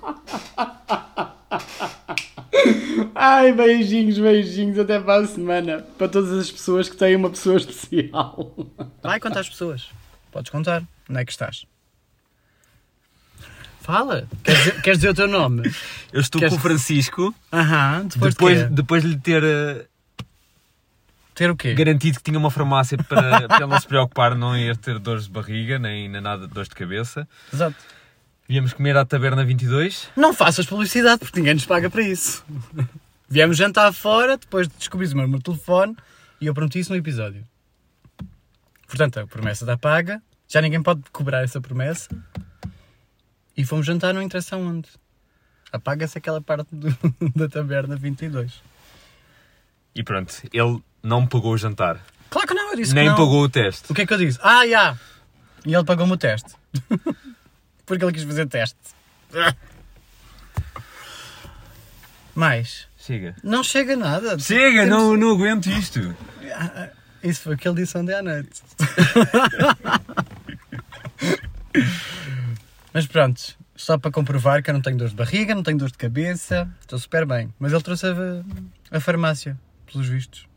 [3.16, 5.86] Ai, beijinhos, beijinhos, até para a semana.
[5.98, 8.56] Para todas as pessoas que têm uma pessoa especial.
[9.02, 9.90] Vai contar as pessoas.
[10.32, 10.84] Podes contar.
[11.10, 11.66] Onde é que estás?
[13.82, 14.28] Fala.
[14.44, 15.72] Queres dizer, queres dizer o teu nome?
[16.12, 19.86] Eu estou Queres- com o Francisco, Aham, depois, depois, de depois de lhe ter eh,
[21.34, 21.74] ter o quê?
[21.74, 25.24] garantido que tinha uma farmácia para, para ele não se preocupar, não ia ter dores
[25.26, 27.26] de barriga, nem, nem nada de dores de cabeça.
[27.54, 27.78] Exato.
[28.48, 30.10] Viemos comer à Taberna 22.
[30.16, 32.46] Não faças publicidade, porque ninguém nos paga para isso.
[33.30, 35.98] Viemos jantar fora, depois de descobrir o meu número de telefone,
[36.40, 37.44] e eu prometi isso no episódio.
[38.88, 42.08] Portanto, a promessa está paga, já ninguém pode cobrar essa promessa.
[43.56, 44.88] E fomos jantar, não interessa onde.
[45.74, 46.96] Apaga-se aquela parte do-
[47.36, 48.64] da taberna 22.
[49.94, 52.00] E pronto, ele não pagou o jantar,
[52.30, 53.16] Claro que não, eu disse nem que não.
[53.18, 53.90] pagou o teste.
[53.92, 54.38] O que é que eu disse?
[54.44, 54.98] Ah, já!
[55.66, 56.54] E ele pagou-me o teste.
[57.88, 58.78] Porque ele quis fazer teste.
[62.36, 62.88] Mais.
[63.00, 63.36] Chega.
[63.44, 64.38] Não chega nada.
[64.38, 66.16] Chega, Temos- não, não aguento isto.
[67.24, 68.62] Isso foi o que ele disse ontem à noite.
[72.94, 73.42] Mas pronto,
[73.76, 76.70] só para comprovar que eu não tenho dor de barriga, não tenho dor de cabeça,
[76.82, 77.54] estou super bem.
[77.60, 78.14] Mas ele trouxe a,
[78.92, 79.58] a farmácia,
[79.92, 80.48] pelos vistos.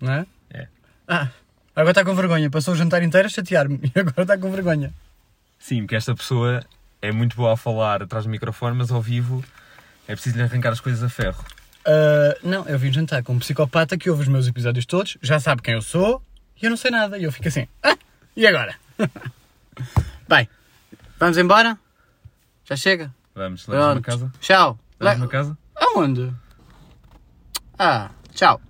[0.00, 0.26] Não é?
[0.50, 0.68] É.
[1.08, 1.28] Ah,
[1.74, 2.50] agora está com vergonha.
[2.50, 4.92] Passou o jantar inteiro a chatear-me e agora está com vergonha.
[5.58, 6.62] Sim, porque esta pessoa
[7.02, 9.44] é muito boa a falar atrás do microfone, mas ao vivo
[10.06, 11.44] é preciso lhe arrancar as coisas a ferro.
[11.84, 15.38] Ah, não, eu vim jantar com um psicopata que ouve os meus episódios todos, já
[15.40, 16.22] sabe quem eu sou
[16.60, 17.18] e eu não sei nada.
[17.18, 17.96] E eu fico assim, ah,
[18.36, 18.74] e agora?
[20.28, 20.48] Bem,
[21.18, 21.78] vamos embora?
[22.64, 23.12] Já chega?
[23.34, 24.04] Vamos, levas-me a Pronto.
[24.04, 24.32] casa?
[24.40, 24.78] Tchau.
[24.98, 25.58] Levas-me Le- a casa?
[25.76, 26.32] Aonde?
[27.78, 28.60] Ah, tchau.